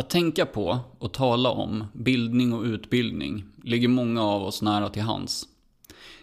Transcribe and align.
Att 0.00 0.10
tänka 0.10 0.46
på 0.46 0.78
och 0.98 1.12
tala 1.12 1.50
om 1.50 1.84
bildning 1.92 2.52
och 2.52 2.62
utbildning 2.62 3.44
ligger 3.62 3.88
många 3.88 4.22
av 4.24 4.42
oss 4.42 4.62
nära 4.62 4.88
till 4.88 5.02
hands. 5.02 5.48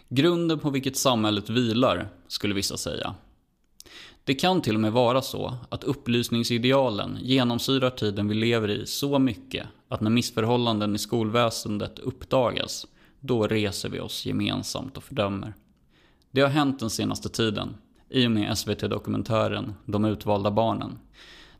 Grunden 0.08 0.58
på 0.58 0.70
vilket 0.70 0.96
samhället 0.96 1.50
vilar, 1.50 2.08
skulle 2.28 2.54
vissa 2.54 2.76
säga. 2.76 3.14
Det 4.24 4.34
kan 4.34 4.60
till 4.60 4.74
och 4.74 4.80
med 4.80 4.92
vara 4.92 5.22
så 5.22 5.54
att 5.68 5.84
upplysningsidealen 5.84 7.18
genomsyrar 7.20 7.90
tiden 7.90 8.28
vi 8.28 8.34
lever 8.34 8.68
i 8.68 8.86
så 8.86 9.18
mycket 9.18 9.66
att 9.88 10.00
när 10.00 10.10
missförhållanden 10.10 10.94
i 10.94 10.98
skolväsendet 10.98 11.98
uppdagas, 11.98 12.86
då 13.20 13.46
reser 13.46 13.88
vi 13.88 14.00
oss 14.00 14.26
gemensamt 14.26 14.96
och 14.96 15.04
fördömer. 15.04 15.54
Det 16.30 16.40
har 16.40 16.48
hänt 16.48 16.80
den 16.80 16.90
senaste 16.90 17.28
tiden, 17.28 17.76
i 18.08 18.26
och 18.26 18.30
med 18.30 18.58
SVT-dokumentären 18.58 19.74
De 19.84 20.04
utvalda 20.04 20.50
barnen. 20.50 20.98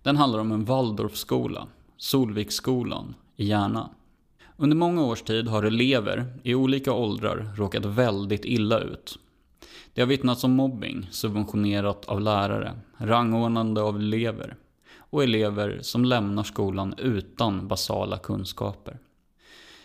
Den 0.02 0.16
handlar 0.16 0.38
om 0.38 0.52
en 0.52 0.64
Waldorfskola, 0.64 1.68
Solviksskolan, 2.00 3.14
i 3.36 3.44
Järna. 3.44 3.90
Under 4.56 4.76
många 4.76 5.04
års 5.04 5.22
tid 5.22 5.48
har 5.48 5.62
elever 5.62 6.26
i 6.42 6.54
olika 6.54 6.92
åldrar 6.92 7.50
råkat 7.56 7.84
väldigt 7.84 8.44
illa 8.44 8.80
ut. 8.80 9.18
Det 9.94 10.00
har 10.00 10.06
vittnats 10.06 10.44
om 10.44 10.52
mobbing, 10.52 11.08
subventionerat 11.10 12.04
av 12.04 12.20
lärare, 12.20 12.74
rangordnande 12.96 13.82
av 13.82 13.96
elever 13.96 14.56
och 14.96 15.24
elever 15.24 15.78
som 15.82 16.04
lämnar 16.04 16.42
skolan 16.42 16.94
utan 16.98 17.68
basala 17.68 18.18
kunskaper. 18.18 18.98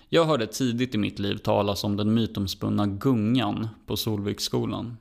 Jag 0.09 0.25
hörde 0.25 0.47
tidigt 0.47 0.95
i 0.95 0.97
mitt 0.97 1.19
liv 1.19 1.37
talas 1.37 1.83
om 1.83 1.97
den 1.97 2.13
mytomspunna 2.13 2.87
gungan 2.87 3.67
på 3.85 3.97
Solviksskolan. 3.97 4.97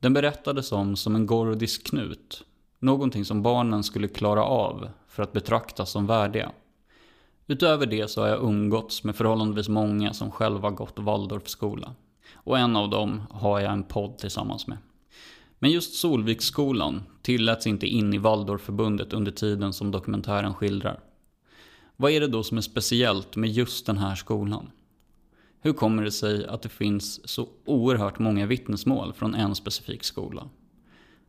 Den 0.00 0.14
berättades 0.14 0.72
om 0.72 0.96
som 0.96 1.14
en 1.14 1.26
gordisk 1.26 1.86
knut, 1.86 2.44
någonting 2.78 3.24
som 3.24 3.42
barnen 3.42 3.82
skulle 3.82 4.08
klara 4.08 4.44
av 4.44 4.88
för 5.10 5.22
att 5.22 5.32
betraktas 5.32 5.90
som 5.90 6.06
värdiga. 6.06 6.52
Utöver 7.46 7.86
det 7.86 8.10
så 8.10 8.20
har 8.20 8.28
jag 8.28 8.42
umgåtts 8.42 9.04
med 9.04 9.16
förhållandevis 9.16 9.68
många 9.68 10.12
som 10.12 10.30
själva 10.30 10.70
gått 10.70 10.98
Waldorfskola. 10.98 11.94
Och 12.34 12.58
en 12.58 12.76
av 12.76 12.90
dem 12.90 13.22
har 13.30 13.60
jag 13.60 13.72
en 13.72 13.84
podd 13.84 14.18
tillsammans 14.18 14.66
med. 14.66 14.78
Men 15.58 15.70
just 15.70 15.94
Solviksskolan 15.94 17.02
tilläts 17.22 17.66
inte 17.66 17.86
in 17.86 18.14
i 18.14 18.18
Waldorfförbundet 18.18 19.12
under 19.12 19.32
tiden 19.32 19.72
som 19.72 19.90
dokumentären 19.90 20.54
skildrar. 20.54 21.00
Vad 21.96 22.12
är 22.12 22.20
det 22.20 22.28
då 22.28 22.42
som 22.42 22.58
är 22.58 22.62
speciellt 22.62 23.36
med 23.36 23.50
just 23.50 23.86
den 23.86 23.98
här 23.98 24.14
skolan? 24.14 24.70
Hur 25.60 25.72
kommer 25.72 26.02
det 26.02 26.12
sig 26.12 26.46
att 26.46 26.62
det 26.62 26.68
finns 26.68 27.28
så 27.28 27.48
oerhört 27.64 28.18
många 28.18 28.46
vittnesmål 28.46 29.12
från 29.12 29.34
en 29.34 29.54
specifik 29.54 30.04
skola? 30.04 30.48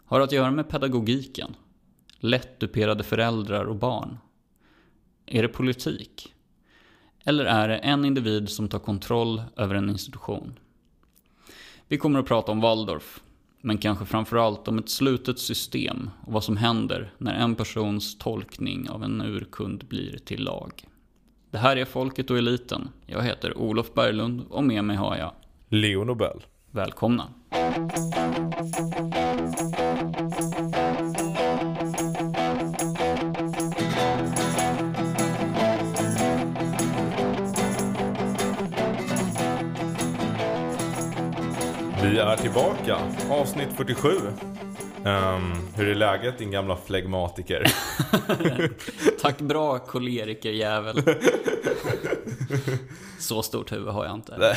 Har 0.05 0.19
det 0.19 0.25
att 0.25 0.31
göra 0.31 0.51
med 0.51 0.69
pedagogiken? 0.69 1.55
Lättduperade 2.23 3.03
föräldrar 3.03 3.65
och 3.65 3.75
barn? 3.75 4.17
Är 5.25 5.41
det 5.41 5.47
politik? 5.47 6.33
Eller 7.23 7.45
är 7.45 7.67
det 7.67 7.77
en 7.77 8.05
individ 8.05 8.49
som 8.49 8.67
tar 8.69 8.79
kontroll 8.79 9.43
över 9.57 9.75
en 9.75 9.89
institution? 9.89 10.59
Vi 11.87 11.97
kommer 11.97 12.19
att 12.19 12.25
prata 12.25 12.51
om 12.51 12.61
Waldorf, 12.61 13.21
men 13.61 13.77
kanske 13.77 14.05
framförallt 14.05 14.67
om 14.67 14.77
ett 14.77 14.89
slutet 14.89 15.39
system 15.39 16.09
och 16.25 16.33
vad 16.33 16.43
som 16.43 16.57
händer 16.57 17.13
när 17.17 17.33
en 17.33 17.55
persons 17.55 18.17
tolkning 18.17 18.89
av 18.89 19.03
en 19.03 19.21
urkund 19.21 19.85
blir 19.85 20.17
till 20.17 20.43
lag. 20.43 20.87
Det 21.51 21.57
här 21.57 21.77
är 21.77 21.85
Folket 21.85 22.31
och 22.31 22.37
Eliten. 22.37 22.89
Jag 23.05 23.23
heter 23.23 23.57
Olof 23.57 23.93
Berglund 23.93 24.41
och 24.49 24.63
med 24.63 24.83
mig 24.83 24.95
har 24.95 25.17
jag 25.17 25.31
Leo 25.67 26.03
Nobel. 26.03 26.43
Välkomna! 26.71 27.27
Vi 42.03 42.19
är 42.19 42.37
tillbaka. 42.37 42.97
Avsnitt 43.29 43.69
47. 43.77 44.09
Ehm, 45.05 45.53
hur 45.75 45.87
är 45.87 45.95
läget 45.95 46.37
din 46.37 46.51
gamla 46.51 46.77
flegmatiker? 46.77 47.63
Tack 49.21 49.41
bra 49.41 49.79
kolerikerjävel. 49.79 50.95
Så 53.19 53.41
stort 53.41 53.71
huvud 53.71 53.93
har 53.93 54.05
jag 54.05 54.15
inte. 54.15 54.55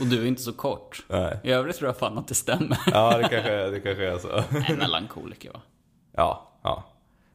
Och 0.00 0.06
du 0.06 0.22
är 0.22 0.26
inte 0.26 0.42
så 0.42 0.52
kort. 0.52 1.04
Nej. 1.08 1.40
I 1.44 1.50
övrigt 1.50 1.76
tror 1.76 1.88
jag 1.88 1.96
fan 1.96 2.18
att 2.18 2.28
det 2.28 2.34
stämmer. 2.34 2.78
Ja, 2.86 3.18
det 3.18 3.28
kanske, 3.28 3.70
det 3.70 3.80
kanske 3.80 4.06
är 4.06 4.18
så. 4.18 4.42
En 4.72 4.78
melankoliker 4.78 5.50
va? 5.52 5.60
Ja, 6.16 6.52
ja. 6.62 6.84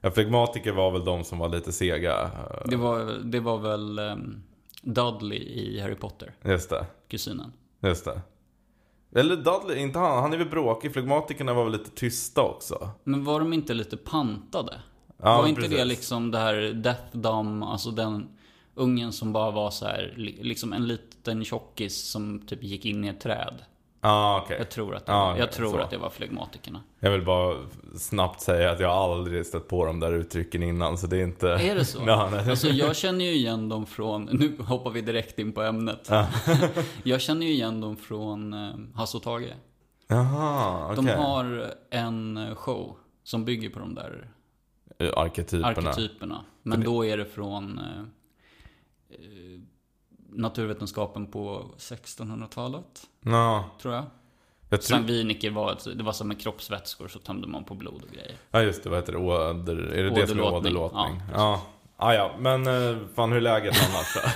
ja. 0.02 0.12
Flegmatiker 0.12 0.72
var 0.72 0.92
väl 0.92 1.06
de 1.06 1.24
som 1.24 1.40
var 1.40 1.50
lite 1.50 1.72
sega. 1.72 2.32
Det 2.66 2.76
var, 2.76 3.20
det 3.24 3.40
var 3.40 3.58
väl 3.58 4.00
um, 4.00 4.44
Dudley 4.82 5.40
i 5.40 5.80
Harry 5.80 5.96
Potter, 5.96 6.34
Just 6.44 6.70
det, 6.70 6.86
kusinen. 7.08 7.54
Just 7.88 8.06
det. 8.06 8.22
Eller 9.16 9.36
Dudley, 9.36 9.78
inte 9.80 10.00
han. 10.00 10.22
Han 10.24 10.34
är 10.34 10.38
väl 10.38 10.50
bråkig. 10.50 10.94
Flegmatikerna 10.94 11.54
var 11.54 11.64
väl 11.64 11.72
lite 11.74 11.90
tysta 11.90 12.42
också. 12.42 12.90
Men 13.04 13.24
var 13.24 13.40
de 13.40 13.54
inte 13.54 13.74
lite 13.74 13.98
pantade? 13.98 14.80
Ja, 15.18 15.38
var 15.38 15.48
inte 15.48 15.62
precis. 15.62 15.78
det 15.78 15.86
liksom 15.86 16.32
det 16.32 16.38
här 16.38 16.56
Death 16.74 17.18
Dumb, 17.18 17.64
alltså 17.64 17.92
den 17.92 18.28
ungen 18.76 19.12
som 19.14 19.34
bara 19.34 19.52
var 19.52 19.72
så 19.72 19.86
här, 19.86 20.14
li- 20.18 20.40
liksom 20.44 20.74
en 20.74 20.88
liten 20.88 21.46
tjockis 21.46 21.96
som 22.12 22.40
typ 22.48 22.64
gick 22.64 22.86
in 22.86 23.06
i 23.06 23.08
ett 23.08 23.20
träd? 23.20 23.54
Ja, 24.06 24.42
okej. 24.44 24.58
Jag 24.60 24.70
tror 24.70 24.96
att 24.96 25.06
det, 25.06 25.12
Ja, 25.12 25.26
var, 25.26 25.38
jag 25.38 25.52
tror 25.52 25.72
så. 25.72 25.78
att 25.78 25.90
det 25.90 25.98
var 25.98 26.10
flegmatikerna. 26.10 26.82
Jag 27.00 27.12
vill 27.12 27.26
bara 27.26 27.58
snabbt 27.98 28.42
säga 28.42 28.72
att 28.72 28.80
jag 28.80 28.92
aldrig 28.92 29.46
stött 29.46 29.68
på 29.68 29.86
de 29.86 30.00
där 30.00 30.14
uttrycken 30.14 30.64
innan, 30.64 30.98
så 30.98 31.08
det 31.08 31.18
är 31.18 31.24
inte... 31.24 31.50
Är 31.50 31.76
det 31.76 31.86
så? 31.86 32.00
Nej. 32.06 32.50
Alltså 32.50 32.68
jag 32.68 32.96
känner 32.96 33.26
ju 33.26 33.32
igen 33.32 33.70
dem 33.70 33.86
från, 33.86 34.24
nu 34.26 34.58
hoppar 34.64 34.92
vi 34.92 35.02
direkt 35.02 35.40
in 35.40 35.52
på 35.52 35.62
ämnet. 35.62 36.10
jag 37.04 37.22
känner 37.22 37.46
ju 37.46 37.52
igen 37.52 37.82
dem 37.82 37.98
från 37.98 38.54
eh, 38.54 38.74
Hasse 38.96 39.18
och 39.18 39.24
Tage. 39.24 39.54
Jaha, 40.08 40.86
okej. 40.92 40.96
De 41.06 41.08
har 41.24 41.74
en 41.90 42.38
eh, 42.38 42.56
show 42.56 42.98
som 43.24 43.46
bygger 43.46 43.70
på 43.70 43.80
de 43.80 43.96
där 43.96 44.30
Arketyperna. 45.16 45.90
arketyperna. 45.90 46.46
Men 46.64 46.84
då 46.84 47.06
är 47.06 47.18
det 47.18 47.26
från 47.26 47.80
eh, 47.80 47.86
naturvetenskapen 50.36 51.28
på 51.28 51.72
1600-talet, 51.78 53.08
Ja, 53.22 53.70
tror 53.82 53.94
jag. 53.94 54.04
jag 54.70 54.82
tror... 54.82 54.98
Sangviniker 54.98 55.52
var, 55.52 55.72
ett, 55.72 55.88
det 55.98 56.04
var 56.04 56.12
som 56.14 56.28
med 56.28 56.40
kroppsvätskor 56.42 57.08
så 57.08 57.20
tömde 57.20 57.48
man 57.48 57.64
på 57.64 57.76
blod 57.76 58.04
och 58.08 58.14
grejer. 58.14 58.36
Ja 58.52 58.62
just 58.62 58.84
det, 58.84 58.90
vad 58.90 59.00
heter 59.00 59.14
det? 59.14 59.20
Åder... 59.20 59.78
Är 59.78 60.04
det 60.04 60.10
det 60.10 60.28
som 60.28 60.40
är 60.40 60.54
Åderlåtning. 60.54 61.22
Ja, 61.34 61.34
Ja. 61.34 61.62
Ah, 61.98 62.14
ja, 62.14 62.36
men 62.40 62.68
eh, 62.68 62.98
fan 63.16 63.30
hur 63.32 63.38
är 63.38 63.42
läget 63.42 63.76
annars? 63.90 64.36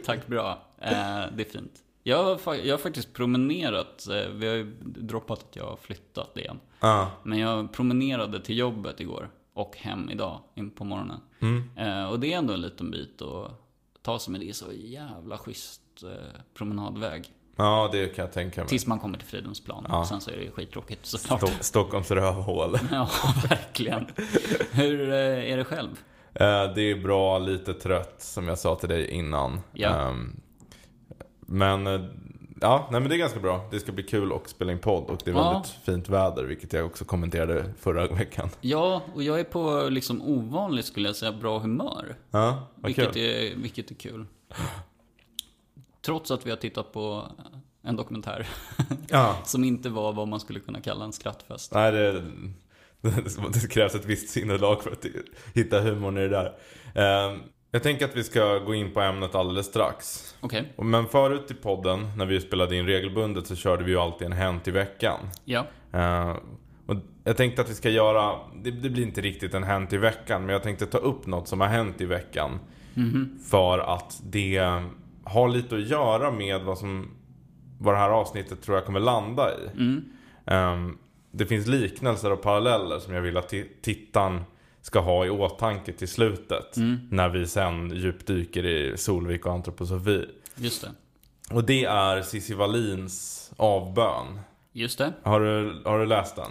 Tack, 0.04 0.26
bra. 0.26 0.58
Eh, 0.80 0.90
det 1.36 1.42
är 1.42 1.50
fint. 1.52 1.72
Jag 2.02 2.24
har, 2.44 2.54
jag 2.54 2.72
har 2.74 2.78
faktiskt 2.78 3.12
promenerat, 3.12 4.06
eh, 4.08 4.28
vi 4.32 4.46
har 4.48 4.54
ju 4.54 4.74
droppat 4.84 5.38
att 5.38 5.56
jag 5.56 5.64
har 5.64 5.76
flyttat 5.76 6.36
igen. 6.36 6.60
Ja. 6.80 7.10
Men 7.22 7.38
jag 7.38 7.72
promenerade 7.72 8.40
till 8.40 8.58
jobbet 8.58 9.00
igår 9.00 9.30
och 9.54 9.76
hem 9.76 10.10
idag, 10.10 10.40
in 10.54 10.70
på 10.70 10.84
morgonen. 10.84 11.20
Eh, 11.76 12.04
och 12.10 12.20
det 12.20 12.32
är 12.32 12.38
ändå 12.38 12.54
en 12.54 12.60
liten 12.60 12.90
bit 12.90 13.22
att 13.22 13.63
ta 14.04 14.18
sig 14.18 14.32
med. 14.32 14.40
Det 14.40 14.48
är 14.48 14.52
så 14.52 14.72
jävla 14.72 15.38
schysst 15.38 15.80
eh, 16.02 16.40
promenadväg. 16.54 17.28
ja, 17.56 17.88
det 17.92 18.06
kan 18.08 18.24
jag 18.24 18.32
tänka 18.32 18.60
mig. 18.60 18.68
Tills 18.68 18.86
man 18.86 18.98
kommer 18.98 19.18
till 19.18 19.26
Fridhemsplan. 19.26 19.86
Ja. 19.88 20.04
Sen 20.04 20.20
så 20.20 20.30
är 20.30 20.36
det 20.36 20.50
skittråkigt 20.50 21.06
såklart. 21.06 21.42
Sto- 21.42 21.60
Stockholms 21.62 22.10
rövhål. 22.10 22.78
Ja, 22.92 23.10
verkligen. 23.48 24.06
Hur 24.72 25.10
eh, 25.12 25.52
är 25.52 25.56
det 25.56 25.64
själv? 25.64 25.90
Eh, 26.34 26.74
det 26.74 26.82
är 26.90 27.02
bra, 27.02 27.38
lite 27.38 27.74
trött 27.74 28.14
som 28.18 28.48
jag 28.48 28.58
sa 28.58 28.74
till 28.76 28.88
dig 28.88 29.10
innan. 29.10 29.60
Ja. 29.72 29.88
Ehm, 29.88 30.40
men, 31.40 31.84
ja, 32.60 32.88
nej 32.90 33.00
men 33.00 33.10
det 33.10 33.16
är 33.16 33.18
ganska 33.18 33.40
bra. 33.40 33.68
Det 33.70 33.80
ska 33.80 33.92
bli 33.92 34.02
kul 34.02 34.32
att 34.32 34.48
spela 34.48 34.72
in 34.72 34.78
podd 34.78 35.10
och 35.10 35.20
det 35.24 35.30
är 35.30 35.34
Ja. 35.34 35.52
väldigt 35.52 35.70
fint 35.84 36.08
väder, 36.08 36.44
vilket 36.44 36.72
jag 36.72 36.86
också 36.86 37.04
kommenterade 37.04 37.64
förra 37.80 38.06
veckan. 38.06 38.48
Ja, 38.60 39.02
och 39.14 39.22
jag 39.22 39.40
är 39.40 39.44
på 39.44 39.88
liksom 39.90 40.22
ovanligt 40.22 40.86
skulle 40.86 41.08
jag 41.08 41.16
säga 41.16 41.32
bra 41.32 41.58
humör. 41.58 42.16
Ja, 42.30 42.68
vad 42.74 42.86
Vilket 42.86 43.12
kul. 43.14 43.22
är, 43.22 43.56
vilket 43.56 43.90
är 43.90 43.94
kul. 43.94 44.26
Trots 46.06 46.30
att 46.30 46.46
vi 46.46 46.50
har 46.50 46.56
tittat 46.56 46.92
på 46.92 47.28
en 47.82 47.96
dokumentär 47.96 48.48
Ja, 49.08 49.36
som 49.44 49.64
inte 49.64 49.88
var 49.88 50.12
vad 50.12 50.28
man 50.28 50.40
skulle 50.40 50.60
kunna 50.60 50.80
kalla 50.80 51.04
en 51.04 51.12
skrattfest. 51.12 51.74
nej 51.74 51.92
det, 51.92 52.22
det 53.52 53.70
krävs 53.70 53.94
ett 53.94 54.04
visst 54.04 54.28
sinnelag 54.28 54.82
för 54.82 54.90
att 54.90 55.04
hitta 55.54 55.80
humorn 55.80 56.18
i 56.18 56.20
det 56.20 56.28
där. 56.28 56.54
Ehm, 56.94 57.38
jag 57.74 57.82
tänker 57.82 58.04
att 58.04 58.16
vi 58.16 58.24
ska 58.24 58.58
gå 58.58 58.74
in 58.74 58.90
på 58.92 59.00
ämnet 59.00 59.34
alldeles 59.34 59.66
strax. 59.66 60.34
Okej, 60.40 60.72
Men 60.76 61.06
förut 61.06 61.50
i 61.50 61.54
podden, 61.54 62.06
när 62.16 62.26
vi 62.26 62.40
spelade 62.40 62.76
in 62.76 62.86
regelbundet, 62.86 63.46
så 63.46 63.56
körde 63.56 63.84
vi 63.84 63.90
ju 63.90 63.98
alltid 63.98 64.26
en 64.26 64.32
Hänt 64.32 64.68
i 64.68 64.70
veckan. 64.70 65.18
ja. 65.44 65.66
Eh, 65.92 66.36
och 66.86 66.96
jag 67.24 67.36
tänkte 67.36 67.62
att 67.62 67.70
vi 67.70 67.74
ska 67.74 67.90
göra, 67.90 68.38
det, 68.62 68.70
det 68.70 68.90
blir 68.90 69.02
inte 69.02 69.20
riktigt 69.20 69.54
en 69.54 69.62
Hänt 69.62 69.92
i 69.92 69.96
veckan, 69.96 70.42
men 70.46 70.52
jag 70.52 70.62
tänkte 70.62 70.86
ta 70.86 70.98
upp 70.98 71.26
något 71.26 71.48
som 71.48 71.60
har 71.60 71.68
hänt 71.68 72.00
i 72.00 72.04
veckan. 72.04 72.58
För 73.50 73.78
att 73.78 74.20
det 74.24 74.80
har 75.24 75.48
lite 75.48 75.74
att 75.74 75.88
göra 75.88 76.30
med 76.30 76.60
vad 76.62 76.78
som, 76.78 77.10
vad 77.78 77.94
det 77.94 77.98
här 77.98 78.10
avsnittet 78.10 78.62
tror 78.62 78.76
jag 78.76 78.86
kommer 78.86 79.00
landa 79.00 79.50
i. 79.50 79.76
Mm. 79.76 80.04
Ehm, 80.46 80.98
det 81.30 81.46
finns 81.46 81.66
liknelser 81.66 82.32
och 82.32 82.42
paralleller 82.42 82.98
som 82.98 83.14
jag 83.14 83.22
vill 83.22 83.36
att 83.36 83.52
ti- 83.52 83.68
tittaren 83.82 84.40
ska 84.84 85.00
ha 85.00 85.26
i 85.26 85.30
åtanke 85.30 85.92
till 85.92 86.08
slutet. 86.08 86.76
Mm. 86.76 86.98
När 87.10 87.28
vi 87.28 87.46
sen 87.46 87.90
djupdyker 87.96 88.66
i 88.66 88.96
Solvik 88.96 89.46
och 89.46 89.52
antroposofi. 89.52 90.26
Just 90.56 90.82
det. 90.82 90.90
Och 91.54 91.64
det 91.64 91.84
är 91.84 92.22
Cissi 92.22 92.54
Wallins 92.54 93.50
avbön. 93.56 94.40
Just 94.72 94.98
det. 94.98 95.12
Har 95.22 95.40
du, 95.40 95.82
har 95.84 95.98
du 95.98 96.06
läst 96.06 96.36
den? 96.36 96.50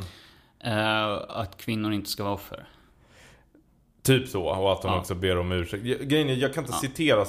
Eh, 0.74 1.08
att 1.30 1.58
kvinnor 1.58 1.94
inte 1.94 2.10
ska 2.10 2.24
vara 2.24 2.34
offer. 2.34 2.66
Typ 4.04 4.28
så, 4.30 4.44
och 4.44 4.74
att 4.74 4.82
de 4.82 4.92
Ja. 4.92 5.00
också 5.00 5.16
ber 5.16 5.38
om 5.38 5.52
ursäkt. 5.52 5.84
Grejen 5.84 6.30
är, 6.30 6.34
jag 6.36 6.54
kan 6.54 6.64
inte 6.64 6.74
Ja. 6.76 6.80
citera 6.90 7.26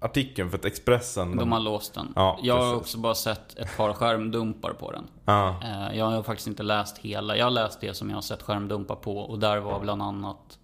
artikeln 0.00 0.50
för 0.50 0.58
att 0.58 0.64
Expressen... 0.64 1.36
De 1.36 1.52
har 1.52 1.60
låst 1.60 1.94
den. 1.94 2.12
Ja, 2.16 2.38
jag 2.42 2.54
har 2.54 2.60
precis. 2.60 2.80
också 2.80 2.98
bara 2.98 3.14
sett 3.14 3.58
ett 3.58 3.76
par 3.76 3.92
skärmdumpar 3.92 4.72
på 4.72 4.92
den. 4.92 5.04
Ja, 5.24 5.56
Eh, 5.64 5.96
Jag 5.98 6.04
har 6.10 6.22
faktiskt 6.22 6.48
inte 6.48 6.62
läst 6.62 6.98
hela. 6.98 7.36
Jag 7.36 7.46
har 7.46 7.50
läst 7.50 7.80
det 7.80 7.94
som 7.94 8.08
jag 8.10 8.16
har 8.16 8.22
sett 8.22 8.42
skärmdumpar 8.42 8.94
på 8.96 9.18
och 9.18 9.38
där 9.38 9.58
var 9.58 9.80
bland 9.80 10.02
annat 10.02 10.58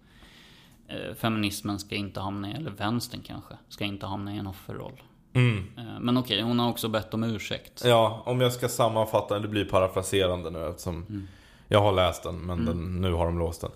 eh, 0.88 1.14
Feminismen 1.14 1.78
ska 1.78 1.94
inte 1.94 2.20
hamna 2.20 2.50
i, 2.50 2.52
eller 2.54 2.70
vänstern 2.70 3.20
kanske, 3.26 3.54
ska 3.68 3.84
inte 3.84 4.06
hamna 4.06 4.34
i 4.34 4.38
en 4.38 4.46
offerroll. 4.46 5.02
mm. 5.34 5.64
Eh, 5.78 6.00
Men 6.00 6.16
okej, 6.18 6.42
hon 6.42 6.58
har 6.58 6.70
också 6.70 6.88
bett 6.88 7.14
om 7.14 7.24
ursäkt. 7.24 7.82
ja, 7.84 8.22
om 8.26 8.40
jag 8.40 8.52
ska 8.52 8.68
sammanfatta, 8.68 9.38
det 9.38 9.48
blir 9.48 9.64
parafraserande 9.64 10.50
nu 10.50 10.68
eftersom 10.68 10.94
Mm. 11.08 11.28
jag 11.68 11.80
har 11.80 11.92
läst 11.92 12.22
den, 12.22 12.38
men 12.38 12.64
den, 12.64 13.00
nu 13.00 13.12
har 13.12 13.26
de 13.26 13.38
låst 13.38 13.60
den. 13.60 13.70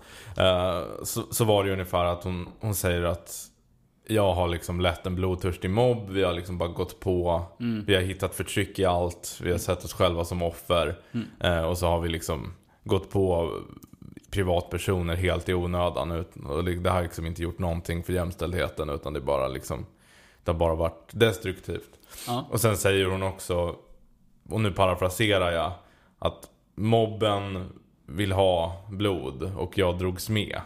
Så, 1.05 1.23
så 1.31 1.45
var 1.45 1.63
det 1.63 1.67
ju 1.67 1.73
ungefär 1.73 2.05
att 2.05 2.23
hon, 2.23 2.47
hon 2.59 2.75
säger 2.75 3.03
att 3.03 3.45
jag 4.09 4.33
har 4.33 4.47
liksom 4.47 4.81
lett 4.81 5.05
en 5.05 5.15
blodtörstig 5.15 5.69
mobb, 5.69 6.09
vi 6.09 6.23
har 6.23 6.33
liksom 6.33 6.57
bara 6.57 6.69
gått 6.69 6.99
på, 6.99 7.41
Mm. 7.59 7.83
vi 7.87 7.95
har 7.95 8.01
hittat 8.01 8.35
förtryck 8.35 8.79
i 8.79 8.85
allt, 8.85 9.39
vi 9.43 9.51
har 9.51 9.57
sett 9.57 9.85
oss 9.85 9.93
själva 9.93 10.25
som 10.25 10.41
offer. 10.41 10.99
Mm. 11.11 11.27
Eh, 11.39 11.63
och 11.63 11.77
så 11.77 11.87
har 11.87 11.99
vi 11.99 12.09
liksom 12.09 12.53
gått 12.83 13.09
på 13.09 13.51
privatpersoner 14.31 15.15
helt 15.15 15.49
i 15.49 15.53
onödan. 15.53 16.25
Och 16.49 16.63
det 16.63 16.75
det 16.75 16.89
har 16.89 17.01
liksom 17.03 17.25
inte 17.25 17.43
gjort 17.43 17.59
någonting 17.59 18.03
för 18.03 18.13
jämställdheten 18.13 18.89
utan 18.89 19.13
det 19.13 19.19
är 19.19 19.23
bara 19.23 19.47
liksom 19.47 19.85
Det 20.43 20.51
har 20.51 20.59
bara 20.59 20.75
varit 20.75 21.09
destruktivt. 21.11 21.89
Ja. 22.27 22.45
Och 22.51 22.61
sen 22.61 22.77
säger 22.77 23.05
hon 23.05 23.23
också, 23.23 23.75
och 24.49 24.61
nu 24.61 24.71
parafraserar 24.71 25.51
jag, 25.51 25.71
att 26.19 26.49
mobben 26.75 27.69
vill 28.05 28.31
ha 28.31 28.85
blod 28.89 29.51
och 29.57 29.77
jag 29.77 29.97
drogs 29.99 30.29
med 30.29 30.61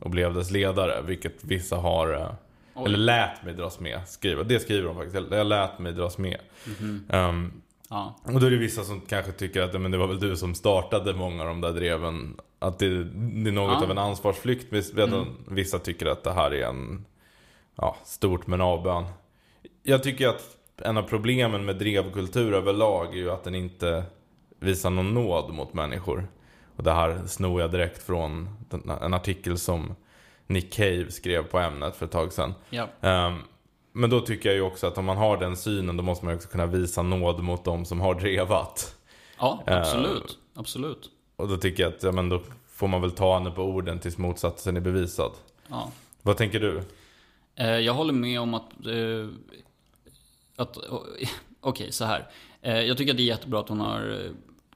och 0.00 0.10
blev 0.10 0.34
dess 0.34 0.50
ledare, 0.50 1.02
vilket 1.02 1.44
vissa 1.44 1.76
har 1.76 2.14
eh, 2.14 2.30
Oj. 2.78 2.84
eller 2.86 2.98
lät 2.98 3.42
mig 3.44 3.54
dras 3.54 3.80
med, 3.80 4.00
skriva. 4.08 4.42
Det 4.42 4.60
skriver 4.60 4.88
hon 4.88 4.96
faktiskt. 4.96 5.30
Jag 5.30 5.46
lät 5.46 5.78
mig 5.78 5.92
dras 5.92 6.18
med. 6.18 6.40
Mhm. 6.66 7.04
Ehm, 7.08 7.52
Ja. 7.90 8.16
och 8.22 8.40
då 8.40 8.46
är 8.46 8.50
det 8.50 8.56
vissa 8.56 8.84
som 8.84 9.00
kanske 9.00 9.32
tycker 9.32 9.62
att 9.62 9.80
men 9.80 9.90
det 9.90 9.98
var 9.98 10.06
väl 10.06 10.20
du 10.20 10.36
som 10.36 10.54
startade 10.54 11.14
många 11.14 11.42
av 11.42 11.48
de 11.48 11.60
där 11.60 11.72
dreven. 11.72 12.36
Att 12.58 12.78
det, 12.78 13.04
det 13.04 13.50
är 13.50 13.52
något 13.52 13.72
Ja. 13.80 13.84
av 13.84 13.90
en 13.90 13.98
ansvarsflykt. 13.98 14.70
Medan 14.94 15.14
Mm. 15.14 15.28
vissa 15.48 15.78
tycker 15.78 16.06
att 16.06 16.24
det 16.24 16.32
här 16.32 16.54
är 16.54 16.66
en 16.66 17.04
ja, 17.76 17.96
stort 18.04 18.46
men 18.46 18.60
avbön. 18.60 19.04
Jag 19.82 20.02
tycker 20.02 20.28
att 20.28 20.56
en 20.76 20.96
av 20.96 21.02
problemen 21.02 21.64
med 21.64 21.76
drevkultur 21.76 22.54
överlag 22.54 23.06
är 23.14 23.18
ju 23.18 23.30
att 23.30 23.44
den 23.44 23.54
inte 23.54 24.04
visar 24.60 24.90
någon 24.90 25.14
nåd 25.14 25.54
mot 25.54 25.74
människor. 25.74 26.28
Och 26.76 26.82
det 26.84 26.92
här 26.92 27.20
snor 27.26 27.60
jag 27.60 27.70
direkt 27.70 28.02
från 28.02 28.48
en 29.02 29.14
artikel 29.14 29.58
som 29.58 29.94
Nick 30.48 30.72
Cave 30.72 31.10
skrev 31.10 31.42
på 31.42 31.58
ämnet 31.58 31.96
för 31.96 32.06
ett 32.06 32.12
tag 32.12 32.32
sedan. 32.32 32.54
ja. 32.70 32.88
Ehm, 33.00 33.34
men 33.92 34.10
då 34.10 34.20
tycker 34.20 34.48
jag 34.48 34.56
ju 34.56 34.62
också 34.62 34.86
att 34.86 34.98
om 34.98 35.04
man 35.04 35.16
har 35.16 35.36
den 35.36 35.56
synen 35.56 35.96
då 35.96 36.02
måste 36.02 36.24
man 36.24 36.34
också 36.34 36.48
kunna 36.48 36.66
visa 36.66 37.02
nåd 37.02 37.42
mot 37.42 37.64
de 37.64 37.84
som 37.84 38.00
har 38.00 38.14
drevat. 38.14 38.96
Ja, 39.38 39.62
Eh, 39.66 39.78
absolut. 39.78 40.38
Absolut. 40.54 41.10
Och 41.36 41.48
då 41.48 41.56
tycker 41.56 41.82
jag 41.82 41.92
att 41.92 42.02
ja, 42.02 42.12
men 42.12 42.28
då 42.28 42.42
får 42.68 42.88
man 42.88 43.00
väl 43.00 43.10
ta 43.10 43.38
henne 43.38 43.50
på 43.50 43.62
orden 43.62 43.98
tills 43.98 44.18
motsatsen 44.18 44.76
är 44.76 44.80
bevisad. 44.80 45.32
Ja. 45.68 45.90
Vad 46.22 46.36
tänker 46.36 46.60
du? 46.60 46.82
Eh, 47.54 47.66
Jag 47.78 47.94
håller 47.94 48.12
med 48.12 48.40
om 48.40 48.54
att... 48.54 48.86
eh, 48.86 49.28
att 50.56 50.78
Okej, 51.60 51.92
så 51.92 52.04
här. 52.04 52.28
Eh, 52.62 52.80
Jag 52.80 52.98
tycker 52.98 53.10
att 53.12 53.16
det 53.16 53.22
är 53.22 53.24
jättebra 53.26 53.60
att 53.60 53.68
hon 53.68 53.80
har 53.80 54.30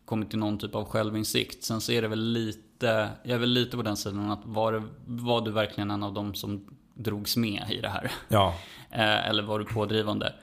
kommit 0.05 0.31
till 0.31 0.39
någon 0.39 0.59
typ 0.59 0.75
av 0.75 0.85
självinsikt. 0.85 1.65
Sen 1.65 1.81
så 1.81 1.93
är 1.93 2.03
det 2.03 2.09
väl 2.09 2.33
lite... 2.33 2.59
Jag 2.87 3.31
är 3.35 3.39
väl 3.39 3.51
lite 3.51 3.77
på 3.77 3.83
den 3.83 3.97
sidan 3.97 4.31
att 4.31 4.41
var, 4.45 4.83
var 5.07 5.41
du 5.41 5.51
verkligen 5.51 5.91
en 5.91 6.03
av 6.03 6.13
dem 6.13 6.35
som 6.35 6.77
drogs 6.95 7.37
med 7.37 7.67
i 7.71 7.81
det 7.81 7.89
här? 7.89 8.13
Ja, 8.29 8.55
Eh, 8.95 9.29
Eller 9.29 9.43
var 9.43 9.59
du 9.59 9.65
pådrivande? 9.65 10.35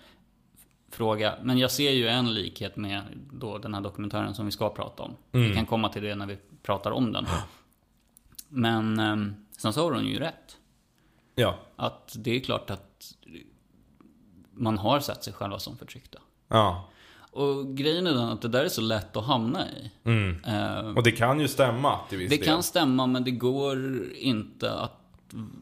Fråga. 0.92 1.36
Men 1.42 1.58
jag 1.58 1.72
ser 1.72 1.92
ju 1.92 2.08
en 2.08 2.34
likhet 2.34 2.76
med 2.78 3.02
då 3.34 3.58
den 3.58 3.74
här 3.74 3.82
dokumentären 3.82 4.36
som 4.36 4.46
vi 4.46 4.52
ska 4.52 4.70
prata 4.70 5.04
om. 5.04 5.16
Vi 5.32 5.54
kan 5.56 5.66
komma 5.66 5.90
till 5.90 6.04
det 6.04 6.16
när 6.16 6.26
vi 6.26 6.38
pratar 6.64 6.92
om 6.92 7.12
den. 7.12 7.26
Men 8.50 9.00
eh, 9.00 9.16
sen 9.58 9.74
så 9.74 9.84
har 9.84 9.92
hon 9.92 10.06
ju 10.06 10.20
rätt. 10.20 10.58
ja, 11.36 11.56
Att 11.76 12.16
det 12.18 12.36
är 12.36 12.40
klart 12.40 12.70
att 12.70 13.14
man 14.52 14.78
har 14.78 15.00
sett 15.00 15.24
sig 15.24 15.34
själva 15.34 15.60
som 15.60 15.78
förtryckta. 15.78 16.20
ja. 16.48 16.89
Och 17.32 17.78
grejen 17.78 18.08
är 18.08 18.14
den 18.14 18.30
att 18.30 18.42
det 18.42 18.48
där 18.48 18.64
är 18.66 18.70
så 18.70 18.82
lätt 18.82 19.18
att 19.18 19.26
hamna 19.26 19.70
i. 19.70 19.92
Mm. 20.04 20.44
Eh, 20.44 20.96
Och 20.98 21.04
det 21.04 21.12
kan 21.12 21.40
ju 21.40 21.48
stämma 21.48 22.00
till 22.10 22.18
viss 22.18 22.30
det 22.30 22.36
del. 22.36 22.46
kan 22.46 22.64
stämma 22.64 23.08
men 23.08 23.24
det 23.24 23.32
går 23.32 24.04
inte 24.14 24.74
att 24.74 25.02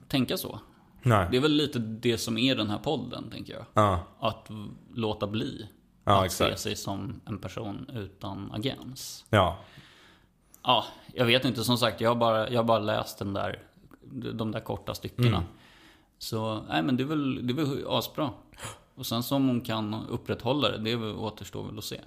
tänka 0.08 0.38
så. 0.38 0.60
Nej. 1.04 1.28
Det 1.32 1.38
är 1.38 1.42
väl 1.42 1.52
lite 1.52 1.80
det 1.80 2.18
som 2.18 2.38
är 2.38 2.56
den 2.56 2.70
här 2.70 2.78
podden, 2.78 3.30
tänker 3.32 3.54
jag. 3.54 3.66
Ja, 3.74 4.00
Att 4.20 4.50
låta 4.94 5.28
bli. 5.28 5.68
Ja, 6.04 6.20
att 6.20 6.26
exakt. 6.26 6.52
se 6.52 6.58
sig 6.58 6.76
som 6.76 7.22
en 7.26 7.38
person 7.40 7.90
utan 7.96 8.52
agens. 8.52 9.26
ja. 9.30 9.58
Ja, 10.64 10.86
jag 11.14 11.26
vet 11.26 11.46
inte. 11.46 11.64
Som 11.64 11.78
sagt, 11.78 12.02
jag 12.02 12.10
har 12.10 12.16
bara, 12.16 12.50
jag 12.50 12.60
har 12.60 12.64
bara 12.64 12.80
läst 12.80 13.20
den 13.20 13.34
där, 13.34 13.62
de 14.34 14.52
där 14.52 14.60
korta 14.60 14.94
styckena. 14.94 15.28
Mm. 15.38 15.44
Så, 16.18 16.62
nej 16.70 16.84
men 16.84 16.98
det 16.98 17.04
är 17.04 17.08
väl, 17.08 17.48
det 17.48 17.54
är 17.54 17.56
väl 17.56 17.86
asbra. 17.90 18.30
Och 18.98 19.06
sen 19.06 19.24
som 19.24 19.48
hon 19.48 19.62
kan 19.62 19.96
upprätthålla 20.10 20.70
det, 20.70 20.78
det 20.78 20.96
återstår 20.96 21.64
väl 21.64 21.78
att 21.78 21.84
se. 21.84 22.00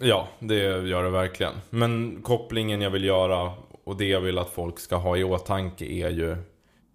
Ja, 0.00 0.28
det 0.38 0.54
gör 0.88 1.04
det 1.04 1.10
verkligen. 1.10 1.52
Men 1.70 2.22
kopplingen 2.22 2.80
jag 2.80 2.90
vill 2.90 3.04
göra 3.04 3.52
och 3.84 3.96
det 3.96 4.04
jag 4.08 4.20
vill 4.20 4.38
att 4.38 4.50
folk 4.50 4.78
ska 4.78 4.96
ha 4.96 5.16
i 5.16 5.24
åtanke 5.24 5.84
är 5.84 6.10
ju 6.10 6.36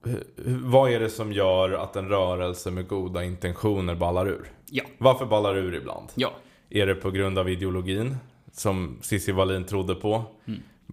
hur- 0.04 0.24
vad 0.63 0.92
är 0.92 1.00
det 1.00 1.09
som 1.09 1.33
gör 1.33 1.71
att 1.71 1.95
en 1.95 2.09
rörelse 2.09 2.71
med 2.71 2.88
goda 2.88 3.24
intentioner 3.24 3.95
ballar 3.95 4.27
ur? 4.27 4.51
Ja. 4.71 4.83
Varför 4.98 5.25
ballar 5.25 5.57
ur 5.57 5.75
ibland? 5.75 6.09
Ja. 6.15 6.31
Är 6.69 6.86
det 6.88 6.95
på 6.95 7.12
grund 7.12 7.39
av 7.39 7.50
ideologin 7.50 8.15
som 8.51 8.98
Cissi 9.01 9.31
Wallin 9.31 9.63
trodde 9.65 9.95
på? 9.95 10.24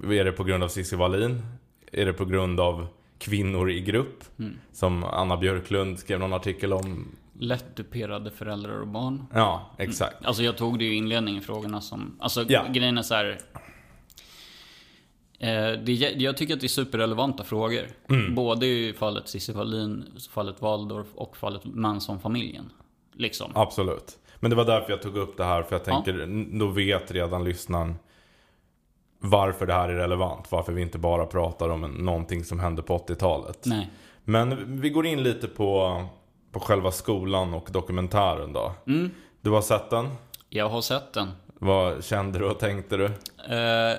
Är 0.04 0.24
det 0.24 0.32
på 0.32 0.44
grund 0.44 0.62
av 0.64 0.68
Cissi 0.68 0.96
Wallin? 0.96 1.42
Är 1.92 2.06
det 2.06 2.12
på 2.12 2.24
grund 2.24 2.60
av 2.60 2.86
kvinnor 3.18 3.70
i 3.70 3.80
grupp? 3.80 4.24
Som 4.72 5.04
Anna 5.04 5.36
Björklund 5.36 5.98
skrev 5.98 6.20
någon 6.20 6.32
artikel 6.32 6.72
om. 6.72 7.06
Lättduperade 7.38 8.30
föräldrar 8.30 8.80
och 8.80 8.88
barn. 8.88 9.26
Ja, 9.34 9.70
exakt. 9.78 10.24
Alltså 10.24 10.42
jag 10.42 10.56
tog 10.56 10.78
det 10.78 10.84
ju 10.84 10.92
i 10.94 10.96
inledningen 10.96 11.42
frågorna 11.42 11.80
som... 11.80 12.16
Alltså 12.20 12.44
Ja. 12.48 12.64
grejen 12.72 12.98
är 12.98 13.02
så 13.02 13.14
här. 13.14 13.38
Eh, 15.38 15.72
det, 15.84 15.92
jag 15.92 16.36
tycker 16.36 16.54
att 16.54 16.60
det 16.60 16.66
är 16.66 16.68
superrelevanta 16.68 17.44
frågor. 17.44 17.86
Mm. 18.08 18.34
Både 18.34 18.66
i 18.66 18.92
fallet 18.92 19.28
Cissi 19.28 19.52
Wallin, 19.52 20.04
fallet 20.30 20.62
Waldorf 20.62 21.06
och 21.14 21.36
fallet 21.36 21.62
Manson-familjen. 21.64 22.70
Liksom. 23.12 23.50
Absolut. 23.54 24.18
Men 24.40 24.50
det 24.50 24.56
var 24.56 24.64
därför 24.64 24.90
jag 24.90 25.02
tog 25.02 25.16
upp 25.16 25.36
det 25.36 25.44
här. 25.44 25.62
För 25.62 25.72
jag 25.76 25.80
Ja. 25.80 25.84
tänker, 25.84 26.20
n- 26.22 26.58
då 26.58 26.66
vet 26.66 27.10
redan 27.12 27.44
lyssnaren 27.44 27.94
varför 29.18 29.66
det 29.66 29.72
här 29.72 29.88
är 29.88 29.94
relevant. 29.94 30.52
Varför 30.52 30.72
vi 30.72 30.82
inte 30.82 30.98
bara 30.98 31.26
pratar 31.26 31.68
om 31.68 31.80
någonting 31.80 32.44
som 32.44 32.60
hände 32.60 32.82
på 32.82 32.98
80-talet. 32.98 33.62
Nej. 33.66 33.90
Men 34.24 34.80
vi 34.80 34.90
går 34.90 35.06
in 35.06 35.22
lite 35.22 35.48
på, 35.48 36.02
på 36.54 36.60
själva 36.60 36.90
skolan 36.90 37.54
och 37.54 37.68
dokumentären 37.72 38.52
då. 38.52 38.72
Mm. 38.86 39.10
Du 39.40 39.50
har 39.50 39.62
sett 39.62 39.90
den? 39.90 40.08
Jag 40.48 40.68
har 40.68 40.82
sett 40.82 41.12
den. 41.12 41.30
Vad 41.58 42.04
kände 42.04 42.38
du 42.38 42.44
och 42.44 42.58
tänkte 42.58 42.96
du? 42.96 43.04
Eh, 43.54 43.98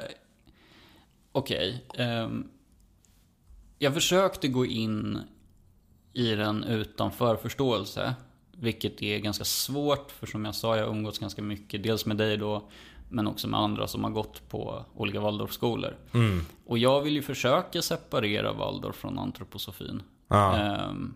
Okej. 1.31 1.85
ehm, 1.97 2.47
jag 3.79 3.93
försökte 3.93 4.47
gå 4.47 4.65
in 4.65 5.19
i 6.13 6.35
den 6.35 6.63
utan 6.63 7.11
förförståelse. 7.11 8.15
Vilket 8.51 9.01
är 9.01 9.19
ganska 9.19 9.43
svårt, 9.43 10.11
för 10.11 10.27
som 10.27 10.45
jag 10.45 10.55
sa, 10.55 10.77
jag 10.77 10.85
har 10.85 10.91
umgåtts 10.91 11.19
ganska 11.19 11.41
mycket. 11.41 11.83
Dels 11.83 12.05
med 12.05 12.17
dig 12.17 12.37
då, 12.37 12.69
men 13.09 13.27
också 13.27 13.47
med 13.47 13.59
andra 13.59 13.87
som 13.87 14.03
har 14.03 14.11
gått 14.11 14.49
på 14.49 14.85
olika 14.95 15.19
Waldorfskolor. 15.19 15.97
Mm. 16.13 16.45
Och 16.65 16.77
jag 16.77 17.01
vill 17.01 17.13
ju 17.13 17.21
försöka 17.21 17.81
separera 17.81 18.53
Waldorf 18.53 18.95
från 18.95 19.19
antroposofin. 19.19 20.01
Ja. 20.27 20.57
Ehm, 20.57 21.15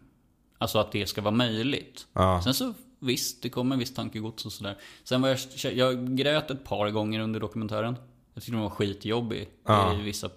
alltså 0.59 0.79
att 0.79 0.91
det 0.91 1.05
ska 1.05 1.21
vara 1.21 1.35
möjligt. 1.35 2.07
Ja. 2.13 2.41
Sen 2.43 2.53
så 2.53 2.73
visst, 2.99 3.41
det 3.43 3.49
kommer 3.49 3.77
visst 3.77 3.95
tankegods 3.95 4.45
och 4.45 4.51
sådär. 4.51 4.77
Sen 5.03 5.21
var 5.21 5.29
jag, 5.29 5.73
jag 5.73 6.17
grät 6.17 6.51
ett 6.51 6.63
par 6.63 6.89
gånger 6.89 7.19
under 7.19 7.39
dokumentären. 7.39 7.95
Jag 8.33 8.43
tyckte 8.43 8.55
den 8.55 8.61
var 8.61 8.69
skitjobbig 8.69 9.49
Ja. 9.65 9.93
i, 9.99 10.01
vissa, 10.01 10.29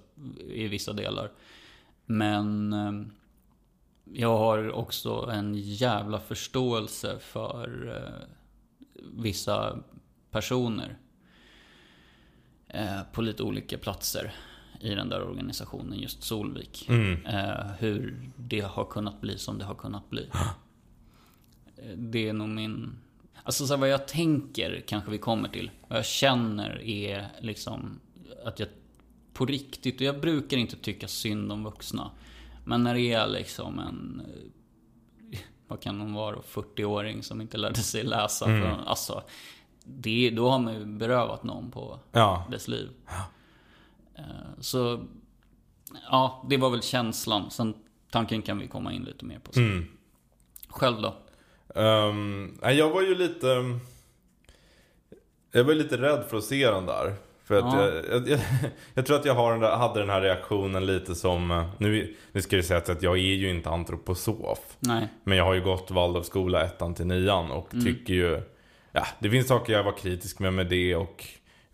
i 0.49 0.69
vissa 0.69 0.93
delar. 0.93 1.31
Men 2.07 2.73
ehm, 2.73 3.11
jag 4.05 4.39
har 4.39 4.73
också 4.73 5.31
en 5.33 5.55
jävla 5.55 6.21
förståelse 6.21 7.19
för 7.19 7.97
eh, 7.97 8.29
vissa 9.13 9.79
personer. 10.31 10.99
Eh, 12.69 13.01
på 13.13 13.23
lite 13.23 13.43
olika 13.43 13.79
platser 13.79 14.35
i 14.83 14.95
den 14.95 15.09
där 15.09 15.23
organisationen, 15.23 15.99
just 15.99 16.23
Solvik. 16.23 16.87
Mm. 16.89 17.27
Eh, 17.27 17.67
hur 17.79 18.31
det 18.37 18.61
har 18.61 18.85
kunnat 18.85 19.21
bli 19.21 19.39
som 19.39 19.59
det 19.59 19.65
har 19.65 19.75
kunnat 19.75 20.11
bli. 20.11 20.29
Eh, 21.77 21.97
det 21.97 22.29
är 22.29 22.33
nog 22.33 22.49
min... 22.49 22.97
Alltså 23.45 23.67
så 23.67 23.73
här, 23.75 23.81
vad 23.81 23.89
jag 23.89 24.09
tänker 24.09 24.85
kanske 24.87 25.11
vi 25.11 25.19
kommer 25.19 25.49
till. 25.49 25.71
Vad 25.89 25.99
jag 25.99 26.07
känner 26.07 26.83
är 26.83 27.27
liksom 27.41 28.01
att 28.45 28.59
jag 28.61 28.69
på 29.33 29.47
riktigt, 29.47 29.95
och 29.97 30.03
jag 30.03 30.21
brukar 30.21 30.57
inte 30.57 30.77
tycka 30.77 31.09
synd 31.09 31.53
om 31.53 31.65
vuxna. 31.65 32.11
Men 32.65 32.83
när 32.83 32.95
det 32.95 33.13
är 33.13 33.27
liksom 33.27 33.79
en, 33.79 34.23
eh, 35.31 35.39
vad 35.69 35.81
kan 35.81 36.01
hon 36.01 36.15
vara, 36.15 36.37
40-åring 36.37 37.23
som 37.23 37.41
inte 37.41 37.57
lärde 37.59 37.81
sig 37.83 38.05
läsa. 38.05 38.45
Mm. 38.47 38.61
För, 38.63 38.83
alltså, 38.87 39.23
det, 39.85 40.31
då 40.31 40.51
har 40.51 40.59
man 40.59 40.75
ju 40.75 40.85
berövat 40.85 41.45
någon 41.45 41.71
på 41.71 41.99
Ja. 42.13 42.47
dess 42.51 42.69
liv. 42.69 42.89
Eh, 43.09 43.23
Så, 44.61 45.05
ja, 46.11 46.47
det 46.51 46.57
var 46.57 46.71
väl 46.71 46.83
känslan. 46.83 47.51
Sen 47.51 47.75
tanken 48.11 48.43
kan 48.43 48.59
vi 48.59 48.69
komma 48.69 48.93
in 48.93 49.03
lite 49.05 49.25
mer 49.25 49.39
på 49.39 49.53
sen. 49.53 49.65
Mm. 49.73 49.85
Själv 50.69 50.97
då? 51.03 51.15
Um, 51.81 52.59
jag 52.63 52.91
var 52.91 53.03
ju 53.03 53.15
lite... 53.15 53.79
Jag 55.53 55.65
var 55.65 55.73
ju 55.73 55.79
lite 55.79 55.97
rädd 55.97 56.25
för 56.31 56.37
att 56.37 56.45
se 56.45 56.71
den 56.71 56.87
där. 56.87 57.15
För 57.45 57.55
att 57.55 57.75
Ja. 57.75 57.83
jag, 57.85 58.05
jag, 58.11 58.29
jag, 58.29 58.41
jag 58.95 59.07
tror 59.07 59.17
att 59.17 59.25
jag 59.25 59.35
har 59.35 59.51
den 59.53 59.61
där, 59.61 59.77
hade 59.77 60.01
den 60.01 60.11
här 60.11 60.21
reaktionen 60.21 60.87
lite 60.87 61.15
som... 61.15 61.51
eh, 61.51 61.71
Nu, 61.79 62.17
nu 62.33 62.43
ska 62.43 62.57
det 62.57 62.63
sägas 62.63 62.89
att 62.91 63.03
jag 63.03 63.15
är 63.15 63.19
ju 63.35 63.51
inte 63.51 63.71
antroposof. 63.71 64.77
Nej. 64.79 65.09
Men 65.25 65.39
jag 65.39 65.45
har 65.45 65.55
ju 65.55 65.61
gått 65.65 65.91
Waldorfskola 65.91 66.65
ettan 66.65 66.95
till 66.95 67.07
nian 67.07 67.51
och 67.51 67.75
Mm. 67.75 67.85
tycker 67.85 68.15
ju... 68.15 68.43
Ja, 68.93 69.07
det 69.19 69.31
finns 69.31 69.49
saker 69.49 69.73
jag 69.73 69.85
var 69.85 69.97
kritisk 69.97 70.39
med 70.39 70.53
med 70.55 70.67
det 70.69 70.97
och 70.97 71.25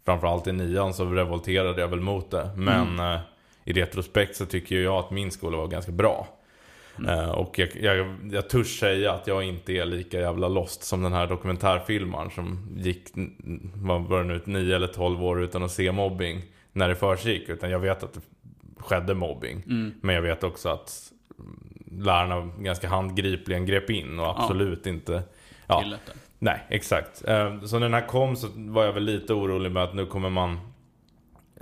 framförallt 0.04 0.46
i 0.46 0.52
nian 0.52 0.94
så 0.94 1.04
revolterade 1.04 1.80
jag 1.80 1.88
väl 1.88 2.00
mot 2.00 2.30
det. 2.30 2.50
Men 2.56 2.88
Mm. 2.98 3.14
eh, 3.14 3.20
i 3.64 3.72
retrospekt 3.72 4.36
så 4.36 4.46
tycker 4.46 4.76
jag 4.80 4.94
att 4.94 5.10
min 5.10 5.30
skola 5.30 5.56
var 5.56 5.66
ganska 5.66 5.92
bra. 5.92 6.28
Mm. 6.98 7.10
Eh, 7.18 7.30
och 7.30 7.58
jag, 7.58 7.68
jag, 7.76 8.16
jag 8.32 8.48
törs 8.48 8.78
säga 8.80 9.12
att 9.12 9.26
jag 9.26 9.42
inte 9.42 9.72
är 9.72 9.84
lika 9.84 10.20
jävla 10.20 10.48
lost 10.48 10.82
som 10.82 11.02
den 11.02 11.12
här 11.12 11.26
dokumentärfilmaren 11.26 12.30
som 12.30 12.68
gick, 12.76 13.04
vad 13.74 14.02
var 14.02 14.18
det 14.18 14.24
nu, 14.24 14.40
9 14.44 14.76
eller 14.76 14.86
12 14.86 15.24
år 15.24 15.42
utan 15.42 15.62
att 15.62 15.70
se 15.72 15.92
mobbing 15.92 16.42
när 16.72 16.88
det 16.88 16.94
försiggick. 16.94 17.48
Utan 17.48 17.70
jag 17.70 17.78
vet 17.78 18.02
att 18.02 18.14
det 18.14 18.20
skedde 18.78 19.14
mobbing. 19.14 19.62
Mm. 19.66 19.94
Men 20.00 20.14
jag 20.14 20.22
vet 20.22 20.44
också 20.44 20.68
att 20.68 21.12
lärarna 21.90 22.50
ganska 22.58 22.88
handgripligen 22.88 23.66
grep 23.66 23.90
in 23.90 24.18
och 24.18 24.40
absolut 24.40 24.86
inte... 24.86 25.22
Ja, 25.66 25.80
Tillät 25.82 26.00
det. 26.06 26.12
Nej, 26.38 26.66
exakt. 26.68 27.28
Eh, 27.28 27.60
Så 27.62 27.78
när 27.78 27.86
den 27.86 27.94
här 27.94 28.06
kom 28.06 28.36
så 28.36 28.48
var 28.54 28.84
jag 28.84 28.92
väl 28.92 29.04
lite 29.04 29.34
orolig 29.34 29.72
med 29.72 29.82
att 29.82 29.94
nu 29.94 30.06
kommer 30.06 30.30
man... 30.30 30.58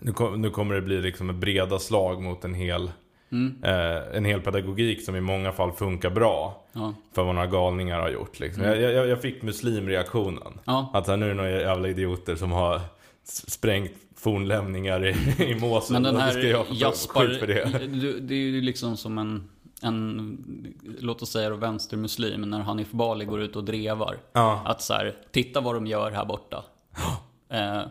Nu, 0.02 0.12
kom, 0.12 0.42
nu 0.42 0.50
kommer 0.50 0.74
det 0.74 0.82
bli 0.82 1.00
liksom 1.02 1.30
ett 1.30 1.36
breda 1.36 1.78
slag 1.78 2.22
mot 2.22 2.44
en 2.44 2.54
hel, 2.54 2.90
Mm. 3.32 3.56
eh, 3.64 4.16
en 4.16 4.24
hel 4.24 4.40
pedagogik 4.40 5.02
som 5.04 5.16
i 5.16 5.20
många 5.20 5.52
fall 5.52 5.72
funkar 5.72 6.10
bra. 6.10 6.64
Ja. 6.72 6.94
För 7.14 7.24
vad 7.24 7.34
några 7.34 7.46
galningar 7.48 8.00
har 8.00 8.10
gjort 8.10 8.40
liksom. 8.40 8.62
Mm. 8.62 8.80
jag, 8.82 8.92
jag, 8.92 9.06
jag 9.08 9.22
fick 9.22 9.42
muslimreaktionen. 9.42 10.60
Ja. 10.64 10.90
Att 10.94 11.06
här, 11.06 11.16
nu 11.16 11.24
är 11.24 11.28
det 11.28 11.34
några 11.34 11.50
jävla 11.50 11.88
idioter 11.88 12.34
som 12.36 12.52
har 12.52 12.80
sprängt 13.24 13.92
fornlämningar 14.16 15.04
i, 15.06 15.14
i 15.50 15.54
Mosul. 15.60 15.92
Men 15.92 16.02
den 16.02 16.16
här 16.16 16.64
Jaspar, 16.70 17.24
det? 17.24 17.46
det. 17.46 18.20
det 18.20 18.34
är 18.34 18.38
ju 18.38 18.60
liksom 18.60 18.96
som 18.96 19.18
en, 19.18 19.48
en 19.82 20.74
låt 21.00 21.22
oss 21.22 21.30
säga 21.32 21.50
då 21.50 21.56
vänstermuslim, 21.56 22.40
när 22.40 22.60
Hanif 22.60 22.90
Bali 22.90 23.24
går 23.24 23.40
ut 23.40 23.56
och 23.56 23.64
drevar. 23.64 24.18
Ja. 24.32 24.62
Att 24.64 24.82
så 24.82 24.94
här, 24.94 25.16
titta 25.32 25.60
vad 25.60 25.74
de 25.74 25.86
gör 25.86 26.10
här 26.10 26.24
borta. 26.24 26.64
Eh, 27.48 27.82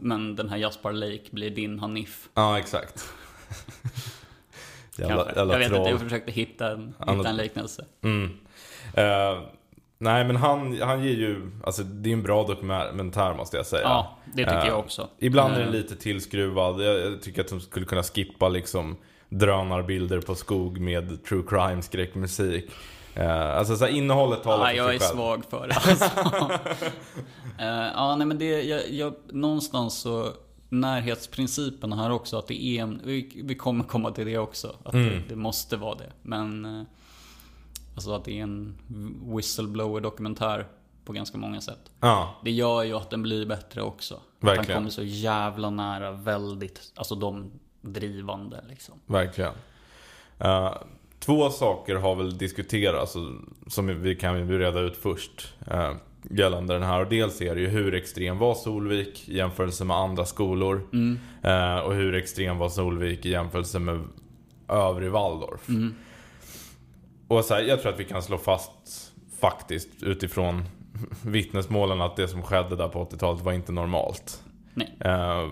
men 0.00 0.36
den 0.36 0.48
här 0.48 0.56
Jaspar 0.56 0.92
Lake 0.92 1.22
blir 1.30 1.50
din 1.50 1.78
Hanif. 1.78 2.28
Ja, 2.34 2.58
exakt. 2.58 3.04
jävla, 4.98 5.26
jävla 5.36 5.52
jag 5.54 5.58
vet 5.58 5.68
troll. 5.68 5.78
inte, 5.80 5.90
jag 5.90 6.00
försökte 6.00 6.32
hitta 6.32 6.70
en, 6.70 6.94
hitta 7.08 7.28
en 7.28 7.36
liknelse. 7.36 7.84
Mm. 8.02 8.30
Eh, 8.94 9.40
nej, 9.98 10.24
men 10.24 10.36
han, 10.36 10.80
han 10.80 11.04
ger 11.04 11.14
ju... 11.14 11.50
Alltså, 11.64 11.82
det 11.82 12.08
är 12.10 12.12
en 12.12 12.22
bra 12.22 12.46
dokumentär 12.46 13.34
måste 13.34 13.56
jag 13.56 13.66
säga. 13.66 13.82
Ja, 13.82 14.16
det 14.24 14.44
tycker 14.44 14.60
Eh, 14.60 14.66
jag 14.66 14.78
också. 14.78 15.08
Ibland 15.18 15.54
är 15.54 15.58
den 15.58 15.68
Eh, 15.68 15.74
lite 15.74 15.96
tillskruvad. 15.96 16.82
Jag, 16.82 17.00
jag 17.00 17.22
tycker 17.22 17.40
att 17.40 17.48
de 17.48 17.60
skulle 17.60 17.86
kunna 17.86 18.02
skippa 18.02 18.48
liksom 18.48 18.96
drönarbilder 19.28 20.20
på 20.20 20.34
skog 20.34 20.80
med 20.80 21.24
true 21.24 21.42
crime 21.48 21.82
skräckmusik. 21.82 22.70
Eh, 23.14 23.56
alltså 23.56 23.76
så 23.76 23.86
innehållet 23.88 24.42
talar 24.42 24.70
Ja, 24.70 24.70
för 24.70 24.76
jag 24.76 24.86
sig 24.86 24.94
är 24.96 25.00
själv. 25.00 25.16
svag 25.16 25.44
för 25.44 25.68
det 25.68 25.74
alltså. 25.90 26.52
Eh, 27.58 27.66
Ja, 27.94 28.16
nej 28.16 28.26
men 28.26 28.38
det, 28.38 28.62
jag, 28.62 28.90
jag, 28.90 29.14
någonstans 29.32 29.94
så 29.94 30.32
Närhetsprincipen 30.68 31.92
här 31.92 32.10
också, 32.10 32.38
att 32.38 32.46
det 32.46 32.62
är 32.64 32.82
en, 32.82 33.00
vi, 33.04 33.42
vi 33.44 33.54
kommer 33.54 33.84
komma 33.84 34.10
till 34.10 34.26
det 34.26 34.38
också. 34.38 34.76
Att 34.84 34.94
Mm. 34.94 35.08
det, 35.08 35.22
det 35.28 35.36
måste 35.36 35.76
vara 35.76 35.94
det. 35.94 36.12
Men 36.22 36.64
eh, 36.64 36.82
Alltså 37.94 38.12
att 38.14 38.24
det 38.24 38.38
är 38.38 38.42
en 38.42 38.78
whistleblower-dokumentär 39.34 40.66
på 41.04 41.12
ganska 41.12 41.38
många 41.38 41.60
sätt. 41.60 41.90
Ja, 42.00 42.34
Det 42.44 42.50
gör 42.50 42.82
ju 42.82 42.94
att 42.96 43.10
den 43.10 43.22
blir 43.22 43.46
bättre 43.46 43.82
också. 43.82 44.14
Att 44.14 44.20
Verkligen. 44.48 44.66
han 44.70 44.76
kommer 44.76 44.90
så 44.90 45.02
jävla 45.02 45.70
nära 45.70 46.12
väldigt, 46.12 46.92
alltså 46.94 47.14
de 47.14 47.50
drivande 47.86 48.64
liksom. 48.68 48.94
verkligen. 49.06 49.52
Eh, 50.38 50.74
två 51.18 51.50
saker 51.50 51.94
har 51.94 52.16
väl 52.16 52.38
diskuterats 52.38 53.16
som 53.66 54.02
vi 54.02 54.16
kan 54.16 54.48
reda 54.58 54.80
ut 54.80 54.96
först. 54.96 55.54
eh, 55.70 55.92
gällande 56.30 56.74
den 56.74 56.82
här. 56.82 57.00
Och 57.00 57.08
dels 57.08 57.42
är 57.42 57.54
det 57.54 57.60
ju 57.60 57.66
hur 57.68 57.94
extrem 57.94 58.38
var 58.38 58.54
Solvik 58.54 59.28
i 59.28 59.36
jämförelse 59.36 59.84
med 59.84 59.96
andra 59.96 60.24
skolor. 60.24 60.86
Mm. 60.92 61.18
Eh, 61.42 61.78
och 61.78 61.94
hur 61.94 62.14
extrem 62.14 62.58
var 62.58 62.68
Solvik 62.68 63.26
i 63.26 63.30
jämförelse 63.30 63.78
med 63.78 64.04
övrig 64.68 65.10
Waldorf. 65.10 65.68
Mm. 65.68 65.94
Och 67.28 67.44
så 67.44 67.54
här, 67.54 67.62
jag 67.62 67.82
tror 67.82 67.92
att 67.92 68.00
vi 68.00 68.04
kan 68.04 68.22
slå 68.22 68.38
fast 68.38 69.12
faktiskt 69.40 70.02
utifrån 70.02 70.64
vittnesmålen 71.22 72.00
att 72.00 72.16
det 72.16 72.28
som 72.28 72.42
skedde 72.42 72.76
där 72.76 72.88
på 72.88 73.04
80-talet 73.04 73.42
var 73.42 73.52
inte 73.52 73.72
normalt. 73.72 74.42
Nej. 74.74 74.94
Eh, 75.00 75.48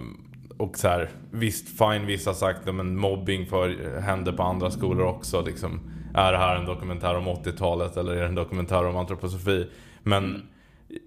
och 0.56 0.78
så 0.78 0.88
här, 0.88 1.10
visst, 1.30 1.78
fine, 1.78 2.06
vissa 2.06 2.30
har 2.30 2.34
sagt 2.34 2.68
att 2.68 2.74
mobbing 2.86 3.46
för, 3.46 3.98
hände 4.00 4.32
på 4.32 4.42
andra 4.42 4.70
skolor 4.70 5.06
också. 5.06 5.42
Liksom, 5.42 5.90
är 6.14 6.32
det 6.32 6.38
här 6.38 6.56
en 6.56 6.66
dokumentär 6.66 7.16
om 7.16 7.28
80-talet 7.28 7.96
eller 7.96 8.12
är 8.12 8.20
det 8.20 8.26
en 8.26 8.34
dokumentär 8.34 8.86
om 8.86 8.96
antroposofi? 8.96 9.70
Men 10.02 10.24
Mm. 10.24 10.42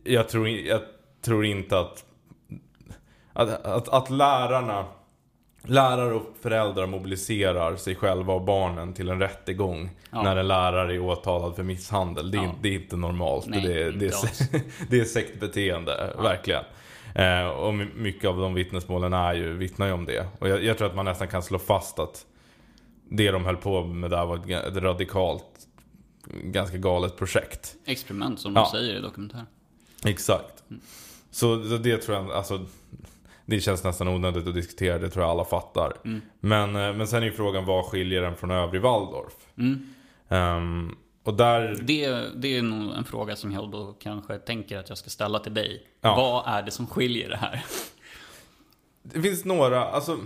jag, 0.03 0.29
tror, 0.29 0.47
jag 0.47 0.81
tror 1.25 1.45
inte 1.45 1.79
att, 1.79 2.05
att, 3.33 3.65
att, 3.65 3.89
att 3.89 4.09
lärarna 4.09 4.85
Lärare 5.69 6.13
och 6.13 6.35
föräldrar 6.41 6.87
mobiliserar 6.87 7.75
sig 7.75 7.95
själva 7.95 8.33
och 8.33 8.41
barnen 8.41 8.93
till 8.93 9.09
en 9.09 9.19
rättegång 9.19 9.89
Ja. 10.11 10.21
när 10.23 10.35
en 10.35 10.47
lärare 10.47 10.93
är 10.95 10.99
åtalad 10.99 11.55
för 11.55 11.63
misshandel. 11.63 12.31
Det 12.31 12.37
är, 12.37 12.43
Ja. 12.43 12.55
det 12.61 12.69
är 12.69 12.73
inte 12.73 12.95
normalt. 12.95 13.47
Nej, 13.47 13.61
det, 13.61 13.83
är, 13.83 13.91
det, 13.91 14.05
är, 14.05 14.61
det 14.89 14.99
är 14.99 15.03
sektbeteende, 15.03 16.13
verkligen. 16.21 16.63
Eh, 17.17 17.47
och 17.47 17.73
my- 17.73 17.87
mycket 17.95 18.29
av 18.29 18.37
de 18.37 18.53
vittnesmålen 18.53 19.13
är 19.13 19.33
ju, 19.33 19.53
vittnar 19.53 19.87
ju 19.87 19.91
om 19.93 20.05
det. 20.05 20.27
Och 20.39 20.49
jag, 20.49 20.63
jag 20.63 20.77
tror 20.77 20.87
att 20.87 20.95
man 20.95 21.05
nästan 21.05 21.27
kan 21.27 21.43
slå 21.43 21.59
fast 21.59 21.99
att 21.99 22.25
det 23.09 23.31
de 23.31 23.45
höll 23.45 23.57
på 23.57 23.83
med 23.83 24.09
där 24.11 24.25
var 24.25 24.51
ett, 24.67 24.75
radikalt, 24.77 25.45
ganska 26.43 26.77
galet 26.77 27.17
projekt. 27.17 27.75
Experiment 27.85 28.39
som 28.39 28.55
Ja. 28.55 28.61
de 28.61 28.77
säger 28.79 28.95
i 28.97 29.01
dokumentären. 29.01 29.45
Exakt. 30.05 30.63
Mm. 30.69 30.81
Så 31.31 31.55
det 31.55 31.97
tror 31.97 32.17
jag, 32.17 32.31
alltså 32.31 32.65
det 33.45 33.59
känns 33.59 33.83
nästan 33.83 34.07
onödigt 34.07 34.47
att 34.47 34.53
diskutera, 34.53 34.97
det 34.99 35.09
tror 35.09 35.23
jag 35.25 35.31
alla 35.31 35.45
fattar. 35.45 35.93
Mm. 36.05 36.21
Men, 36.39 36.75
eh, 36.75 36.93
men 36.93 37.07
sen 37.07 37.21
är 37.23 37.27
ju 37.27 37.31
frågan, 37.33 37.65
vad 37.65 37.85
skiljer 37.85 38.21
den 38.21 38.35
från 38.35 38.51
övrig 38.51 38.81
Waldorf? 38.81 39.33
Mm. 39.57 39.93
Ehm, 40.29 40.95
och 41.27 41.33
där, 41.33 41.77
Det, 41.81 42.29
det 42.35 42.57
är 42.57 42.61
nog 42.61 42.93
en 42.93 43.03
fråga 43.03 43.35
som 43.35 43.51
jag 43.51 43.71
då 43.71 43.93
kanske 43.99 44.37
tänker 44.37 44.77
att 44.77 44.89
jag 44.89 44.97
ska 44.97 45.09
ställa 45.09 45.39
till 45.39 45.53
dig. 45.53 45.87
Ja. 46.01 46.15
Vad 46.15 46.55
är 46.55 46.63
det 46.63 46.71
som 46.71 46.87
skiljer 46.87 47.29
det 47.29 47.37
här? 47.37 47.65
det 49.03 49.21
finns 49.21 49.45
några, 49.45 49.85
alltså 49.85 50.17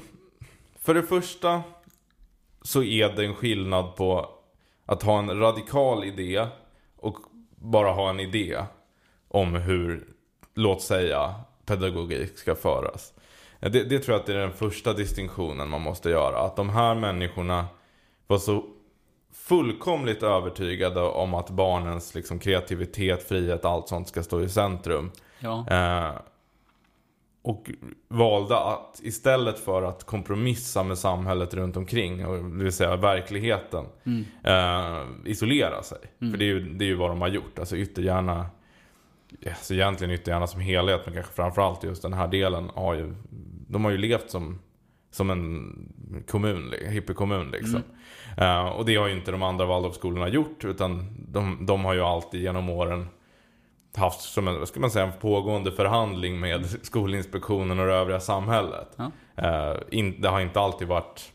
för 0.79 0.93
det 0.93 1.03
första 1.03 1.63
så 2.62 2.84
är 2.84 3.15
det 3.15 3.25
en 3.25 3.36
skillnad 3.36 3.96
på 3.96 4.29
att 4.86 5.03
ha 5.03 5.20
en 5.20 5.39
radikal 5.39 6.03
idé 6.03 6.48
och 6.98 7.17
bara 7.55 7.91
ha 7.91 8.10
en 8.10 8.20
idé 8.20 8.65
om 9.27 9.55
hur, 9.55 10.08
låt 10.53 10.81
säga, 10.81 11.36
pedagogik 11.65 12.38
ska 12.38 12.55
föras. 12.55 13.13
Det, 13.60 13.70
det 13.70 14.00
tror 14.00 14.13
jag 14.13 14.20
att 14.20 14.25
det 14.25 14.34
är 14.34 14.38
den 14.38 14.53
första 14.53 14.93
distinktionen 14.93 15.70
man 15.70 15.81
måste 15.81 16.10
göra. 16.10 16.39
Att 16.39 16.55
de 16.55 16.70
här 16.70 16.96
människorna 16.96 17.65
var 18.27 18.38
så 18.38 18.65
fullkomligt 19.51 20.24
övertygade 20.24 21.01
om 21.01 21.34
att 21.34 21.50
barnens 21.50 22.15
liksom, 22.15 22.39
kreativitet, 22.39 23.24
frihet, 23.24 23.65
allt 23.65 23.88
sånt 23.88 24.08
ska 24.08 24.24
stå 24.24 24.41
i 24.41 24.50
centrum. 24.50 25.12
Ja. 25.39 25.65
Eh, 25.70 26.15
och 27.41 27.72
valde 28.08 28.58
att 28.58 29.00
istället 29.03 29.60
för 29.60 29.81
att 29.84 30.03
kompromissa 30.03 30.84
med 30.84 30.98
samhället 30.98 31.53
runt 31.53 31.77
omkring, 31.77 32.25
och 32.25 32.38
det 32.43 32.63
vill 32.63 32.72
säga 32.72 32.96
verkligheten, 32.96 33.86
Mm. 34.03 34.25
eh, 34.43 35.31
isolera 35.31 35.84
sig. 35.84 36.00
Mm. 36.22 36.34
För 36.34 36.38
det 36.39 36.46
är, 36.46 36.48
ju, 36.53 36.74
det 36.74 36.86
är 36.86 36.88
ju 36.88 36.96
vad 36.96 37.10
de 37.10 37.22
har 37.22 37.27
gjort. 37.27 37.60
Alltså 37.60 37.77
yttergärna, 37.77 38.46
alltså 39.50 39.74
egentligen 39.74 40.13
yttergärna 40.13 40.48
som 40.48 40.62
helhet, 40.62 41.01
men 41.05 41.13
kanske 41.13 41.34
framförallt 41.34 41.84
just 41.84 42.01
den 42.01 42.13
här 42.13 42.27
delen 42.27 42.70
har 42.74 42.93
ju, 42.93 43.13
de 43.67 43.84
har 43.86 43.91
ju 43.91 43.98
levt 43.98 44.29
som 44.31 44.60
som 45.13 45.29
en 45.29 46.24
kommun, 46.27 46.74
hippiekommun 46.89 47.51
liksom. 47.51 47.75
Mm. 47.75 47.88
Uh, 48.42 48.66
och 48.66 48.86
det 48.86 48.96
har 48.96 49.08
ju 49.08 49.14
inte 49.14 49.32
de 49.32 49.44
andra 49.44 49.66
Waldorfskolorna 49.66 50.28
gjort 50.28 50.64
utan 50.66 51.08
de, 51.28 51.66
de 51.66 51.86
har 51.86 51.94
ju 51.94 52.02
alltid 52.02 52.42
genom 52.42 52.70
åren 52.70 53.08
haft 53.96 54.22
som 54.22 54.48
en, 54.48 54.68
ska 54.68 54.80
man 54.80 54.92
säga, 54.92 55.06
en 55.06 55.20
pågående 55.20 55.72
förhandling 55.72 56.40
med 56.40 56.66
Skolinspektionen 56.86 57.80
och 57.80 57.88
det 57.88 57.94
övriga 57.94 58.20
samhället. 58.20 58.88
Ja. 58.96 59.12
Uh, 59.40 59.82
in, 59.92 60.22
det 60.22 60.30
har 60.30 60.40
inte 60.40 60.60
alltid 60.60 60.88
varit 60.88 61.32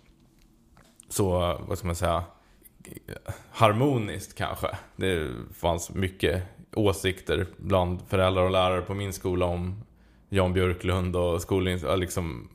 så, 1.08 1.58
vad 1.68 1.78
ska 1.78 1.86
man 1.86 1.96
säga, 1.96 2.24
harmoniskt 3.50 4.38
kanske. 4.38 4.68
Det 4.96 5.30
fanns 5.54 5.94
mycket 5.94 6.42
åsikter 6.74 7.46
bland 7.56 8.02
föräldrar 8.08 8.42
och 8.42 8.50
lärare 8.50 8.82
på 8.82 8.94
min 8.94 9.12
skola 9.12 9.46
om 9.46 9.82
Jan 10.28 10.52
Björklund 10.52 11.16
och 11.16 11.42
skolins, 11.42 11.84
liksom 11.96 12.48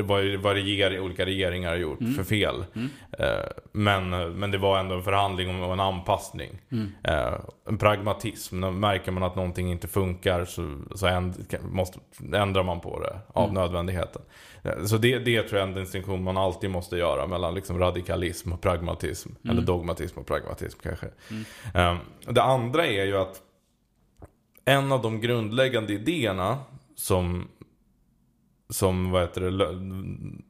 vad, 0.00 0.54
reger, 0.54 1.00
olika 1.00 1.26
regeringar 1.26 1.70
har 1.70 1.76
gjort 1.76 2.00
mm. 2.00 2.14
för 2.14 2.24
fel. 2.24 2.64
Mm. 2.74 2.88
Eh, 3.18 3.46
men, 3.72 4.10
men 4.10 4.50
det 4.50 4.58
var 4.58 4.78
ändå 4.78 4.94
en 4.94 5.02
förhandling 5.02 5.62
och 5.62 5.72
en 5.72 5.80
anpassning. 5.80 6.60
Mm. 6.70 6.92
Eh, 7.04 7.34
en 7.68 7.78
pragmatism. 7.78 8.60
När 8.60 8.70
märker 8.70 9.12
man 9.12 9.22
att 9.22 9.36
någonting 9.36 9.70
inte 9.70 9.88
funkar 9.88 10.44
så, 10.44 10.78
så 10.94 11.06
änd, 11.06 11.34
måste, 11.62 11.98
ändrar 12.34 12.62
man 12.62 12.80
på 12.80 13.00
det 13.00 13.18
av 13.32 13.44
mm. 13.44 13.54
nödvändigheten. 13.54 14.22
Eh, 14.62 14.84
så 14.84 14.96
det, 14.96 15.18
det 15.18 15.42
tror 15.42 15.60
jag 15.60 15.68
är 15.68 15.72
en 15.72 15.84
distinktion 15.84 16.22
man 16.22 16.36
alltid 16.36 16.70
måste 16.70 16.96
göra 16.96 17.26
mellan 17.26 17.54
liksom 17.54 17.78
radikalism 17.78 18.52
och 18.52 18.60
pragmatism. 18.60 19.28
Mm. 19.28 19.56
Eller 19.56 19.66
dogmatism 19.66 20.18
och 20.18 20.26
pragmatism 20.26 20.78
kanske. 20.82 21.06
Mm. 21.74 21.98
Det 22.26 22.42
andra 22.42 22.86
är 22.86 23.04
ju 23.04 23.16
att 23.16 23.40
en 24.64 24.92
av 24.92 25.02
de 25.02 25.20
grundläggande 25.20 25.92
idéerna 25.92 26.58
som 26.94 27.48
som, 28.72 29.10
vad 29.10 29.22
heter 29.22 29.40
det, 29.40 29.50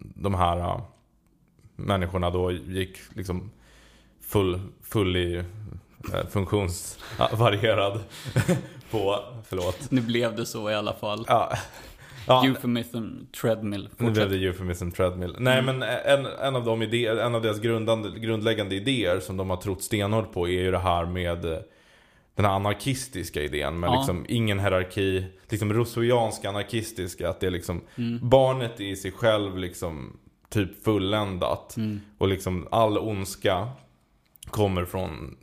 de 0.01 0.35
här 0.35 0.59
äh, 0.59 0.81
människorna 1.77 2.31
då 2.31 2.53
gick 2.53 2.99
liksom 3.15 3.51
full, 4.21 4.61
full 4.83 5.17
i 5.17 5.45
äh, 6.15 6.27
funktionsvarierad 6.31 8.01
på, 8.91 9.19
förlåt. 9.45 9.91
Nu 9.91 10.01
blev 10.01 10.37
det 10.37 10.47
så 10.47 10.71
i 10.71 10.75
alla 10.75 10.93
fall. 10.93 11.25
Ja. 11.29 11.53
Ja, 12.27 12.47
euphemism 12.47 13.09
treadmill. 13.41 13.89
Nu 13.97 14.11
blev 14.11 14.31
det 14.31 14.37
euphemism 14.37 14.91
treadmill. 14.91 15.37
Nej 15.39 15.59
mm. 15.59 15.79
men 15.79 15.89
en, 16.07 16.27
en, 16.27 16.57
av 16.57 16.65
de 16.65 16.83
idéer, 16.83 17.17
en 17.17 17.35
av 17.35 17.43
deras 17.43 17.61
grundläggande 18.21 18.75
idéer 18.75 19.21
som 19.21 19.37
de 19.37 19.51
har 19.51 19.57
trott 19.57 19.83
stenhårt 19.83 20.33
på 20.33 20.49
är 20.49 20.63
ju 20.63 20.71
det 20.71 20.79
här 20.79 21.05
med 21.07 21.63
den 22.35 22.45
här 22.45 22.53
anarkistiska 22.53 23.43
idén 23.43 23.81
med 23.81 23.89
ja. 23.89 23.97
liksom 23.97 24.27
ingen 24.29 24.61
hierarki. 24.61 25.25
Liksom 25.49 25.73
rousseauianska 25.73 26.49
anarkistiska. 26.49 27.31
Att 27.31 27.41
det 27.41 27.47
är 27.47 27.51
liksom 27.51 27.81
mm. 27.97 28.29
barnet 28.29 28.81
i 28.81 28.97
sig 28.97 29.13
själv 29.13 29.59
liksom 29.59 30.17
typ 30.49 30.85
fulländat. 30.85 31.77
Mm. 31.77 32.01
Och 32.19 32.29
liksom 32.29 32.69
all 32.71 32.99
ondska 32.99 33.69
kommer 34.51 34.85
från 34.85 35.37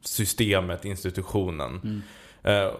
systemet, 0.00 0.84
institutionen. 0.84 1.80
Mm. 1.84 2.02
Eh, 2.42 2.72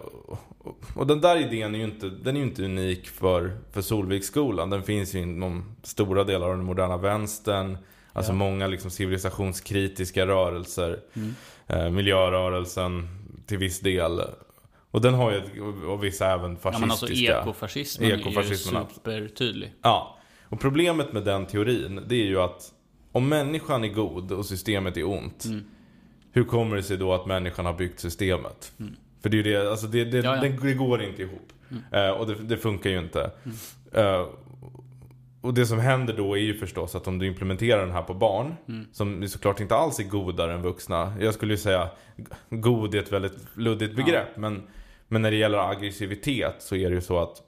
och 0.95 1.07
den 1.07 1.21
där 1.21 1.37
idén 1.37 1.75
är 1.75 1.79
ju 1.79 1.85
inte, 1.85 2.09
den 2.09 2.37
är 2.37 2.41
inte 2.41 2.63
unik 2.63 3.07
för, 3.07 3.57
för 3.71 3.81
Solviksskolan. 3.81 4.69
Den 4.69 4.83
finns 4.83 5.15
ju 5.15 5.19
inom 5.19 5.75
stora 5.83 6.23
delar 6.23 6.49
av 6.49 6.57
den 6.57 6.65
moderna 6.65 6.97
vänstern. 6.97 7.77
Alltså 8.13 8.31
ja. 8.31 8.35
många 8.35 8.67
liksom 8.67 8.91
civilisationskritiska 8.91 10.27
rörelser. 10.27 10.99
Mm. 11.13 11.35
Eh, 11.67 11.89
miljörörelsen, 11.89 13.07
till 13.49 13.57
viss 13.57 13.79
del. 13.79 14.21
Och 14.91 15.01
den 15.01 15.13
har 15.13 15.31
ju, 15.31 15.61
och 15.85 16.03
vissa 16.03 16.33
även 16.33 16.57
fascistiska. 16.57 16.71
Ja 16.71 16.79
men 16.79 16.91
alltså 16.91 17.07
ekofascismen, 17.07 18.11
ekofascismen 18.11 18.75
är 18.75 18.87
ju 18.87 18.93
supertydlig. 18.95 19.73
Ja. 19.81 20.17
Och 20.43 20.59
problemet 20.59 21.13
med 21.13 21.23
den 21.23 21.45
teorin, 21.45 22.03
det 22.07 22.15
är 22.15 22.25
ju 22.25 22.39
att 22.41 22.73
om 23.11 23.29
människan 23.29 23.83
är 23.83 23.87
god 23.87 24.31
och 24.31 24.45
systemet 24.45 24.97
är 24.97 25.07
ont. 25.07 25.45
Mm. 25.45 25.65
Hur 26.31 26.43
kommer 26.43 26.75
det 26.75 26.83
sig 26.83 26.97
då 26.97 27.13
att 27.13 27.25
människan 27.25 27.65
har 27.65 27.73
byggt 27.73 27.99
systemet? 27.99 28.71
Mm. 28.79 28.95
För 29.21 29.29
det 29.29 29.35
är 29.39 29.43
ju 29.43 29.53
det, 29.53 29.71
alltså 29.71 29.87
det, 29.87 30.05
det, 30.05 30.17
ja, 30.17 30.35
ja. 30.35 30.41
det, 30.41 30.73
går 30.73 31.01
inte 31.01 31.21
ihop. 31.21 31.53
Mm. 31.69 32.09
Uh, 32.09 32.11
och 32.11 32.27
det, 32.27 32.35
det, 32.35 32.57
funkar 32.57 32.89
ju 32.89 32.99
inte. 32.99 33.31
Uh, 33.97 34.27
och 35.41 35.53
det 35.53 35.65
som 35.65 35.79
händer 35.79 36.13
då 36.13 36.37
är 36.37 36.41
ju 36.41 36.53
förstås 36.53 36.95
att 36.95 37.07
om 37.07 37.19
du 37.19 37.27
implementerar 37.27 37.81
den 37.81 37.91
här 37.91 38.01
på 38.01 38.13
barn, 38.13 38.55
mm. 38.67 38.87
som 38.91 39.27
såklart 39.27 39.59
inte 39.59 39.75
alls 39.75 39.99
är 39.99 40.03
godare 40.03 40.53
än 40.53 40.61
vuxna. 40.61 41.13
Jag 41.19 41.33
skulle 41.33 41.53
ju 41.53 41.57
säga 41.57 41.89
god 42.49 42.95
är 42.95 42.99
ett 42.99 43.11
väldigt 43.11 43.57
luddigt 43.57 43.95
begrepp. 43.95 44.27
Ja. 44.33 44.39
Men, 44.41 44.63
men 45.07 45.21
när 45.21 45.31
det 45.31 45.37
gäller 45.37 45.71
aggressivitet 45.71 46.55
så 46.59 46.75
är 46.75 46.89
det 46.89 46.95
ju 46.95 47.01
så 47.01 47.19
att 47.19 47.41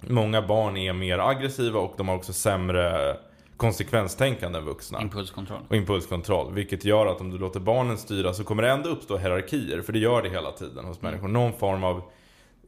många 0.00 0.42
barn 0.42 0.76
är 0.76 0.92
mer 0.92 1.18
aggressiva 1.18 1.80
och 1.80 1.94
de 1.96 2.08
har 2.08 2.16
också 2.16 2.32
sämre 2.32 3.16
konsekvenstänkande 3.56 4.58
än 4.58 4.64
vuxna. 4.64 5.02
Impulskontroll. 5.02 5.60
Och 5.68 5.76
impulskontroll. 5.76 6.54
Vilket 6.54 6.84
gör 6.84 7.06
att 7.06 7.20
om 7.20 7.30
du 7.30 7.38
låter 7.38 7.60
barnen 7.60 7.98
styra 7.98 8.34
så 8.34 8.44
kommer 8.44 8.62
det 8.62 8.70
ändå 8.70 8.88
uppstå 8.88 9.16
hierarkier. 9.16 9.82
För 9.82 9.92
det 9.92 9.98
gör 9.98 10.22
det 10.22 10.28
hela 10.28 10.52
tiden 10.52 10.84
hos 10.84 11.00
mm. 11.00 11.10
människor. 11.10 11.28
Någon 11.28 11.52
form 11.52 11.84
av 11.84 12.02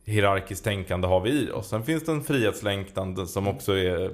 hierarkiskt 0.05 0.65
tänkande 0.65 1.09
har 1.09 1.21
vi 1.21 1.31
i 1.31 1.51
oss. 1.51 1.69
Sen 1.69 1.83
finns 1.83 2.05
det 2.05 2.13
en 2.13 2.25
frihetslängtan 2.25 3.27
som 3.27 3.49
också 3.49 3.73
är 3.73 4.11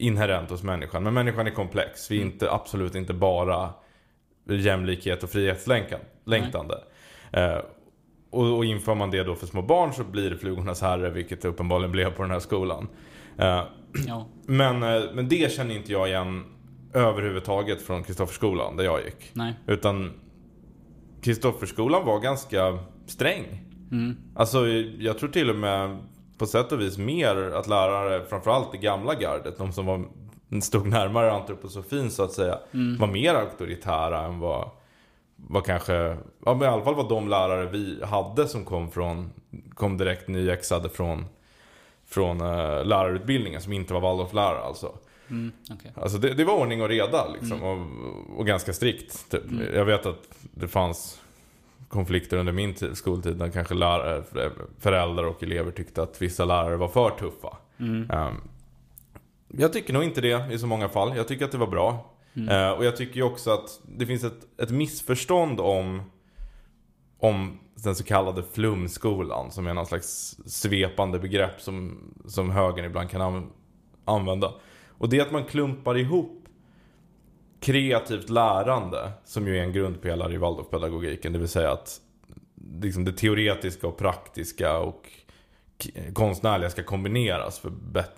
inherent 0.00 0.50
hos 0.50 0.62
människan. 0.62 1.02
Men 1.02 1.14
människan 1.14 1.46
är 1.46 1.50
komplex. 1.50 2.10
Vi 2.10 2.16
är 2.16 2.22
mm. 2.22 2.32
inte, 2.32 2.52
absolut 2.52 2.94
inte 2.94 3.14
bara 3.14 3.70
jämlikhet 4.46 5.22
och 5.22 5.30
frihetslängtande. 5.30 6.78
Eh, 7.32 7.58
och, 8.30 8.56
och 8.56 8.64
inför 8.64 8.94
man 8.94 9.10
det 9.10 9.24
då 9.24 9.34
för 9.34 9.46
små 9.46 9.62
barn 9.62 9.92
så 9.92 10.04
blir 10.04 10.30
det 10.30 10.36
flugornas 10.36 10.82
herre, 10.82 11.10
vilket 11.10 11.42
det 11.42 11.48
uppenbarligen 11.48 11.92
blev 11.92 12.10
på 12.10 12.22
den 12.22 12.30
här 12.30 12.38
skolan. 12.38 12.88
Eh, 13.38 13.62
ja. 14.06 14.26
men, 14.46 14.82
eh, 14.82 15.02
men 15.14 15.28
det 15.28 15.52
känner 15.52 15.74
inte 15.74 15.92
jag 15.92 16.08
igen 16.08 16.44
överhuvudtaget 16.94 17.82
från 17.82 18.02
Kristofferskolan, 18.02 18.76
där 18.76 18.84
jag 18.84 19.04
gick. 19.04 19.30
Nej. 19.32 19.54
Utan 19.66 20.12
Kristofferskolan 21.22 22.06
var 22.06 22.20
ganska 22.20 22.78
sträng. 23.06 23.44
Mm. 23.92 24.16
Alltså 24.34 24.68
jag 24.98 25.18
tror 25.18 25.28
till 25.28 25.50
och 25.50 25.56
med 25.56 25.98
på 26.40 26.46
sätt 26.46 26.72
och 26.72 26.80
vis 26.80 26.98
mer 26.98 27.36
att 27.36 27.66
lärare, 27.66 28.24
framförallt 28.28 28.72
det 28.72 28.78
gamla 28.78 29.14
gardet, 29.14 29.58
de 29.58 29.72
som 29.72 29.86
var, 29.86 30.04
stod 30.62 30.86
närmare 30.86 31.32
antroposofin 31.32 32.10
så 32.10 32.22
att 32.22 32.32
säga, 32.32 32.58
mm. 32.72 32.98
var 32.98 33.06
mer 33.06 33.34
auktoritära 33.34 34.24
än 34.24 34.38
vad, 34.38 34.70
vad 35.36 35.64
kanske, 35.64 36.16
ja 36.44 36.54
men 36.54 36.62
i 36.62 36.66
alla 36.66 36.84
fall 36.84 36.94
vad 36.94 37.08
de 37.08 37.28
lärare 37.28 37.66
vi 37.66 38.04
hade 38.04 38.48
som 38.48 38.64
kom 38.64 38.90
från, 38.90 39.30
kom 39.74 39.98
direkt 39.98 40.28
nyexade 40.28 40.88
från, 40.88 41.24
från 42.06 42.40
uh, 42.40 42.84
lärarutbildningen 42.84 43.60
som 43.60 43.72
inte 43.72 43.92
var 43.92 44.00
Waldorflärare 44.00 44.60
alltså. 44.60 44.92
Mm, 45.30 45.52
okay. 45.64 45.90
Alltså 45.94 46.18
det, 46.18 46.34
det, 46.34 46.44
var 46.44 46.54
ordning 46.54 46.82
och 46.82 46.88
reda 46.88 47.28
liksom, 47.28 47.52
mm. 47.52 47.62
och, 47.62 48.38
och, 48.38 48.46
ganska 48.46 48.72
strikt. 48.72 49.30
Typ. 49.30 49.50
Mm. 49.50 49.74
Jag 49.74 49.84
vet 49.84 50.06
att 50.06 50.28
det 50.40 50.68
fanns 50.68 51.20
konflikter 51.90 52.36
under 52.36 52.52
min 52.52 52.74
tid, 52.74 52.96
skoltid 52.96 53.36
där 53.36 53.50
kanske 53.50 53.74
lärare, 53.74 54.22
föräldrar 54.78 55.24
och 55.24 55.42
elever 55.42 55.70
tyckte 55.70 56.02
att 56.02 56.22
vissa 56.22 56.44
lärare 56.44 56.76
var 56.76 56.88
för 56.88 57.10
tuffa. 57.10 57.56
Mm. 57.78 58.10
Um, 58.10 58.40
jag 59.48 59.72
tycker 59.72 59.92
nog 59.92 60.04
inte 60.04 60.20
det 60.20 60.52
i 60.52 60.58
så 60.58 60.66
många 60.66 60.88
fall. 60.88 61.16
Jag 61.16 61.28
tycker 61.28 61.44
att 61.44 61.52
det 61.52 61.58
var 61.58 61.66
bra. 61.66 62.14
Mm. 62.34 62.48
Uh, 62.48 62.70
och 62.70 62.84
jag 62.84 62.96
tycker 62.96 63.16
ju 63.16 63.22
också 63.22 63.50
att 63.50 63.80
det 63.98 64.06
finns 64.06 64.24
ett, 64.24 64.60
ett 64.62 64.70
missförstånd 64.70 65.60
om, 65.60 66.02
om 67.18 67.58
den 67.74 67.94
så 67.94 68.04
kallade 68.04 68.42
flumskolan. 68.42 69.50
Som 69.50 69.66
är 69.66 69.74
någon 69.74 69.86
slags 69.86 70.36
svepande 70.46 71.18
begrepp 71.18 71.60
som, 71.60 71.98
som 72.26 72.50
högern 72.50 72.84
ibland 72.84 73.10
kan 73.10 73.50
använda. 74.04 74.52
Och 74.88 75.08
det 75.08 75.18
är 75.18 75.22
att 75.22 75.32
man 75.32 75.44
klumpar 75.44 75.98
ihop 75.98 76.39
kreativt 77.60 78.30
lärande, 78.30 79.12
som 79.24 79.46
ju 79.46 79.58
är 79.58 79.62
en 79.62 79.72
grundpelare 79.72 80.34
i 80.34 80.36
Waldorfpedagogiken, 80.36 81.32
det 81.32 81.38
vill 81.38 81.48
säga 81.48 81.72
att 81.72 82.00
liksom 82.82 83.04
det 83.04 83.12
teoretiska 83.12 83.86
och 83.86 83.98
praktiska 83.98 84.78
och 84.78 85.08
konstnärliga 86.12 86.70
ska 86.70 86.82
kombineras 86.82 87.58
för, 87.58 87.72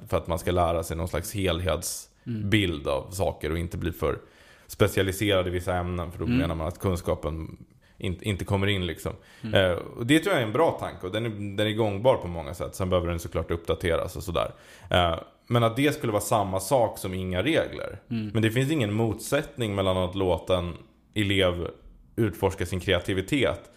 för 0.08 0.16
att 0.16 0.26
man 0.26 0.38
ska 0.38 0.50
lära 0.50 0.82
sig 0.82 0.96
någon 0.96 1.08
slags 1.08 1.34
helhetsbild 1.34 2.88
av 2.88 3.10
saker 3.10 3.50
och 3.50 3.58
inte 3.58 3.78
bli 3.78 3.92
för 3.92 4.18
specialiserad 4.66 5.46
i 5.46 5.50
vissa 5.50 5.74
ämnen 5.74 6.12
för 6.12 6.18
då 6.18 6.24
mm. 6.24 6.38
menar 6.38 6.54
man 6.54 6.66
att 6.66 6.78
kunskapen 6.78 7.64
inte, 7.98 8.28
inte 8.28 8.44
kommer 8.44 8.66
in 8.66 8.86
liksom. 8.86 9.12
Mm. 9.42 9.54
Eh, 9.54 9.76
och 9.76 10.06
det 10.06 10.18
tror 10.18 10.34
jag 10.34 10.42
är 10.42 10.46
en 10.46 10.52
bra 10.52 10.76
tanke 10.80 11.06
och 11.06 11.12
den 11.12 11.26
är, 11.26 11.56
den 11.56 11.66
är 11.66 11.72
gångbar 11.72 12.16
på 12.16 12.28
många 12.28 12.54
sätt. 12.54 12.74
Sen 12.74 12.90
behöver 12.90 13.08
den 13.08 13.18
såklart 13.18 13.50
uppdateras 13.50 14.16
och 14.16 14.22
sådär. 14.22 14.54
Eh, 14.90 15.18
men 15.46 15.64
att 15.64 15.76
det 15.76 15.94
skulle 15.94 16.12
vara 16.12 16.22
samma 16.22 16.60
sak 16.60 16.98
som 16.98 17.14
inga 17.14 17.42
regler. 17.42 18.00
Mm. 18.10 18.30
Men 18.32 18.42
det 18.42 18.50
finns 18.50 18.70
ingen 18.70 18.92
motsättning 18.92 19.74
mellan 19.74 19.96
att 19.96 20.14
låta 20.14 20.58
en 20.58 20.74
elev 21.14 21.68
utforska 22.16 22.66
sin 22.66 22.80
kreativitet 22.80 23.70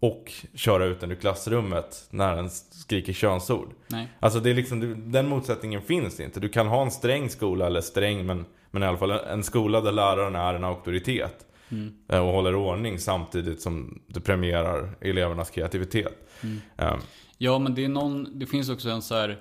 och 0.00 0.32
köra 0.54 0.84
ut 0.84 1.00
den 1.00 1.10
ur 1.10 1.16
klassrummet 1.16 2.06
när 2.10 2.36
den 2.36 2.50
skriker 2.50 3.12
könsord. 3.12 3.68
Nej. 3.88 4.08
Alltså 4.20 4.40
det 4.40 4.50
är 4.50 4.54
liksom, 4.54 5.12
den 5.12 5.28
motsättningen 5.28 5.82
finns 5.82 6.20
inte. 6.20 6.40
Du 6.40 6.48
kan 6.48 6.66
ha 6.66 6.82
en 6.82 6.90
sträng 6.90 7.30
skola, 7.30 7.66
eller 7.66 7.80
sträng, 7.80 8.26
men, 8.26 8.44
men 8.70 8.82
i 8.82 8.86
alla 8.86 8.98
fall 8.98 9.10
en 9.10 9.42
skola 9.42 9.80
där 9.80 9.92
läraren 9.92 10.36
är 10.36 10.54
en 10.54 10.64
auktoritet. 10.64 11.44
Mm. 11.70 11.94
Och 12.06 12.32
håller 12.32 12.54
ordning 12.54 12.98
samtidigt 12.98 13.60
som 13.60 14.02
du 14.06 14.20
premierar 14.20 14.90
elevernas 15.00 15.50
kreativitet. 15.50 16.28
Mm. 16.42 16.60
Um. 16.76 17.00
Ja, 17.38 17.58
men 17.58 17.74
det 17.74 17.84
är 17.84 17.88
någon, 17.88 18.38
det 18.38 18.46
finns 18.46 18.70
också 18.70 18.88
en 18.88 19.02
så 19.02 19.14
här 19.14 19.38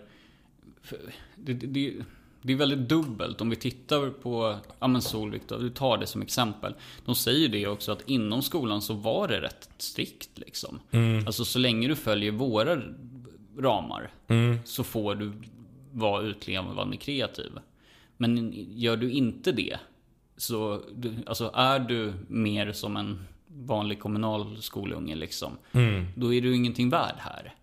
det, 1.36 1.54
det, 1.54 1.94
det, 2.42 2.54
är 2.54 2.58
väldigt 2.58 2.90
dubbelt. 2.90 3.42
Om 3.42 3.50
vi 3.50 3.56
tittar 3.56 4.10
på, 4.10 4.60
ja 4.80 4.88
men 4.88 5.02
Solvik 5.02 5.42
då, 5.48 5.58
du 5.58 5.70
tar 5.70 5.98
det 5.98 6.08
som 6.08 6.22
exempel. 6.22 6.74
De 7.06 7.16
säger 7.16 7.50
det 7.50 7.68
också 7.68 7.92
att 7.92 8.10
inom 8.10 8.42
skolan 8.42 8.82
så 8.82 8.94
var 8.94 9.28
det 9.28 9.42
rätt 9.42 9.70
strikt 9.78 10.30
liksom. 10.34 10.80
Mm. 10.92 11.28
Alltså 11.28 11.46
så 11.46 11.60
länge 11.60 11.88
du 11.88 11.96
följer 11.96 12.32
våra 12.32 12.82
ramar 13.60 14.12
Mm. 14.28 14.58
så 14.66 14.84
får 14.84 15.16
du 15.16 15.32
vara 15.92 16.22
utlevande 16.22 16.98
kreativ. 16.98 17.52
Men 18.18 18.54
gör 18.56 18.98
du 18.98 19.12
inte 19.12 19.52
det 19.52 19.78
så, 20.38 20.82
alltså 21.26 21.52
är 21.54 21.80
du 21.80 22.14
mer 22.28 22.72
som 22.72 22.98
en 22.98 23.20
vanlig 23.48 24.00
kommunal 24.00 24.62
skolunge 24.62 25.16
liksom. 25.16 25.58
Mm. 25.72 26.06
Då 26.16 26.34
är 26.34 26.42
du 26.42 26.56
ingenting 26.56 26.90
värd 26.90 27.16
här. 27.18 27.54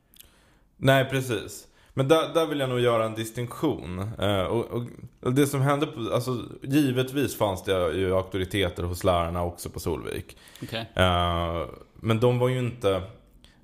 Nej, 0.76 1.04
precis. 1.04 1.66
Men 1.94 2.08
där, 2.08 2.34
där 2.34 2.46
vill 2.46 2.60
jag 2.60 2.68
nog 2.68 2.80
göra 2.80 3.04
en 3.04 3.14
distinktion. 3.14 4.10
Eh, 4.18 4.42
och, 4.42 4.86
och, 5.22 5.32
det 5.32 5.46
som 5.46 5.60
hände, 5.60 5.86
på, 5.86 6.14
alltså 6.14 6.38
givetvis 6.62 7.38
fanns 7.38 7.64
det 7.64 7.92
ju 7.92 8.14
auktoriteter 8.14 8.82
hos 8.82 9.04
lärarna 9.04 9.44
också 9.44 9.70
på 9.70 9.80
Solvik. 9.80 10.36
Okej. 10.62 10.90
Eh, 10.94 11.66
men 11.94 12.20
de 12.20 12.38
var 12.38 12.48
ju 12.48 12.58
inte... 12.58 13.02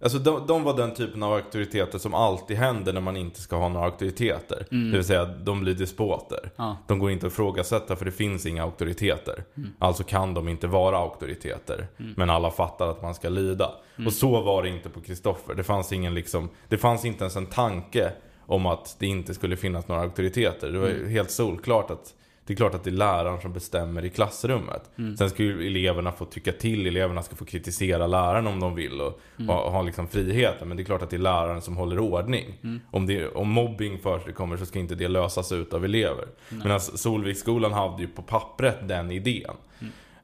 Alltså 0.03 0.19
de, 0.19 0.47
de 0.47 0.65
var 0.65 0.77
den 0.77 0.95
typen 0.95 1.23
av 1.23 1.33
auktoriteter 1.33 1.99
som 1.99 2.15
alltid 2.15 2.57
händer 2.57 2.93
när 2.93 3.01
man 3.01 3.17
inte 3.17 3.41
ska 3.41 3.57
ha 3.57 3.69
några 3.69 3.87
auktoriteter. 3.87 4.67
Det 4.71 4.97
vill 4.97 5.05
säga, 5.05 5.25
de 5.25 5.61
blir 5.61 5.75
despoter. 5.75 6.51
Ja. 6.57 6.77
De 6.87 6.99
går 6.99 7.11
inte 7.11 7.27
att 7.27 7.33
ifrågasätta 7.33 7.97
för 7.97 8.05
det 8.05 8.11
finns 8.11 8.47
inga 8.47 8.63
auktoriteter. 8.63 9.45
Alltså 9.79 10.05
kan 10.05 10.35
de 10.35 10.49
inte 10.49 10.67
vara 10.67 10.99
auktoriteter. 10.99 11.87
Men 12.17 12.31
alla 12.31 12.51
fattar 12.51 12.91
att 12.91 13.03
man 13.03 13.15
ska 13.15 13.29
lyda. 13.29 13.71
Och 14.07 14.13
så 14.13 14.41
var 14.41 14.63
det 14.63 14.69
inte 14.69 14.89
på 14.89 15.01
Kristoffer. 15.01 15.55
Det 15.55 15.65
fanns 15.65 15.93
ingen 15.93 16.15
liksom, 16.15 16.49
det 16.69 16.79
fanns 16.79 17.05
inte 17.05 17.25
ens 17.25 17.37
en 17.37 17.47
tanke 17.47 18.13
om 18.47 18.67
att 18.67 18.97
det 18.99 19.07
inte 19.07 19.35
skulle 19.35 19.57
finnas 19.57 19.89
några 19.89 20.03
auktoriteter. 20.03 20.73
Det 20.73 20.79
var 20.79 20.89
ju 20.89 21.09
helt 21.09 21.31
solklart 21.31 21.91
att 21.91 22.15
det 22.51 22.55
är 22.55 22.57
klart 22.57 22.75
att 22.75 22.85
det 22.85 22.91
är 22.91 22.93
läraren 22.93 23.41
som 23.41 23.53
bestämmer 23.53 24.05
i 24.05 24.11
klassrummet. 24.11 24.91
Sen 25.19 25.31
ska 25.31 25.43
ju 25.43 25.67
eleverna 25.67 26.13
få 26.13 26.25
tycka 26.25 26.53
till, 26.53 26.87
eleverna 26.87 27.23
ska 27.23 27.37
få 27.37 27.45
kritisera 27.45 28.07
läraren 28.07 28.47
om 28.47 28.61
de 28.61 28.75
vill 28.75 29.01
och 29.01 29.21
ha, 29.47 29.71
ha 29.71 29.83
liksom 29.83 30.09
friheten. 30.09 30.69
Men 30.69 30.77
det 30.77 30.83
är 30.83 30.85
klart 30.85 31.03
att 31.03 31.11
det 31.11 31.17
är 31.17 31.19
läraren 31.19 31.63
som 31.63 31.77
håller 31.77 31.99
ordning. 31.99 32.55
Om, 32.91 33.07
det, 33.07 33.29
om 33.29 33.49
mobbing 33.49 33.99
förekommer 33.99 34.57
så 34.57 34.67
ska 34.67 34.79
inte 34.79 34.95
det 34.95 35.09
lösas 35.09 35.53
ut 35.53 35.75
av 35.75 35.85
elever. 35.85 36.25
Medan 36.49 36.81
Solviksskolan 36.81 37.73
hade 37.73 38.03
ju 38.03 38.09
på 38.09 38.23
pappret 38.23 38.89
den 38.89 39.11
idén. 39.11 39.55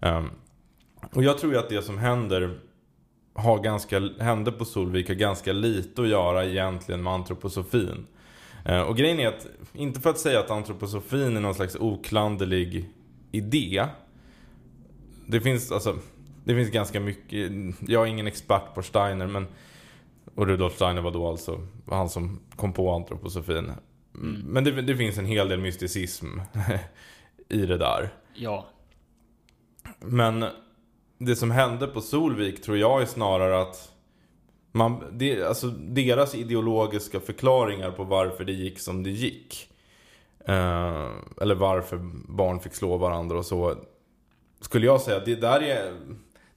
Ehm, 0.00 0.30
och 1.12 1.22
jag 1.24 1.38
tror 1.38 1.52
ju 1.52 1.58
att 1.58 1.68
det 1.68 1.82
som 1.82 1.98
händer 1.98 2.58
har 3.34 3.58
ganska, 3.58 4.10
hände 4.20 4.52
på 4.52 4.64
Solvik 4.64 5.08
har 5.08 5.14
ganska 5.14 5.52
lite 5.52 6.02
att 6.02 6.08
göra 6.08 6.44
egentligen 6.44 7.02
med 7.02 7.12
antroposofin. 7.12 8.06
Eh, 8.64 8.80
Och 8.80 8.96
grejen 8.96 9.20
är 9.20 9.28
att, 9.28 9.46
inte 9.76 10.00
för 10.00 10.10
att 10.10 10.18
säga 10.18 10.40
att 10.40 10.50
antroposofin 10.50 11.36
är 11.36 11.40
någon 11.40 11.54
slags 11.54 11.76
oklanderlig 11.76 12.90
idé. 13.32 13.86
Det 15.26 15.40
finns 15.40 15.72
alltså, 15.72 15.98
det 16.44 16.54
finns 16.54 16.70
ganska 16.70 17.00
mycket, 17.00 17.52
jag 17.80 18.02
är 18.02 18.06
ingen 18.06 18.26
expert 18.26 18.74
på 18.74 18.82
Steiner 18.82 19.26
men 19.26 19.46
och 20.34 20.46
Rudolf 20.46 20.74
Steiner 20.74 21.02
var 21.02 21.10
då 21.10 21.28
alltså 21.28 21.60
han 21.90 22.08
som 22.08 22.40
kom 22.56 22.72
på 22.72 22.92
antroposofin. 22.92 23.72
Men 24.44 24.64
det, 24.64 24.82
det 24.82 24.96
finns 24.96 25.18
en 25.18 25.26
hel 25.26 25.48
del 25.48 25.60
mysticism 25.60 26.26
i 27.48 27.66
det 27.66 27.78
där. 27.78 28.14
Ja. 28.34 28.66
Men 30.00 30.44
det 31.18 31.36
som 31.36 31.50
hände 31.50 31.86
på 31.86 32.00
Solvik 32.00 32.62
tror 32.62 32.78
jag 32.78 33.02
är 33.02 33.06
snarare 33.06 33.62
att 33.62 33.92
man, 34.76 35.04
det, 35.12 35.42
alltså 35.42 35.66
deras 35.70 36.34
ideologiska 36.34 37.20
förklaringar 37.20 37.90
på 37.90 38.04
varför 38.04 38.44
det 38.44 38.52
gick 38.52 38.78
som 38.78 39.02
det 39.02 39.10
gick. 39.10 39.68
Eh, 40.44 41.10
eller 41.40 41.54
varför 41.54 41.96
barn 42.28 42.60
fick 42.60 42.74
slå 42.74 42.96
varandra 42.96 43.38
och 43.38 43.46
så. 43.46 43.74
Skulle 44.60 44.86
jag 44.86 45.00
säga, 45.00 45.20
det 45.20 45.34
där 45.34 45.62
är, 45.62 45.92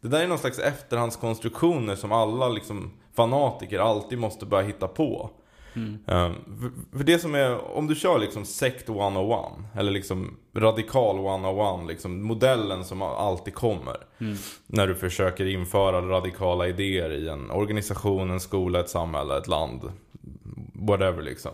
det 0.01 0.07
där 0.07 0.23
är 0.23 0.27
någon 0.27 0.37
slags 0.37 0.59
efterhandskonstruktioner 0.59 1.95
som 1.95 2.11
alla 2.11 2.49
liksom 2.49 2.91
fanatiker 3.13 3.79
alltid 3.79 4.19
måste 4.19 4.45
börja 4.45 4.67
hitta 4.67 4.87
på. 4.87 5.29
Eh, 6.07 6.31
för, 6.59 6.97
för 6.97 7.03
det 7.03 7.19
som 7.19 7.35
är, 7.35 7.75
om 7.77 7.87
du 7.87 7.95
kör 7.95 8.19
liksom 8.19 8.45
sekt 8.45 8.89
101 8.89 9.39
eller 9.75 9.91
liksom 9.91 10.37
radikal 10.55 11.15
101, 11.25 11.87
liksom 11.87 12.23
modellen 12.23 12.85
som 12.85 13.01
alltid 13.01 13.53
kommer. 13.53 13.97
När 14.67 14.87
du 14.87 14.95
försöker 14.95 15.45
införa 15.45 16.01
radikala 16.01 16.67
idéer 16.67 17.11
i 17.11 17.29
en 17.29 17.51
organisation, 17.51 18.31
en 18.31 18.39
skola, 18.39 18.79
ett 18.79 18.89
samhälle, 18.89 19.37
ett 19.37 19.47
land. 19.47 19.81
Whatever 20.73 21.21
liksom. 21.21 21.51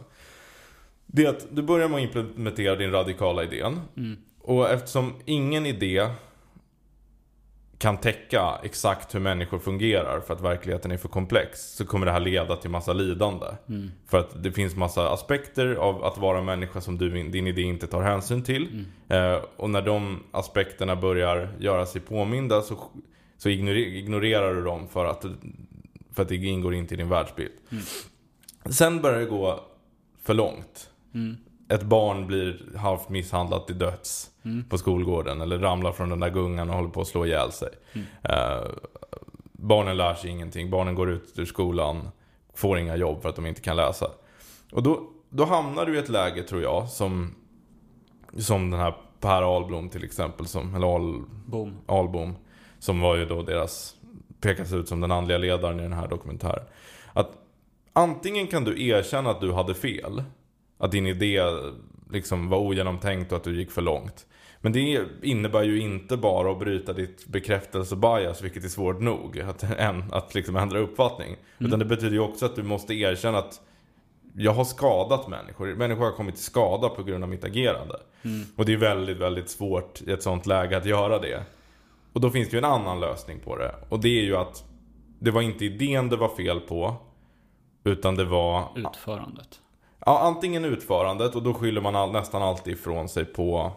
Det 1.06 1.26
är 1.26 1.30
att 1.30 1.48
du 1.52 1.62
börjar 1.62 1.88
med 1.88 1.98
att 1.98 2.04
implementera 2.04 2.76
din 2.76 2.92
radikala 2.92 3.44
idén. 3.44 3.82
Och 4.42 4.70
eftersom 4.70 5.14
ingen 5.26 5.66
idé 5.66 6.10
kan 7.78 7.98
täcka 7.98 8.60
exakt 8.64 9.16
hur 9.16 9.20
människor 9.20 9.60
fungerar 9.60 10.20
för 10.20 10.34
att 10.34 10.42
verkligheten 10.42 10.92
är 10.92 10.98
för 10.98 11.08
komplex 11.10 11.60
så 11.76 11.86
kommer 11.86 12.06
det 12.06 12.12
här 12.12 12.20
leda 12.20 12.56
till 12.56 12.70
massa 12.70 12.94
lidande. 12.94 13.46
För 14.08 14.18
att 14.18 14.44
det 14.44 14.52
finns 14.52 14.76
massa 14.76 15.10
aspekter 15.10 15.76
av 15.76 16.04
att 16.04 16.18
vara 16.18 16.42
människa 16.44 16.82
som 16.82 16.98
du, 16.98 17.24
din 17.24 17.48
idé 17.48 17.62
inte 17.62 17.88
tar 17.88 18.02
hänsyn 18.02 18.44
till. 18.44 18.86
Eh, 19.08 19.38
och 19.58 19.70
när 19.70 19.82
de 19.82 20.24
aspekterna 20.32 20.96
börjar 20.96 21.50
göra 21.60 21.86
sig 21.86 22.02
påminda 22.02 22.62
så, 22.62 22.78
så 23.38 23.50
ignorer, 23.50 23.76
ignorerar 23.78 24.56
du 24.56 24.64
dem 24.64 24.88
för 24.88 25.06
att, 25.06 25.26
för 26.14 26.22
att 26.22 26.30
det 26.30 26.36
ingår 26.36 26.74
inte 26.74 26.94
i 26.94 26.98
din 26.98 27.10
världsbild. 27.10 27.52
Sen 28.70 29.02
börjar 29.02 29.20
det 29.20 29.26
gå 29.26 29.60
för 30.24 30.34
långt. 30.34 30.90
Ett 31.68 31.84
barn 31.84 32.28
blir 32.28 32.78
halvt 32.78 33.10
misshandlat 33.10 33.68
till 33.68 33.78
döds 33.78 34.32
på 34.70 34.78
skolgården 34.78 35.42
eller 35.42 35.60
ramlar 35.60 35.92
från 35.92 36.10
den 36.10 36.20
där 36.20 36.30
gungan 36.30 36.70
och 36.70 36.76
håller 36.76 36.90
på 36.90 37.02
att 37.02 37.08
slå 37.08 37.26
ihjäl 37.26 37.52
sig. 37.52 37.70
Eh, 38.24 38.64
barnen 39.52 39.98
lär 39.98 40.14
sig 40.14 40.30
ingenting. 40.30 40.70
Barnen 40.70 40.96
går 40.96 41.10
ut 41.12 41.40
ur 41.40 41.46
skolan, 41.46 42.10
får 42.54 42.80
inga 42.80 42.96
jobb 42.96 43.22
för 43.22 43.30
att 43.30 43.36
de 43.36 43.46
inte 43.46 43.62
kan 43.62 43.76
läsa. 43.76 44.08
Och 44.72 44.84
då, 44.84 45.10
då 45.30 45.46
hamnar 45.46 45.86
du 45.86 45.96
i 45.96 46.00
ett 46.00 46.10
läge 46.10 46.44
tror 46.44 46.62
jag 46.62 46.90
som, 46.90 47.36
som 48.38 48.72
den 48.72 48.80
här 48.80 48.94
Per 49.20 49.42
Ahlblom 49.42 49.90
till 49.90 50.04
exempel, 50.04 50.48
som, 50.48 50.76
eller 50.76 50.96
Ahl, 50.96 51.22
Boom. 51.46 51.78
Ahlbom. 51.86 52.36
Som 52.80 53.02
var 53.02 53.16
ju 53.16 53.26
då 53.26 53.42
deras, 53.42 53.96
pekas 54.42 54.74
ut 54.74 54.88
som 54.88 55.02
den 55.02 55.12
andliga 55.12 55.38
ledaren 55.38 55.80
i 55.80 55.84
den 55.84 55.94
här 55.94 56.08
dokumentären. 56.08 56.66
Att 57.14 57.32
antingen 57.94 58.48
kan 58.48 58.64
du 58.64 58.88
erkänna 58.88 59.30
att 59.30 59.42
du 59.42 59.54
hade 59.54 59.74
fel. 59.74 60.24
Att 60.78 60.92
din 60.92 61.08
idé 61.08 61.42
liksom 62.12 62.50
var 62.50 62.58
ogenomtänkt 62.58 63.32
och 63.32 63.38
att 63.38 63.44
du 63.44 63.58
gick 63.58 63.72
för 63.72 63.82
långt. 63.82 64.26
Men 64.62 64.72
det 64.72 65.06
innebär 65.22 65.64
ju 65.64 65.80
inte 65.80 66.18
bara 66.18 66.52
att 66.52 66.60
bryta 66.60 66.94
ditt 66.94 67.28
bekräftelsebias, 67.28 68.42
vilket 68.42 68.64
är 68.64 68.70
svårt 68.70 69.00
nog. 69.00 69.40
Att, 69.40 69.64
en, 69.64 70.04
att 70.12 70.36
liksom 70.36 70.56
ändra 70.56 70.80
uppfattning. 70.80 71.36
Utan 71.60 71.80
det 71.80 71.86
betyder 71.86 72.12
ju 72.12 72.20
också 72.20 72.46
att 72.46 72.56
du 72.56 72.64
måste 72.64 72.94
erkänna 72.94 73.38
att 73.38 73.62
jag 74.36 74.52
har 74.52 74.64
skadat 74.64 75.28
människor. 75.28 75.76
Människor 75.76 76.06
har 76.06 76.12
kommit 76.12 76.36
till 76.36 76.44
skada 76.44 76.90
på 76.90 77.04
grund 77.04 77.24
av 77.24 77.30
mitt 77.30 77.44
agerande. 77.44 78.00
Och 78.56 78.66
det 78.66 78.74
är 78.74 78.78
väldigt, 78.78 79.18
väldigt 79.18 79.50
svårt 79.50 80.02
i 80.02 80.12
ett 80.12 80.24
sånt 80.24 80.46
läge 80.46 80.78
att 80.78 80.86
göra 80.86 81.20
det. 81.20 81.44
Och 82.14 82.22
då 82.22 82.30
finns 82.30 82.50
det 82.50 82.54
ju 82.54 82.58
en 82.58 82.66
annan 82.66 83.00
lösning 83.00 83.40
på 83.40 83.58
det. 83.58 83.76
Och 83.90 84.00
det 84.00 84.20
är 84.20 84.24
ju 84.24 84.36
att 84.36 84.64
det 85.20 85.32
var 85.32 85.42
inte 85.42 85.66
idén 85.66 86.10
det 86.10 86.16
var 86.18 86.36
fel 86.36 86.60
på. 86.60 86.96
Utan 87.84 88.16
det 88.16 88.26
var 88.26 88.68
Utförandet 88.76 89.60
ja, 90.06 90.20
antingen 90.20 90.66
utförandet 90.66 91.36
och 91.36 91.44
då 91.44 91.54
skyller 91.54 91.82
man 91.82 91.96
all, 91.96 92.12
nästan 92.12 92.42
alltid 92.42 92.74
ifrån 92.74 93.10
sig 93.10 93.26
på 93.26 93.72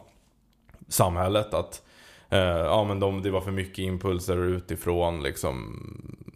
samhället. 0.89 1.55
Att 1.55 1.83
eh, 2.29 2.39
ja, 2.41 2.85
men 2.85 3.01
de, 3.01 3.23
det 3.23 3.31
var 3.31 3.41
för 3.41 3.51
mycket 3.51 3.79
impulser 3.79 4.45
utifrån. 4.45 5.23
Liksom, 5.23 5.83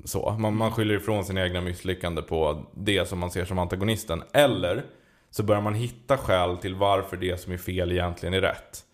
så. 0.05 0.37
Man, 0.39 0.57
man 0.57 0.73
skyller 0.73 0.95
ifrån 0.95 1.25
sina 1.25 1.45
egna 1.45 1.61
misslyckande 1.61 2.23
på 2.23 2.65
det 2.75 3.09
som 3.09 3.19
man 3.19 3.31
ser 3.31 3.45
som 3.45 3.59
antagonisten. 3.59 4.23
Eller 4.33 4.85
så 5.31 5.43
börjar 5.43 5.63
man 5.63 5.75
hitta 5.75 6.19
skäl 6.19 6.57
till 6.57 6.75
varför 6.75 7.17
det 7.17 7.41
som 7.41 7.53
är 7.53 7.59
fel 7.59 7.93
egentligen 7.93 8.35
är 8.35 8.41
rätt. 8.41 8.85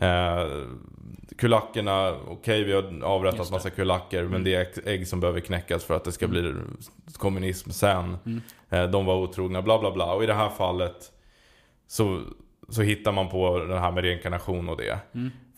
Eh, 0.00 0.46
kulackerna, 1.38 2.14
okej 2.28 2.64
vi 2.64 2.72
har 2.72 3.02
avrättat 3.04 3.38
Just 3.38 3.50
det. 3.50 3.54
massa 3.56 3.70
kulacker 3.70 4.22
men 4.24 4.44
det 4.44 4.54
är 4.54 4.64
ägg- 4.88 5.04
som 5.04 5.20
behöver 5.20 5.40
knäckas 5.40 5.84
för 5.84 5.94
att 5.96 6.04
det 6.04 6.12
ska 6.12 6.28
bli 6.28 6.54
kommunism 7.18 7.70
sen. 7.70 8.16
Eh, 8.70 8.84
de 8.90 9.06
var 9.06 9.14
otrogna, 9.16 9.62
bla 9.62 9.78
bla 9.78 9.92
bla. 9.92 10.12
Och 10.12 10.22
i 10.24 10.26
det 10.26 10.34
här 10.34 10.48
fallet 10.48 11.12
så, 11.86 12.20
så 12.68 12.82
hittar 12.82 13.12
man 13.12 13.28
på 13.28 13.58
det 13.58 13.78
här 13.78 13.90
med 13.92 14.04
reinkarnation 14.04 14.68
och 14.68 14.76
det. 14.76 14.98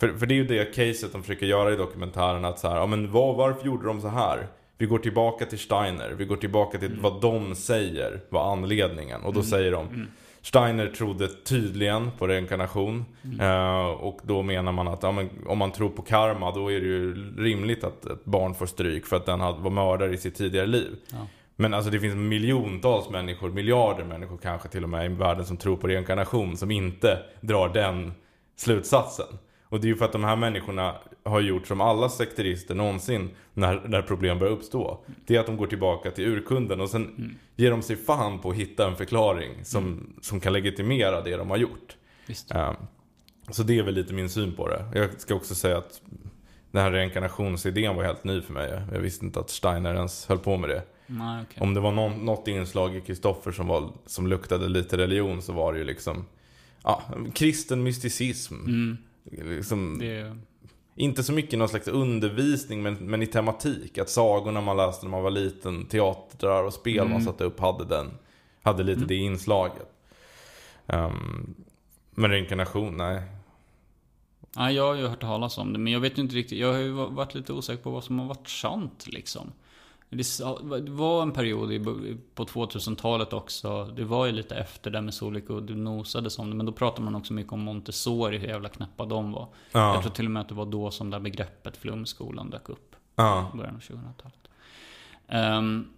För, 0.01 0.09
för 0.09 0.27
det 0.27 0.35
är 0.35 0.37
ju 0.37 0.47
det 0.47 0.65
caset 0.75 1.13
de 1.13 1.23
försöker 1.23 1.47
göra 1.47 1.73
i 1.73 1.77
dokumentären. 1.77 2.45
Att 2.45 2.59
så 2.59 2.69
här, 2.69 2.77
ja, 2.77 2.87
men 2.87 3.13
vad, 3.13 3.37
varför 3.37 3.67
gjorde 3.67 3.87
de 3.87 4.01
så 4.01 4.09
här? 4.09 4.47
Vi 4.79 4.87
går 4.87 4.99
tillbaka 4.99 5.45
till 5.47 5.59
Steiner. 5.59 6.11
Vi 6.11 6.25
går 6.25 6.37
tillbaka 6.37 6.79
till 6.79 6.99
vad 7.01 7.21
de 7.21 7.55
säger 7.55 8.21
var 8.29 8.53
anledningen. 8.53 9.23
Och 9.23 9.33
då 9.35 9.43
säger 9.43 9.73
de 9.73 10.07
Steiner 10.45 10.89
trodde 10.89 11.29
tydligen 11.29 12.11
på 12.19 12.27
reinkarnation. 12.27 13.05
Eh, 13.41 13.87
och 13.87 14.21
då 14.23 14.43
menar 14.43 14.73
man 14.73 14.89
att 14.89 15.03
ja, 15.03 15.13
men, 15.13 15.31
om 15.47 15.59
man 15.59 15.73
tror 15.73 15.89
på 15.89 16.03
karma 16.03 16.51
då 16.51 16.73
är 16.73 16.81
det 16.81 16.87
ju 16.87 17.35
rimligt 17.39 17.85
att 17.85 18.07
ett 18.07 18.25
barn 18.25 18.55
får 18.55 18.67
stryk 18.67 19.07
för 19.07 19.17
att 19.17 19.27
den 19.27 19.39
var 19.39 19.71
mördare 19.71 20.15
i 20.15 20.19
sitt 20.19 20.35
tidigare 20.35 20.67
liv. 20.67 20.97
Ja. 21.11 21.27
Men 21.57 21.75
alltså 21.75 21.91
det 21.91 22.01
finns 22.01 22.15
miljontals 22.15 23.11
människor, 23.11 23.51
miljarder 23.51 24.05
människor 24.05 24.37
kanske 24.37 24.69
till 24.69 24.83
och 24.83 24.89
med 24.89 25.11
i 25.11 25.15
världen 25.15 25.47
som 25.47 25.57
tror 25.57 25.77
på 25.77 25.87
reinkarnation 25.87 26.57
som 26.57 26.71
inte 26.71 27.19
drar 27.41 27.69
den 27.69 28.13
slutsatsen. 28.57 29.39
Och 29.69 29.81
det 29.81 29.87
är 29.87 29.89
ju 29.89 29.97
för 29.97 30.05
att 30.05 30.13
de 30.13 30.25
här 30.25 30.37
människorna 30.37 30.95
har 31.25 31.41
gjort 31.41 31.67
som 31.67 31.81
alla 31.81 32.09
sekterister 32.09 32.75
någonsin 32.75 33.31
när, 33.55 33.81
när 33.85 34.03
problem 34.03 34.39
börjar 34.39 34.53
uppstå. 34.53 34.99
Det 35.27 35.37
är 35.37 35.41
att 35.41 35.47
de 35.47 35.57
går 35.57 35.67
tillbaka 35.67 36.11
till 36.11 36.25
urkunden 36.25 36.81
och 36.81 36.91
sen 36.91 37.03
mm. 37.03 37.35
Ger 37.57 37.71
de 37.71 37.83
sig 37.83 37.97
fan 37.97 38.39
på 38.39 38.51
att 38.51 38.57
hitta 38.57 38.87
en 38.87 38.97
förklaring 38.97 39.65
som, 39.65 39.85
mm. 39.85 40.17
som 40.21 40.41
kan 40.41 40.53
legitimera 40.53 41.23
det 41.23 41.37
de 41.37 41.51
har 41.51 41.57
gjort. 41.57 41.97
Um, 42.55 42.77
så 43.51 43.63
det 43.63 43.79
är 43.79 43.83
väl 43.83 43.95
lite 43.95 44.15
min 44.15 44.31
syn 44.31 44.55
på 44.55 44.69
det. 44.69 44.85
Jag 44.95 45.21
ska 45.21 45.35
också 45.35 45.55
säga 45.55 45.79
att 45.79 46.03
den 46.71 46.83
här 46.83 46.91
reinkarnationsidén 46.91 47.97
var 47.97 48.05
helt 48.05 48.25
ny 48.25 48.41
för 48.41 48.53
mig. 48.53 48.83
Jag 48.93 49.01
visste 49.01 49.25
inte 49.25 49.41
att 49.41 49.51
Steiner 49.51 49.95
ens 49.95 50.27
höll 50.27 50.39
på 50.39 50.57
med 50.57 50.71
det. 50.71 50.83
Nej, 51.07 51.43
okay. 51.43 51.63
Om 51.63 51.75
det 51.75 51.81
var 51.81 51.93
någon, 51.93 52.25
något 52.25 52.49
inslag 52.49 52.97
i 52.97 53.01
Kristoffer 53.01 53.53
som, 53.53 53.93
som 54.07 54.27
luktade 54.27 54.69
lite 54.69 54.97
religion 54.97 55.43
så 55.43 55.53
var 55.53 55.73
det 55.73 55.79
ju 55.79 55.85
liksom 55.85 56.25
ja, 56.83 57.03
kristen 57.35 57.83
mysticism. 57.83 58.55
Mm. 58.55 58.97
Liksom, 59.25 59.99
det... 59.99 60.37
Inte 60.97 61.23
så 61.23 61.33
mycket 61.33 61.59
någon 61.59 61.69
slags 61.69 61.89
undervisning 61.89 62.83
men, 62.83 62.95
men 62.95 63.23
i 63.23 63.27
tematik. 63.27 63.99
Att 63.99 64.11
sagorna 64.11 64.61
man 64.61 64.77
läste 64.77 65.07
när 65.07 65.11
man 65.11 65.23
var 65.23 65.31
liten, 65.31 65.87
teatrar 65.87 66.65
och 66.65 66.73
spel 66.73 66.99
mm. 66.99 67.13
man 67.13 67.23
satte 67.23 67.45
upp 67.45 67.61
hade, 67.61 67.85
den, 67.85 68.11
hade 68.63 68.83
lite 68.83 68.97
mm. 68.97 69.09
det 69.09 69.15
inslaget. 69.15 69.89
Um, 70.87 71.55
men 72.11 72.31
reinkarnation, 72.31 72.97
nej. 72.97 73.23
Ja, 74.57 74.71
jag 74.71 74.87
har 74.87 74.95
ju 74.95 75.07
hört 75.07 75.21
talas 75.21 75.59
om 75.59 75.73
det, 75.73 75.79
men 75.79 75.93
jag 75.93 76.01
vet 76.01 76.19
inte 76.19 76.35
riktigt. 76.35 76.59
Jag 76.59 76.73
har 76.73 76.79
ju 76.79 76.91
varit 76.91 77.35
lite 77.35 77.53
osäker 77.53 77.83
på 77.83 77.91
vad 77.91 78.05
som 78.05 78.19
har 78.19 78.27
varit 78.27 78.49
sant 78.49 79.07
liksom. 79.07 79.53
Det 80.15 80.91
var 80.91 81.23
en 81.23 81.33
period 81.33 81.87
på 82.35 82.45
2000-talet 82.45 83.33
också. 83.33 83.85
Det 83.85 84.05
var 84.05 84.27
ju 84.27 84.33
lite 84.33 84.55
efter 84.55 84.91
det 84.91 85.01
med 85.01 85.15
Solvik 85.15 85.51
och 85.51 85.63
du 85.63 85.75
nosades 85.75 86.39
om 86.39 86.51
det. 86.51 86.57
Men 86.57 86.67
då 86.67 86.73
pratade 86.73 87.05
man 87.05 87.15
också 87.15 87.33
mycket 87.33 87.53
om 87.53 87.61
Montessori, 87.61 88.39
hur 88.39 88.49
jävla 88.49 88.69
knäppa 88.69 89.07
de 89.07 89.33
var. 89.33 89.49
Ja. 89.73 89.95
Jag 89.95 90.03
tror 90.03 90.13
till 90.13 90.25
och 90.25 90.31
med 90.31 90.41
att 90.41 90.49
det 90.49 90.55
var 90.55 90.67
då 90.67 90.91
som 90.91 91.11
det 91.11 91.17
här 91.17 91.23
begreppet 91.23 91.77
flumskolan 91.77 92.51
dök 92.51 92.69
upp. 92.69 92.97
Ja. 93.17 93.51
I 93.55 93.57
början 93.57 93.75
av 93.75 93.81
2000-talet. 93.81 94.49
Um, 95.59 95.89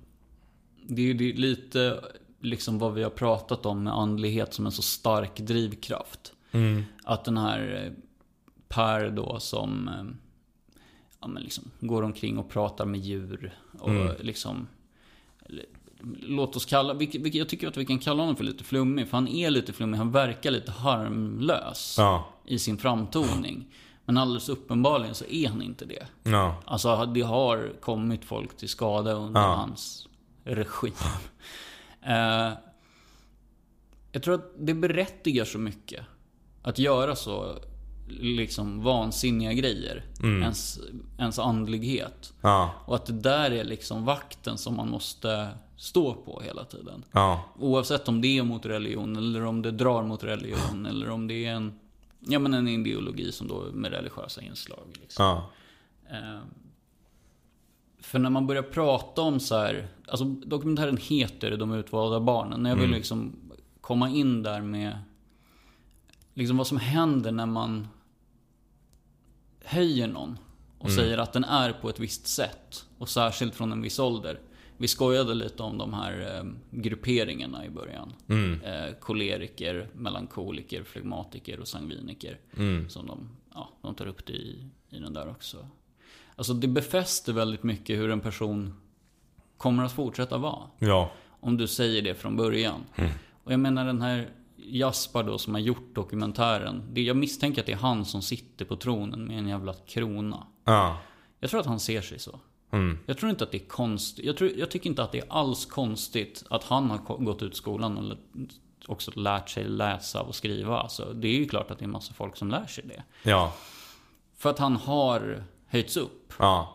det 0.88 1.02
är 1.02 1.06
ju 1.06 1.32
lite 1.32 2.00
liksom 2.40 2.78
vad 2.78 2.94
vi 2.94 3.02
har 3.02 3.10
pratat 3.10 3.66
om 3.66 3.82
med 3.82 3.92
andlighet 3.92 4.54
som 4.54 4.66
en 4.66 4.72
så 4.72 4.82
stark 4.82 5.38
drivkraft. 5.38 6.32
Mm. 6.52 6.84
Att 7.04 7.24
den 7.24 7.36
här 7.36 7.84
eh, 7.84 7.92
Per 8.68 9.10
då 9.10 9.40
som 9.40 9.90
ja, 11.26 11.30
men 11.32 11.42
liksom, 11.42 11.70
går 11.80 12.02
omkring 12.02 12.38
och 12.38 12.48
pratar 12.48 12.86
med 12.86 13.00
djur. 13.00 13.58
Och 13.78 13.90
mm. 13.90 14.12
liksom... 14.20 14.68
Låt 16.20 16.56
oss 16.56 16.64
kalla, 16.64 16.94
vilket, 16.94 17.20
vilket, 17.20 17.38
jag 17.38 17.48
tycker 17.48 17.68
att 17.68 17.76
vi 17.76 17.86
kan 17.86 17.98
kalla 17.98 18.22
honom 18.22 18.36
för 18.36 18.44
lite 18.44 18.64
flummig. 18.64 19.08
För 19.08 19.16
han 19.16 19.28
är 19.28 19.50
lite 19.50 19.72
flummig, 19.72 19.98
han 19.98 20.12
verkar 20.12 20.50
lite 20.50 20.72
harmlös 20.72 21.94
ja. 21.98 22.28
i 22.44 22.58
sin 22.58 22.78
framtoning. 22.78 23.66
Men 24.04 24.16
alldeles 24.16 24.48
uppenbarligen 24.48 25.14
så 25.14 25.24
är 25.24 25.48
han 25.48 25.62
inte 25.62 25.84
det. 25.84 26.06
Ja. 26.22 26.62
Alltså 26.64 27.06
det 27.06 27.20
har 27.20 27.72
kommit 27.80 28.24
folk 28.24 28.56
till 28.56 28.68
skada 28.68 29.12
under 29.12 29.40
ja. 29.40 29.54
hans 29.54 30.08
regim. 30.44 30.92
uh, 32.06 32.52
jag 34.12 34.22
tror 34.22 34.34
att 34.34 34.52
det 34.58 34.74
berättigar 34.74 35.44
så 35.44 35.58
mycket. 35.58 36.04
Att 36.62 36.78
göra 36.78 37.16
så 37.16 37.58
liksom 38.08 38.82
vansinniga 38.82 39.52
grejer. 39.52 40.04
Mm. 40.22 40.42
Ens, 40.42 40.78
ens 41.18 41.38
andlighet. 41.38 42.32
Ja. 42.40 42.70
Och 42.86 42.96
att 42.96 43.06
det 43.06 43.12
där 43.12 43.50
är 43.50 43.64
liksom 43.64 44.04
vakten 44.04 44.58
som 44.58 44.76
man 44.76 44.90
måste 44.90 45.48
stå 45.76 46.14
på 46.14 46.40
hela 46.44 46.64
tiden. 46.64 47.04
Ja. 47.12 47.44
Oavsett 47.58 48.08
om 48.08 48.20
det 48.20 48.38
är 48.38 48.42
mot 48.42 48.66
religion 48.66 49.16
eller 49.16 49.44
om 49.44 49.62
det 49.62 49.70
drar 49.70 50.02
mot 50.02 50.24
religion 50.24 50.86
eller 50.86 51.10
om 51.10 51.26
det 51.26 51.44
är 51.44 51.52
en, 51.52 51.78
ja, 52.20 52.38
men 52.38 52.54
en 52.54 52.68
ideologi 52.68 53.32
som 53.32 53.48
då 53.48 53.64
med 53.72 53.92
religiösa 53.92 54.42
inslag. 54.42 54.98
Liksom. 55.00 55.24
Ja. 55.24 55.50
Eh, 56.10 56.40
för 58.00 58.18
när 58.18 58.30
man 58.30 58.46
börjar 58.46 58.62
prata 58.62 59.22
om 59.22 59.40
så 59.40 59.58
här, 59.58 59.88
alltså 60.08 60.24
dokumentären 60.24 60.96
heter 60.96 61.56
De 61.56 61.72
utvalda 61.72 62.20
barnen. 62.20 62.62
När 62.62 62.70
jag 62.70 62.76
vill 62.76 62.84
mm. 62.84 62.96
liksom 62.96 63.36
komma 63.80 64.10
in 64.10 64.42
där 64.42 64.60
med 64.60 64.98
liksom 66.34 66.56
vad 66.56 66.66
som 66.66 66.78
händer 66.78 67.32
när 67.32 67.46
man 67.46 67.88
höjer 69.66 70.06
någon 70.06 70.38
och 70.78 70.90
mm. 70.90 70.96
säger 70.96 71.18
att 71.18 71.32
den 71.32 71.44
är 71.44 71.72
på 71.72 71.88
ett 71.88 72.00
visst 72.00 72.26
sätt. 72.26 72.86
Och 72.98 73.08
särskilt 73.08 73.54
från 73.54 73.72
en 73.72 73.82
viss 73.82 73.98
ålder. 73.98 74.40
Vi 74.76 74.88
skojade 74.88 75.34
lite 75.34 75.62
om 75.62 75.78
de 75.78 75.94
här 75.94 76.36
eh, 76.36 76.44
grupperingarna 76.70 77.66
i 77.66 77.70
början. 77.70 78.12
Mm. 78.28 78.60
Eh, 78.62 78.94
koleriker, 79.00 79.88
melankoliker, 79.94 80.82
flegmatiker 80.82 81.60
och 81.60 81.68
sangviniker. 81.68 82.38
Mm. 82.56 82.88
Som 82.88 83.06
de, 83.06 83.28
ja, 83.54 83.70
de 83.82 83.94
tar 83.94 84.06
upp 84.06 84.26
det 84.26 84.32
i, 84.32 84.66
i 84.90 84.98
den 84.98 85.12
där 85.12 85.28
också. 85.28 85.68
Alltså 86.36 86.54
det 86.54 86.68
befäster 86.68 87.32
väldigt 87.32 87.62
mycket 87.62 87.98
hur 87.98 88.10
en 88.10 88.20
person 88.20 88.74
kommer 89.56 89.84
att 89.84 89.92
fortsätta 89.92 90.38
vara. 90.38 90.62
Ja. 90.78 91.12
Om 91.40 91.56
du 91.56 91.66
säger 91.66 92.02
det 92.02 92.14
från 92.14 92.36
början. 92.36 92.84
Mm. 92.96 93.10
Och 93.44 93.52
jag 93.52 93.60
menar 93.60 93.86
den 93.86 94.02
här 94.02 94.28
Jaspar 94.66 95.22
då 95.22 95.38
som 95.38 95.54
har 95.54 95.60
gjort 95.60 95.94
dokumentären. 95.94 96.82
Det, 96.92 97.02
jag 97.02 97.16
misstänker 97.16 97.60
att 97.60 97.66
det 97.66 97.72
är 97.72 97.76
han 97.76 98.04
som 98.04 98.22
sitter 98.22 98.64
på 98.64 98.76
tronen 98.76 99.24
med 99.24 99.38
en 99.38 99.48
jävla 99.48 99.74
krona. 99.74 100.46
Ja. 100.64 100.98
Jag 101.40 101.50
tror 101.50 101.60
att 101.60 101.66
han 101.66 101.80
ser 101.80 102.00
sig 102.00 102.18
så. 102.18 102.40
Mm. 102.70 102.98
Jag 103.06 103.18
tror 103.18 103.30
inte 103.30 103.44
att 103.44 103.50
det 103.50 103.58
är 103.58 103.68
konstigt. 103.68 104.24
Jag, 104.24 104.58
jag 104.58 104.70
tycker 104.70 104.90
inte 104.90 105.02
att 105.02 105.12
det 105.12 105.18
är 105.18 105.32
alls 105.32 105.66
konstigt 105.66 106.44
att 106.50 106.64
han 106.64 106.90
har 106.90 106.98
gått 107.24 107.42
ut 107.42 107.56
skolan 107.56 107.98
och 107.98 108.16
också 108.86 109.10
lärt 109.14 109.50
sig 109.50 109.64
läsa 109.64 110.22
och 110.22 110.34
skriva. 110.34 110.78
Alltså, 110.78 111.12
det 111.12 111.28
är 111.28 111.38
ju 111.38 111.48
klart 111.48 111.70
att 111.70 111.78
det 111.78 111.84
är 111.84 111.88
massa 111.88 112.14
folk 112.14 112.36
som 112.36 112.50
lär 112.50 112.66
sig 112.66 112.84
det. 112.86 113.02
Ja. 113.30 113.52
För 114.36 114.50
att 114.50 114.58
han 114.58 114.76
har 114.76 115.44
höjts 115.66 115.96
upp. 115.96 116.32
Ja. 116.38 116.72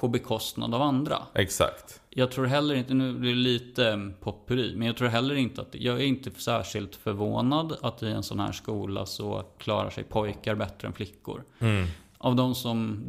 På 0.00 0.08
bekostnad 0.08 0.74
av 0.74 0.82
andra. 0.82 1.18
Exakt. 1.34 2.00
Jag 2.10 2.30
tror 2.30 2.46
heller 2.46 2.74
inte, 2.74 2.94
nu 2.94 3.12
blir 3.12 3.30
det 3.30 3.36
lite 3.36 4.12
potpurri, 4.20 4.74
men 4.76 4.86
jag 4.86 4.96
tror 4.96 5.08
heller 5.08 5.34
inte 5.34 5.60
att, 5.60 5.74
jag 5.74 6.00
är 6.00 6.04
inte 6.04 6.30
särskilt 6.30 6.96
förvånad 6.96 7.76
att 7.82 8.02
i 8.02 8.06
en 8.06 8.22
sån 8.22 8.40
här 8.40 8.52
skola 8.52 9.06
så 9.06 9.44
klarar 9.58 9.90
sig 9.90 10.04
pojkar 10.04 10.54
bättre 10.54 10.88
än 10.88 10.94
flickor. 10.94 11.44
Mm. 11.58 11.86
Av 12.18 12.36
de 12.36 12.54
som, 12.54 13.04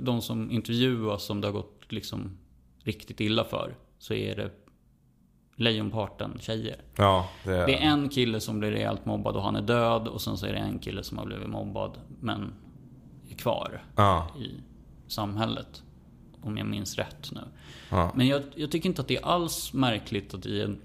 de 0.00 0.22
som 0.22 0.50
intervjuas 0.50 1.24
som 1.24 1.40
det 1.40 1.46
har 1.46 1.52
gått 1.52 1.82
liksom 1.88 2.38
riktigt 2.78 3.20
illa 3.20 3.44
för, 3.44 3.76
så 3.98 4.14
är 4.14 4.36
det 4.36 4.50
lejonparten 5.56 6.38
tjejer. 6.40 6.76
Ja, 6.96 7.28
det, 7.44 7.56
är... 7.56 7.66
det 7.66 7.74
är 7.74 7.90
en 7.90 8.08
kille 8.08 8.40
som 8.40 8.58
blir 8.58 8.70
rejält 8.70 9.06
mobbad 9.06 9.36
och 9.36 9.42
han 9.42 9.56
är 9.56 9.62
död 9.62 10.08
och 10.08 10.20
sen 10.20 10.36
så 10.36 10.46
är 10.46 10.52
det 10.52 10.58
en 10.58 10.78
kille 10.78 11.02
som 11.02 11.18
har 11.18 11.26
blivit 11.26 11.48
mobbad 11.48 11.98
men 12.20 12.54
är 13.30 13.34
kvar 13.34 13.84
ja. 13.96 14.26
i 14.38 14.50
samhället. 15.06 15.82
Om 16.42 16.56
jag 16.56 16.66
minns 16.66 16.96
rätt 16.96 17.32
nu. 17.32 17.40
Ja. 17.90 18.12
Men 18.16 18.26
jag, 18.26 18.42
jag, 18.54 18.70
tycker 18.70 18.88
inte 18.88 19.02
att 19.02 19.08
det 19.08 19.16
är 19.16 19.24
alls 19.24 19.72
märkligt 19.72 20.34
att 20.34 20.46
i 20.46 20.60
en, 20.60 20.80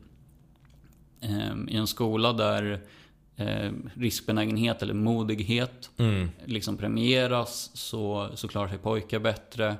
eh, 1.22 1.74
i 1.74 1.76
en 1.76 1.88
skola 1.88 2.34
där 2.34 2.82
eh, 3.36 3.72
riskbenägenhet 3.94 4.82
eller 4.82 4.94
modighet 4.94 5.92
mm. 5.98 6.30
liksom 6.46 6.78
premieras 6.78 7.72
så, 7.74 8.30
så 8.36 8.48
klarar 8.48 8.68
sig 8.68 8.78
pojkar 8.78 9.20
bättre. 9.20 9.78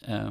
Eh, 0.00 0.30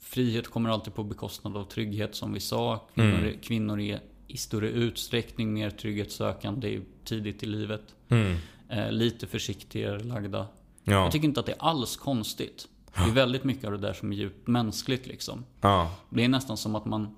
frihet 0.00 0.48
kommer 0.48 0.70
alltid 0.70 0.94
på 0.94 1.04
bekostnad 1.04 1.56
av 1.56 1.64
trygghet 1.64 2.14
som 2.14 2.32
vi 2.32 2.40
sa. 2.40 2.88
Kvinnor, 2.94 3.18
mm. 3.18 3.38
kvinnor 3.42 3.80
är 3.80 4.00
i 4.26 4.36
större 4.36 4.68
utsträckning 4.68 5.52
mer 5.52 5.70
trygghetssökande 5.70 6.80
tidigt 7.04 7.42
i 7.42 7.46
livet. 7.46 7.94
Mm. 8.08 8.36
Eh, 8.68 8.92
lite 8.92 9.26
försiktigare 9.26 9.98
lagda. 9.98 10.46
Ja. 10.84 11.02
Jag 11.02 11.12
tycker 11.12 11.28
inte 11.28 11.40
att 11.40 11.46
det 11.46 11.52
är 11.52 11.62
alls 11.62 11.96
konstigt. 11.96 12.68
Det 12.94 13.10
är 13.10 13.14
väldigt 13.14 13.44
mycket 13.44 13.64
av 13.64 13.72
det 13.72 13.78
där 13.78 13.92
som 13.92 14.12
är 14.12 14.16
djupt 14.16 14.48
mänskligt 14.48 15.06
liksom. 15.06 15.44
Ja. 15.60 15.90
Det 16.10 16.24
är 16.24 16.28
nästan 16.28 16.56
som 16.56 16.74
att 16.74 16.84
man 16.84 17.16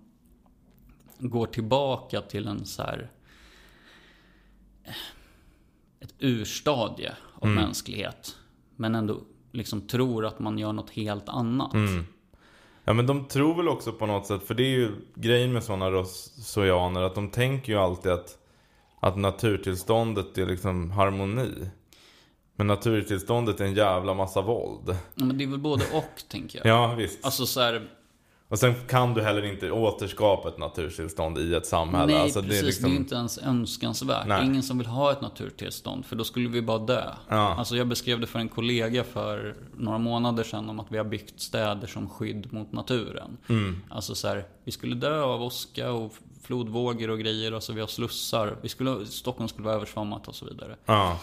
går 1.18 1.46
tillbaka 1.46 2.20
till 2.20 2.46
en 2.46 2.66
så 2.66 2.82
här 2.82 3.10
ett 6.00 6.14
urstadie 6.18 7.12
av 7.34 7.48
mm. 7.48 7.64
mänsklighet. 7.64 8.36
Men 8.76 8.94
ändå 8.94 9.20
liksom 9.52 9.80
tror 9.80 10.26
att 10.26 10.38
man 10.38 10.58
gör 10.58 10.72
något 10.72 10.90
helt 10.90 11.28
annat. 11.28 11.74
Mm. 11.74 12.04
Ja 12.84 12.92
men 12.92 13.06
de 13.06 13.24
tror 13.24 13.54
väl 13.54 13.68
också 13.68 13.92
på 13.92 14.06
något 14.06 14.26
sätt, 14.26 14.42
för 14.42 14.54
det 14.54 14.62
är 14.62 14.76
ju 14.76 14.92
grejen 15.14 15.52
med 15.52 15.64
sådana 15.64 15.90
rosoianer, 15.90 17.02
att 17.02 17.14
de 17.14 17.30
tänker 17.30 17.72
ju 17.72 17.78
alltid 17.78 18.12
att, 18.12 18.38
att 19.00 19.16
naturtillståndet 19.16 20.38
är 20.38 20.46
liksom 20.46 20.90
harmoni. 20.90 21.70
Men 22.56 22.66
naturtillståndet 22.66 23.60
är 23.60 23.64
en 23.64 23.74
jävla 23.74 24.14
massa 24.14 24.42
våld. 24.42 24.88
Ja, 25.14 25.24
men 25.24 25.38
det 25.38 25.44
är 25.44 25.48
väl 25.48 25.58
både 25.58 25.84
och, 25.92 26.22
tänker 26.28 26.58
jag. 26.58 26.66
Ja, 26.66 26.94
visst. 26.94 27.24
Alltså 27.24 27.46
så 27.46 27.60
här, 27.60 27.88
Och 28.48 28.58
sen 28.58 28.74
kan 28.88 29.14
du 29.14 29.22
heller 29.22 29.44
inte 29.44 29.70
återskapa 29.70 30.48
ett 30.48 30.58
naturtillstånd 30.58 31.38
i 31.38 31.54
ett 31.54 31.66
samhälle. 31.66 32.12
Nej, 32.12 32.22
alltså, 32.22 32.42
precis. 32.42 32.60
Det 32.60 32.64
är, 32.64 32.66
liksom... 32.66 32.90
det 32.90 32.96
är 32.96 32.98
inte 32.98 33.14
ens 33.14 33.38
önskansvärt. 33.38 34.26
Nej. 34.26 34.46
Ingen 34.46 34.62
som 34.62 34.78
vill 34.78 34.86
ha 34.86 35.12
ett 35.12 35.20
naturtillstånd, 35.20 36.06
för 36.06 36.16
då 36.16 36.24
skulle 36.24 36.48
vi 36.48 36.62
bara 36.62 36.78
dö. 36.78 37.04
Ja. 37.28 37.36
Alltså 37.36 37.76
jag 37.76 37.88
beskrev 37.88 38.20
det 38.20 38.26
för 38.26 38.38
en 38.38 38.48
kollega 38.48 39.04
för 39.04 39.56
några 39.76 39.98
månader 39.98 40.44
sedan 40.44 40.70
om 40.70 40.80
att 40.80 40.86
vi 40.92 40.98
har 40.98 41.04
byggt 41.04 41.40
städer 41.40 41.86
som 41.86 42.08
skydd 42.08 42.52
mot 42.52 42.72
naturen. 42.72 43.36
Mm. 43.48 43.82
Alltså 43.90 44.14
så 44.14 44.28
här, 44.28 44.44
vi 44.64 44.72
skulle 44.72 44.94
dö 44.94 45.22
av 45.22 45.42
åska 45.42 45.92
och 45.92 46.14
flodvågor 46.42 47.10
och 47.10 47.18
grejer, 47.18 47.52
alltså 47.52 47.72
vi 47.72 47.80
har 47.80 47.88
slussar. 47.88 48.56
Vi 48.62 48.68
skulle, 48.68 49.06
Stockholm 49.06 49.48
skulle 49.48 49.64
vara 49.64 49.76
översvammat 49.76 50.28
och 50.28 50.34
så 50.34 50.44
vidare. 50.44 50.76
Ja. 50.86 51.18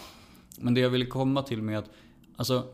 Men 0.58 0.74
det 0.74 0.80
jag 0.80 0.90
ville 0.90 1.06
komma 1.06 1.42
till 1.42 1.62
med 1.62 1.78
att, 1.78 1.90
alltså, 2.36 2.64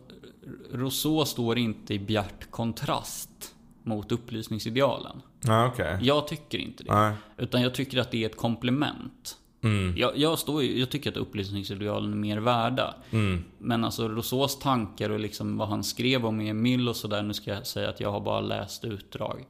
Rousseau 0.73 1.25
står 1.25 1.59
inte 1.59 1.95
i 1.95 1.99
bjärt 1.99 2.51
kontrast 2.51 3.55
mot 3.83 4.13
upplysningsidealen. 4.13 5.23
Ja, 5.41 5.67
okej. 5.67 5.99
Jag 6.03 6.29
tycker 6.29 6.59
inte 6.59 6.85
det. 6.85 6.95
Nej. 6.95 7.15
Utan 7.37 7.63
jag 7.63 7.75
tycker 7.75 7.99
att 7.99 8.11
det 8.11 8.23
är 8.23 8.27
ett 8.27 8.37
komplement. 8.37 9.37
Mm. 9.63 9.97
Jag, 9.97 10.19
jag, 10.19 10.39
står, 10.39 10.63
jag 10.63 10.91
tycker 10.91 11.11
att 11.11 11.17
upplysningsidealen 11.17 12.13
är 12.13 12.17
mer 12.17 12.39
värda. 12.39 12.95
Mm. 13.11 13.45
Men 13.59 13.85
alltså 13.85 14.09
Rousseaus 14.09 14.59
tankar 14.59 15.11
och 15.11 15.21
liksom 15.21 15.57
vad 15.57 15.69
han 15.69 15.85
skrev 15.85 16.27
om 16.27 16.41
Emil 16.41 16.89
och 16.89 16.97
sådär. 16.97 17.23
Nu 17.23 17.35
ska 17.35 17.51
jag 17.51 17.67
säga 17.67 17.89
att 17.89 18.01
jag 18.01 18.13
har 18.13 18.21
bara 18.21 18.41
läst 18.41 18.85
utdrag. 18.85 19.47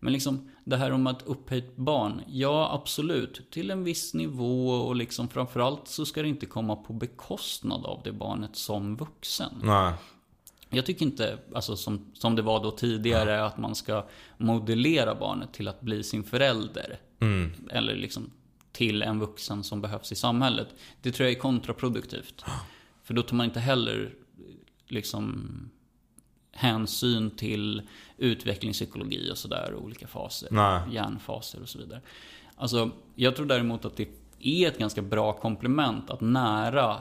Men 0.00 0.12
liksom 0.12 0.50
det 0.64 0.76
här 0.76 0.90
om 0.90 1.06
att 1.06 1.22
upphöjt 1.22 1.76
barn. 1.76 2.22
Ja, 2.26 2.74
absolut. 2.74 3.50
Till 3.50 3.70
en 3.70 3.84
viss 3.84 4.14
nivå 4.14 4.70
och 4.70 4.96
liksom 4.96 5.28
framförallt 5.28 5.88
så 5.88 6.06
ska 6.06 6.22
det 6.22 6.28
inte 6.28 6.46
komma 6.46 6.76
på 6.76 6.92
bekostnad 6.92 7.86
av 7.86 8.00
det 8.04 8.12
barnet 8.12 8.56
som 8.56 8.96
vuxen. 8.96 9.52
Nej. 9.62 9.92
Jag 10.70 10.86
tycker 10.86 11.06
inte, 11.06 11.38
alltså 11.54 11.76
som, 11.76 12.10
som 12.12 12.36
det 12.36 12.42
var 12.42 12.62
då 12.62 12.70
tidigare, 12.70 13.44
att 13.44 13.58
man 13.58 13.74
ska 13.74 14.06
modellera 14.36 15.14
barnet 15.14 15.52
till 15.52 15.68
att 15.68 15.80
bli 15.80 16.02
sin 16.02 16.24
förälder. 16.24 16.98
Mm. 17.20 17.52
Eller 17.70 17.96
liksom 17.96 18.30
till 18.72 19.02
en 19.02 19.20
vuxen 19.20 19.64
som 19.64 19.80
behövs 19.80 20.12
i 20.12 20.14
samhället. 20.14 20.68
Det 21.02 21.12
tror 21.12 21.28
jag 21.28 21.36
är 21.36 21.40
kontraproduktivt. 21.40 22.44
För 23.02 23.14
då 23.14 23.22
tar 23.22 23.36
man 23.36 23.46
inte 23.46 23.60
heller 23.60 24.14
liksom 24.86 25.50
hänsyn 26.56 27.30
till 27.30 27.82
utvecklingspsykologi 28.16 29.32
och 29.32 29.38
sådär, 29.38 29.74
olika 29.74 30.06
faser. 30.06 30.48
Nej. 30.52 30.80
Hjärnfaser 30.92 31.62
och 31.62 31.68
så 31.68 31.78
vidare. 31.78 32.00
Alltså, 32.56 32.90
jag 33.14 33.36
tror 33.36 33.46
däremot 33.46 33.84
att 33.84 33.96
det 33.96 34.08
är 34.40 34.68
ett 34.68 34.78
ganska 34.78 35.02
bra 35.02 35.32
komplement 35.32 36.10
att 36.10 36.20
nära 36.20 36.96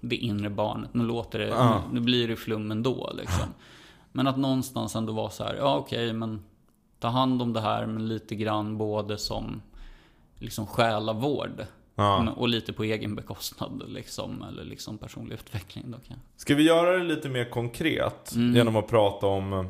det 0.00 0.16
inre 0.16 0.50
barnet. 0.50 0.94
Nu 0.94 1.04
låter 1.04 1.38
det, 1.38 1.46
Ja. 1.48 1.82
nu, 1.90 1.94
nu 1.94 2.04
blir 2.04 2.28
det 2.28 2.36
flum 2.36 2.70
ändå 2.70 3.12
liksom. 3.18 3.44
Men 4.12 4.26
att 4.26 4.36
någonstans 4.36 4.96
ändå 4.96 5.12
vara 5.12 5.30
så 5.30 5.44
här, 5.44 5.54
ja 5.54 5.76
okej, 5.76 6.12
men 6.12 6.42
ta 6.98 7.08
hand 7.08 7.42
om 7.42 7.52
det 7.52 7.60
här 7.60 7.86
men 7.86 8.08
lite 8.08 8.34
grann 8.34 8.78
både 8.78 9.18
som 9.18 9.62
liksom 10.38 10.66
själavård. 10.66 11.66
Ja. 11.98 12.32
Och 12.36 12.48
lite 12.48 12.72
på 12.72 12.84
egen 12.84 13.14
bekostnad 13.14 13.82
liksom, 13.86 14.42
eller 14.42 14.64
liksom 14.64 14.98
personlig 14.98 15.34
utveckling 15.34 15.84
då 15.90 15.98
kan 16.08 16.16
Ska 16.36 16.54
vi 16.54 16.62
göra 16.62 16.96
det 16.98 17.04
lite 17.04 17.28
mer 17.28 17.50
konkret? 17.50 18.34
Mm. 18.34 18.56
Genom 18.56 18.76
att 18.76 18.88
prata 18.88 19.26
om 19.26 19.68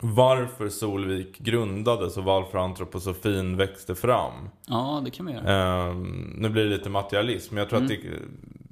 varför 0.00 0.68
Solvik 0.68 1.38
grundades 1.38 2.16
och 2.16 2.24
varför 2.24 2.58
antroposofin 2.58 3.56
växte 3.56 3.94
fram. 3.94 4.32
Ja, 4.66 5.02
det 5.04 5.10
kan 5.10 5.26
vi 5.26 5.32
göra. 5.32 5.52
Ehm, 5.88 6.34
nu 6.38 6.48
blir 6.48 6.64
det 6.64 6.70
lite 6.70 6.90
materialism, 6.90 7.54
men 7.54 7.60
jag 7.62 7.68
tror 7.70 7.78
Mm. 7.80 7.92
att 7.92 8.02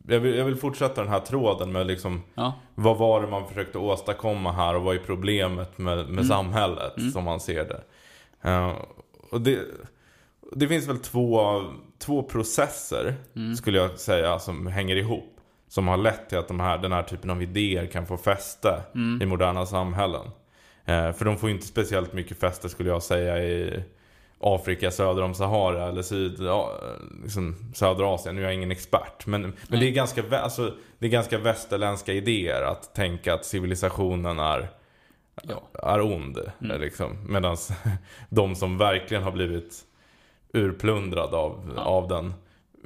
det, 0.07 0.14
jag, 0.14 0.21
vill, 0.21 0.35
jag 0.35 0.45
vill 0.45 0.57
fortsätta 0.57 1.01
den 1.03 1.11
här 1.11 1.21
tråden 1.21 1.73
med 1.73 1.87
liksom 1.87 2.23
Ja, 2.35 2.53
vad 2.75 2.97
var 2.99 3.23
det 3.23 3.29
man 3.29 3.49
försökte 3.49 3.79
åstadkomma 3.79 4.53
här 4.53 4.75
och 4.77 4.83
vad 4.83 4.95
är 4.95 5.01
problemet 5.01 5.79
med, 5.79 5.97
med 5.97 6.09
Mm. 6.09 6.25
samhället 6.25 6.93
som 7.12 7.25
man 7.25 7.40
ser 7.40 7.64
det. 7.64 7.83
Ehm, 8.51 8.75
och 9.31 9.40
det, 9.40 9.59
det 10.52 10.68
finns 10.68 10.88
väl 10.88 10.98
två, 10.98 11.62
två 11.98 12.22
processer 12.22 13.14
Mm. 13.37 13.57
skulle 13.57 13.78
jag 13.78 13.98
säga 13.98 14.38
som 14.38 14.66
hänger 14.66 14.96
ihop. 14.96 15.30
Som 15.68 15.88
har 15.88 15.96
lett 15.96 16.28
till 16.28 16.38
att 16.38 16.48
de 16.48 16.61
här, 16.61 16.78
den 16.78 16.92
här 16.92 17.02
typen 17.02 17.30
av 17.30 17.42
idéer 17.42 17.87
kan 17.87 18.07
få 18.07 18.16
fäste 18.16 18.83
Mm. 18.94 19.22
i 19.22 19.26
moderna 19.26 19.66
samhällen. 19.66 20.26
Eh, 20.85 21.12
för 21.12 21.24
de 21.24 21.37
får 21.38 21.48
ju 21.48 21.54
inte 21.54 21.66
speciellt 21.66 22.12
mycket 22.12 22.40
fäste 22.40 22.68
skulle 22.68 22.88
jag 22.90 23.02
säga 23.02 23.38
i 23.44 23.83
Afrika 24.40 24.90
söder 24.90 25.22
om 25.22 25.35
Sahara 25.35 25.88
eller 25.88 26.02
syd, 26.02 26.37
ja, 26.40 26.72
liksom 27.22 27.72
södra 27.74 28.14
Asien. 28.14 28.35
Nu 28.35 28.40
är 28.40 28.44
jag 28.44 28.54
ingen 28.54 28.70
expert. 28.70 29.26
Men, 29.26 29.42
men 29.68 29.80
det, 29.80 29.87
är 29.87 29.90
ganska, 29.90 30.38
alltså, 30.40 30.74
det 30.98 31.07
är 31.07 31.11
ganska 31.11 31.38
västerländska 31.38 32.12
idéer 32.12 32.62
att 32.62 32.94
tänka 32.94 33.35
att 33.35 33.44
civilisationen 33.44 34.38
är, 34.38 34.68
ja. 35.42 35.62
är 35.83 36.00
ond. 36.00 36.38
Mm. 36.61 36.80
Liksom. 36.80 37.16
Medan 37.28 37.57
de 38.28 38.54
som 38.54 38.78
verkligen 38.78 39.22
har 39.22 39.33
blivit 39.33 39.85
urplundrade 40.55 41.37
av, 41.37 41.73
Ja. 41.77 41.83
av 41.83 42.09
den 42.09 42.35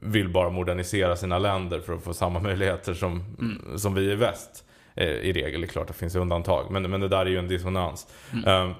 vill 0.02 0.28
bara 0.28 0.50
modernisera 0.50 1.16
sina 1.16 1.38
länder 1.38 1.80
för 1.80 1.92
att 1.94 2.02
få 2.02 2.14
samma 2.14 2.40
möjligheter 2.40 2.94
som, 2.94 3.22
Mm. 3.38 3.78
som 3.78 3.94
vi 3.94 4.12
i 4.12 4.14
väst. 4.14 4.64
Eh, 4.94 5.06
I 5.08 5.32
regel, 5.32 5.60
det 5.60 5.66
är 5.66 5.68
klart 5.68 5.86
det 5.88 5.92
finns 5.94 6.14
undantag. 6.16 6.70
Men, 6.70 6.90
men 6.90 7.00
det 7.00 7.08
där 7.08 7.26
är 7.26 7.30
ju 7.30 7.38
en 7.38 7.48
dissonans. 7.48 8.06
Mm. 8.32 8.44
Ehm, 8.44 8.74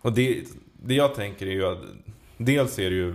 och 0.00 0.12
det, 0.12 0.44
det 0.72 0.94
jag 0.94 1.14
tänker 1.14 1.46
är 1.46 1.50
ju 1.50 1.66
att 1.66 1.78
dels 2.36 2.78
är 2.78 2.90
det 2.90 2.96
ju 2.96 3.14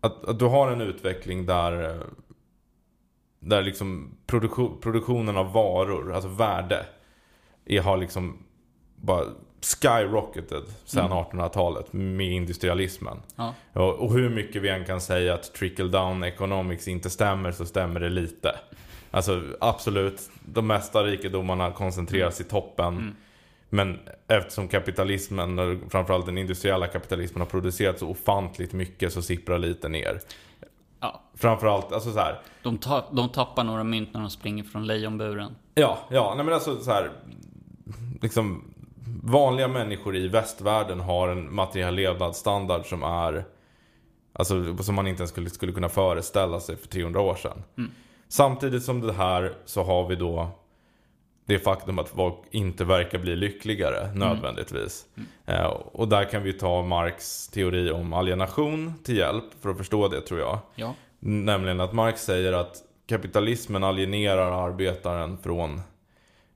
att, 0.00 0.24
att 0.24 0.38
du 0.38 0.44
har 0.44 0.70
en 0.70 0.80
utveckling 0.80 1.46
där 1.46 1.90
eh, 1.90 2.00
där 3.40 3.62
liksom 3.62 4.10
produktion, 4.26 4.78
produktionen 4.80 5.36
av 5.36 5.52
varor, 5.52 6.12
alltså 6.12 6.28
värde, 6.28 6.86
är, 7.64 7.80
har 7.80 7.96
liksom 7.96 8.38
bara 8.96 9.24
skyrocketed 9.60 10.62
sedan 10.84 11.04
Mm. 11.12 11.18
1800-talet 11.18 11.92
med 11.92 12.26
industrialismen. 12.32 13.16
ja. 13.36 13.54
Och, 13.72 14.12
hur 14.12 14.28
mycket 14.30 14.62
vi 14.62 14.68
än 14.68 14.84
kan 14.84 15.00
säga 15.00 15.34
att 15.34 15.54
trickle 15.54 15.88
down 15.88 16.22
economics 16.24 16.88
inte 16.88 17.10
stämmer 17.10 17.52
så 17.52 17.66
stämmer 17.66 18.00
det 18.00 18.08
lite. 18.08 18.54
Alltså 19.10 19.42
absolut, 19.60 20.30
de 20.44 20.66
mesta 20.66 21.02
rikedomarna 21.04 21.70
koncentreras 21.72 22.40
i 22.40 22.44
toppen. 22.44 22.86
Mm. 22.98 23.14
Men 23.70 23.98
eftersom 24.28 24.68
kapitalismen, 24.68 25.80
framförallt 25.90 26.26
den 26.26 26.38
industriella 26.38 26.86
kapitalismen 26.86 27.40
har 27.40 27.46
producerat 27.46 27.98
så 27.98 28.08
ofantligt 28.08 28.72
mycket 28.72 29.12
så 29.12 29.22
sipprar 29.22 29.58
lite 29.58 29.88
ner. 29.88 30.20
ja. 31.00 31.22
Framförallt, 31.34 31.92
alltså 31.92 32.12
så 32.12 32.18
här. 32.18 32.40
De, 32.62 32.78
ta, 32.78 33.04
de 33.12 33.28
tappar 33.28 33.64
några 33.64 33.84
mynt 33.84 34.12
när 34.14 34.20
de 34.20 34.30
springer 34.30 34.64
från 34.64 34.86
lejonburen. 34.86 35.56
Ja, 35.74 35.98
ja, 36.10 36.34
nej 36.36 36.44
men 36.44 36.54
alltså 36.54 36.80
så 36.80 36.90
här. 36.90 37.10
Liksom 38.22 38.64
vanliga 39.28 39.68
människor 39.68 40.16
i 40.16 40.28
västvärlden 40.28 41.00
har 41.00 41.28
en 41.28 41.54
materiell 41.54 41.94
levnadsstandard 41.94 42.86
som 42.86 43.02
är 43.02 43.44
Alltså 44.32 44.76
som 44.76 44.94
man 44.94 45.06
inte 45.06 45.20
ens 45.20 45.30
skulle, 45.30 45.50
skulle 45.50 45.72
kunna 45.72 45.88
föreställa 45.88 46.60
sig 46.60 46.76
för 46.76 46.88
300 46.88 47.20
år 47.20 47.34
sedan. 47.34 47.62
Mm. 47.78 47.90
Samtidigt 48.28 48.82
som 48.82 49.00
det 49.00 49.12
här 49.12 49.52
så 49.64 49.82
har 49.82 50.08
vi 50.08 50.16
då 50.16 50.48
det 51.46 51.58
faktum 51.58 51.98
att 51.98 52.08
folk 52.08 52.34
inte 52.50 52.84
verkar 52.84 53.18
bli 53.18 53.36
lyckligare 53.36 54.14
nödvändigtvis. 54.14 55.06
Eh, 55.46 55.66
och 55.66 56.08
där 56.08 56.24
kan 56.24 56.42
vi 56.42 56.52
ta 56.52 56.82
Marx 56.82 57.48
teori 57.48 57.90
om 57.90 58.12
alienation 58.12 58.94
till 59.04 59.16
hjälp 59.16 59.44
för 59.60 59.70
att 59.70 59.78
förstå 59.78 60.08
det 60.08 60.20
tror 60.20 60.40
jag. 60.40 60.58
Ja. 60.74 60.94
Nämligen 61.20 61.80
att 61.80 61.92
Marx 61.92 62.22
säger 62.22 62.52
att 62.52 62.76
kapitalismen 63.08 63.84
alienerar 63.84 64.66
arbetaren 64.66 65.38
från 65.38 65.80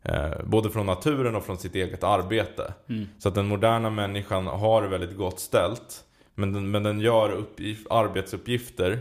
eh, 0.02 0.30
både 0.44 0.70
från 0.70 0.86
naturen 0.86 1.34
och 1.34 1.44
från 1.44 1.58
sitt 1.58 1.74
eget 1.74 2.04
arbete. 2.04 2.74
Mm. 2.88 3.08
Så 3.18 3.28
att 3.28 3.34
den 3.34 3.46
moderna 3.46 3.90
människan 3.90 4.46
har 4.46 4.82
det 4.82 4.88
väldigt 4.88 5.16
gott 5.16 5.40
ställt. 5.40 6.04
Men 6.34 6.52
den, 6.52 6.70
men 6.70 6.82
den 6.82 7.00
gör 7.00 7.30
uppgif- 7.30 7.86
arbetsuppgifter 7.90 9.00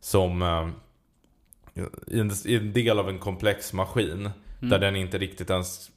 som 0.00 0.42
eh, 0.42 0.68
i 2.06 2.20
en, 2.20 2.30
i 2.44 2.54
en 2.56 2.72
del 2.72 2.98
av 2.98 3.08
en 3.08 3.18
komplex 3.18 3.72
maskin. 3.72 4.30
Mm. 4.60 4.70
Där 4.70 4.78
den 4.78 4.96
inte 4.96 5.18
riktigt 5.18 5.50
ens 5.50 5.90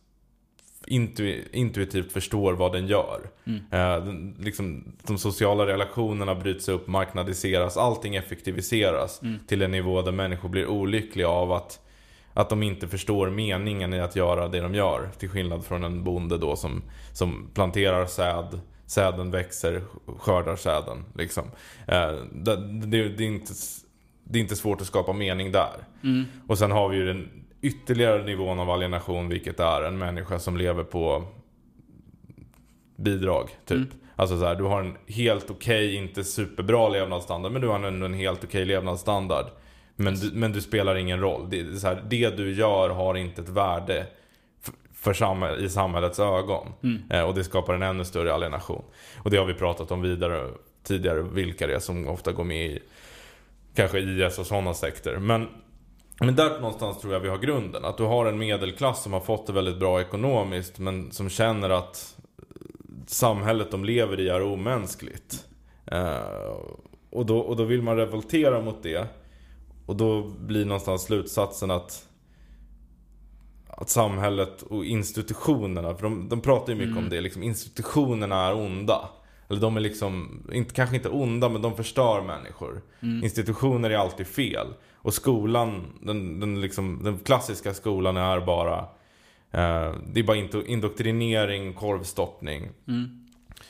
intu, 0.87 1.43
intuitivt 1.51 2.11
förstår 2.11 2.53
vad 2.53 2.71
den 2.71 2.87
gör. 2.87 3.21
Mm. 3.45 3.59
Eh, 3.71 4.05
den, 4.05 4.35
liksom, 4.39 4.93
de 5.03 5.17
sociala 5.17 5.65
relationerna 5.67 6.35
bryts 6.35 6.69
upp, 6.69 6.87
marknadiseras, 6.87 7.77
allting 7.77 8.15
effektiviseras 8.15 9.21
Mm. 9.21 9.39
till 9.47 9.61
en 9.61 9.71
nivå 9.71 10.01
där 10.01 10.11
människor 10.11 10.49
blir 10.49 10.67
olyckliga 10.67 11.27
av 11.29 11.51
att, 11.51 11.79
att 12.33 12.49
de 12.49 12.63
inte 12.63 12.87
förstår 12.87 13.29
meningen 13.29 13.93
i 13.93 13.99
att 13.99 14.15
göra 14.15 14.47
det 14.47 14.59
de 14.59 14.75
gör. 14.75 15.09
Till 15.17 15.29
skillnad 15.29 15.65
från 15.65 15.83
en 15.83 16.03
bonde 16.03 16.37
då 16.37 16.55
som, 16.55 16.81
som 17.13 17.49
planterar 17.53 18.05
säd, 18.05 18.59
säden 18.85 19.31
växer, 19.31 19.81
skördar 20.17 20.55
säden. 20.55 21.05
Liksom. 21.15 21.43
Eh, 21.87 22.11
det, 22.31 22.55
det, 22.55 23.09
det, 23.09 23.23
är 23.23 23.27
inte, 23.27 23.53
det 24.23 24.39
är 24.39 24.41
inte 24.41 24.55
svårt 24.55 24.81
att 24.81 24.87
skapa 24.87 25.13
mening 25.13 25.51
där. 25.51 25.77
Mm. 26.03 26.25
Och 26.47 26.57
sen 26.57 26.71
har 26.71 26.89
vi 26.89 26.97
ju 26.97 27.05
den 27.05 27.29
ytterligare 27.61 28.23
nivån 28.23 28.59
av 28.59 28.69
alienation, 28.69 29.29
vilket 29.29 29.59
är 29.59 29.81
en 29.81 29.97
människa 29.97 30.39
som 30.39 30.57
lever 30.57 30.83
på 30.83 31.23
bidrag, 32.95 33.49
typ. 33.65 33.77
Mm. 33.77 33.89
Alltså 34.15 34.39
så 34.39 34.45
här, 34.45 34.55
du 34.55 34.63
har 34.63 34.81
en 34.81 34.97
helt 35.07 35.51
okej, 35.51 35.95
inte 35.95 36.23
superbra 36.23 36.89
levnadsstandard, 36.89 37.51
men 37.51 37.61
du 37.61 37.67
har 37.67 37.79
ändå 37.79 38.05
en 38.05 38.13
helt 38.13 38.43
okej 38.43 38.65
levnadsstandard. 38.65 39.45
Men, 40.03 40.15
du, 40.15 40.31
men 40.33 40.51
du 40.51 40.61
spelar 40.61 40.95
ingen 40.95 41.19
roll. 41.19 41.47
Det, 41.49 41.79
så 41.79 41.87
här, 41.87 42.03
det 42.09 42.29
du 42.37 42.53
gör 42.53 42.89
har 42.89 43.15
inte 43.15 43.41
ett 43.41 43.49
värde 43.49 44.07
för 44.93 45.13
samhäll- 45.13 45.65
i 45.65 45.69
samhällets 45.69 46.19
ögon. 46.19 46.67
Eh, 47.09 47.21
och 47.21 47.33
det 47.33 47.43
skapar 47.43 47.73
en 47.73 47.81
ännu 47.81 48.05
större 48.05 48.33
alienation. 48.33 48.83
Och 49.23 49.31
det 49.31 49.37
har 49.37 49.45
vi 49.45 49.53
pratat 49.53 49.91
om 49.91 50.01
vidare 50.01 50.49
tidigare, 50.83 51.21
vilka 51.21 51.67
det 51.67 51.75
är 51.75 51.79
som 51.79 52.07
ofta 52.07 52.31
går 52.31 52.43
med 52.43 52.65
i 52.65 52.79
kanske 53.75 53.99
IS 53.99 54.39
och 54.39 54.45
sådana 54.45 54.73
sekter. 54.73 55.17
Men, 55.17 55.47
men 56.19 56.35
där 56.35 56.49
någonstans 56.49 57.01
tror 57.01 57.13
jag 57.13 57.19
vi 57.19 57.29
har 57.29 57.37
grunden. 57.37 57.85
Att 57.85 57.97
du 57.97 58.03
har 58.03 58.25
en 58.25 58.37
medelklass 58.37 59.03
som 59.03 59.13
har 59.13 59.19
fått 59.19 59.47
det 59.47 59.53
väldigt 59.53 59.79
bra 59.79 60.01
ekonomiskt 60.01 60.79
men 60.79 61.11
som 61.11 61.29
känner 61.29 61.69
att 61.69 62.17
samhället 63.07 63.71
de 63.71 63.85
lever 63.85 64.19
i 64.19 64.29
är 64.29 64.41
omänskligt. 64.41 65.45
Eh, 65.85 66.55
och, 67.09 67.25
då, 67.25 67.39
och 67.39 67.55
då 67.55 67.63
vill 67.63 67.81
man 67.81 67.97
revoltera 67.97 68.61
mot 68.61 68.83
det. 68.83 69.07
Och 69.91 69.97
då 69.97 70.23
blir 70.23 70.65
någonstans 70.65 71.03
slutsatsen 71.03 71.71
att 71.71 72.07
att 73.67 73.89
samhället 73.89 74.61
och 74.61 74.85
institutionerna, 74.85 75.95
för 75.95 76.03
de, 76.03 76.29
de 76.29 76.41
pratar 76.41 76.73
ju 76.73 76.79
mycket 76.79 76.97
om 76.97 77.09
det, 77.09 77.21
liksom 77.21 77.43
institutionerna 77.43 78.47
är 78.47 78.53
onda. 78.53 79.09
Eller 79.49 79.61
de 79.61 79.77
är 79.77 79.81
liksom, 79.81 80.43
inte, 80.53 80.73
kanske 80.73 80.95
inte 80.95 81.09
onda, 81.09 81.49
men 81.49 81.61
de 81.61 81.75
förstör 81.75 82.21
människor. 82.21 82.81
Institutioner 83.23 83.89
är 83.89 83.97
alltid 83.97 84.27
fel. 84.27 84.67
Och 84.95 85.13
skolan, 85.13 85.85
den, 86.01 86.39
den, 86.39 86.61
liksom, 86.61 87.03
den 87.03 87.19
klassiska 87.19 87.73
skolan 87.73 88.17
är 88.17 88.39
bara 88.39 88.77
eh, 89.51 89.95
Det 90.13 90.19
är 90.19 90.23
bara 90.23 90.65
indoktrinering, 90.65 91.73
korvstoppning. 91.73 92.69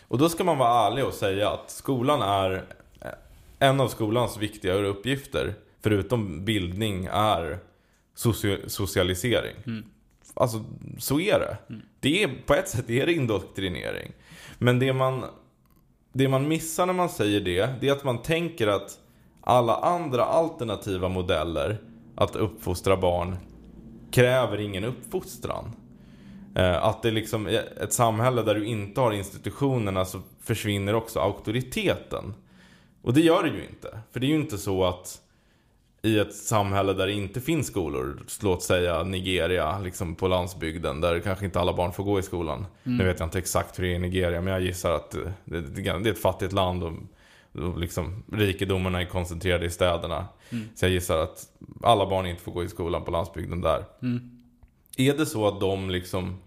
Och 0.07 0.17
då 0.17 0.29
ska 0.29 0.43
man 0.43 0.57
vara 0.57 0.87
ärlig 0.87 1.05
och 1.05 1.13
säga 1.13 1.49
att 1.49 1.71
skolan 1.71 2.21
är 2.21 2.65
eh, 3.01 3.11
En 3.59 3.79
av 3.79 3.87
skolans 3.87 4.37
viktigare 4.37 4.87
uppgifter 4.87 5.55
Förutom 5.83 6.45
bildning 6.45 7.05
är 7.11 7.59
socio- 8.15 8.67
socialisering. 8.67 9.83
Alltså, 10.33 10.63
så 10.99 11.19
är 11.19 11.39
det. 11.39 11.57
det 11.99 12.23
är, 12.23 12.29
på 12.45 12.53
ett 12.53 12.69
sätt 12.69 12.89
är 12.89 13.05
det 13.05 13.13
indoktrinering. 13.13 14.11
Men 14.57 14.79
det 14.79 14.93
man, 14.93 15.23
det 16.13 16.27
man 16.27 16.47
missar 16.47 16.85
när 16.85 16.93
man 16.93 17.09
säger 17.09 17.41
det, 17.41 17.69
det 17.81 17.87
är 17.87 17.91
att 17.91 18.03
man 18.03 18.21
tänker 18.21 18.67
att 18.67 18.99
alla 19.41 19.75
andra 19.75 20.23
alternativa 20.25 21.09
modeller 21.09 21.77
att 22.15 22.35
uppfostra 22.35 22.97
barn 22.97 23.37
kräver 24.11 24.59
ingen 24.59 24.83
uppfostran. 24.83 25.71
Eh, 26.55 26.83
Att 26.85 27.01
det 27.03 27.11
liksom 27.11 27.47
är 27.47 27.83
ett 27.83 27.93
samhälle 27.93 28.41
där 28.43 28.55
du 28.55 28.65
inte 28.65 29.01
har 29.01 29.11
institutionerna 29.11 30.05
så 30.05 30.21
försvinner 30.41 30.93
också 30.95 31.19
auktoriteten. 31.19 32.33
Och 33.01 33.13
det 33.13 33.21
gör 33.21 33.43
det 33.43 33.49
ju 33.49 33.65
inte. 33.69 33.99
För 34.11 34.19
det 34.19 34.25
är 34.25 34.29
ju 34.29 34.35
inte 34.35 34.57
så 34.57 34.83
att 34.85 35.21
i 36.03 36.19
ett 36.19 36.35
samhälle 36.35 36.93
där 36.93 37.07
det 37.07 37.13
inte 37.13 37.41
finns 37.41 37.67
skolor, 37.67 38.19
låt 38.41 38.63
säga 38.63 39.03
Nigeria, 39.03 39.79
liksom 39.79 40.15
på 40.15 40.27
landsbygden, 40.27 41.01
där 41.01 41.19
kanske 41.19 41.45
inte 41.45 41.59
alla 41.59 41.73
barn 41.73 41.93
får 41.93 42.03
gå 42.03 42.19
i 42.19 42.23
skolan. 42.23 42.65
Nu 42.83 43.03
vet 43.05 43.19
jag 43.19 43.27
inte 43.27 43.37
exakt 43.39 43.79
hur 43.79 43.83
det 43.83 43.89
är 43.89 43.95
i 43.95 43.99
Nigeria, 43.99 44.41
men 44.41 44.53
jag 44.53 44.61
gissar 44.61 44.91
att 44.91 45.11
det, 45.45 45.61
det 45.61 45.87
är 45.89 46.07
ett 46.07 46.21
fattigt 46.21 46.53
land 46.53 46.83
och, 46.83 46.93
och 47.53 47.77
liksom, 47.79 48.23
rikedomarna 48.31 49.01
är 49.01 49.05
koncentrerade 49.05 49.65
i 49.65 49.69
städerna. 49.69 50.27
Så 50.75 50.85
jag 50.85 50.91
gissar 50.91 51.17
att 51.17 51.43
alla 51.83 52.09
barn 52.09 52.25
inte 52.25 52.41
får 52.41 52.51
gå 52.51 52.63
i 52.63 52.69
skolan 52.69 53.03
på 53.03 53.11
landsbygden 53.11 53.61
där. 53.61 53.85
Är 54.97 55.17
det 55.17 55.25
så 55.25 55.47
att 55.47 55.59
de 55.59 55.89
liksom 55.89 56.37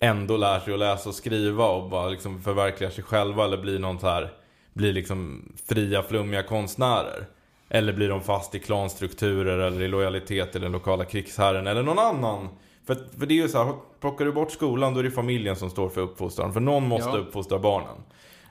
ändå 0.00 0.36
lär 0.36 0.60
sig 0.60 0.72
att 0.72 0.78
läsa 0.78 1.08
och 1.08 1.14
skriva 1.14 1.66
och 1.66 1.90
bara 1.90 2.08
liksom 2.08 2.42
förverkligar 2.42 2.90
sig 2.90 3.04
själva 3.04 3.44
eller 3.44 3.58
blir 3.58 3.78
någon 3.78 3.98
så 4.00 4.06
här, 4.06 4.32
blir 4.72 4.92
liksom 4.92 5.48
fria 5.68 6.02
flummiga 6.02 6.42
konstnärer? 6.42 7.26
Eller 7.68 7.92
blir 7.92 8.08
de 8.08 8.20
fast 8.20 8.54
i 8.54 8.58
klanstrukturer 8.58 9.58
eller 9.58 9.82
i 9.82 9.88
lojalitet 9.88 10.52
till 10.52 10.60
den 10.60 10.72
lokala 10.72 11.04
krigsherren 11.04 11.66
eller 11.66 11.82
någon 11.82 11.98
annan? 11.98 12.48
För, 12.86 12.94
för 13.18 13.26
det 13.26 13.34
är 13.34 13.42
ju 13.42 13.48
så 13.48 13.64
här, 13.64 13.72
plockar 14.00 14.24
du 14.24 14.32
bort 14.32 14.50
skolan 14.52 14.94
då 14.94 15.00
är 15.00 15.04
det 15.04 15.10
familjen 15.10 15.56
som 15.56 15.70
står 15.70 15.88
för 15.88 16.00
uppfostran. 16.00 16.52
För 16.52 16.60
någon 16.60 16.88
måste 16.88 17.08
Ja. 17.10 17.16
uppfostra 17.16 17.58
barnen. 17.58 17.96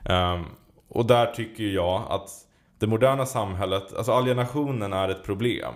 Ehm, 0.04 0.44
och 0.88 1.06
där 1.06 1.26
tycker 1.26 1.64
jag 1.64 2.02
att 2.08 2.28
det 2.78 2.86
moderna 2.86 3.26
samhället, 3.26 3.96
alltså 3.96 4.12
alienationen 4.12 4.92
är 4.92 5.08
ett 5.08 5.24
problem. 5.24 5.74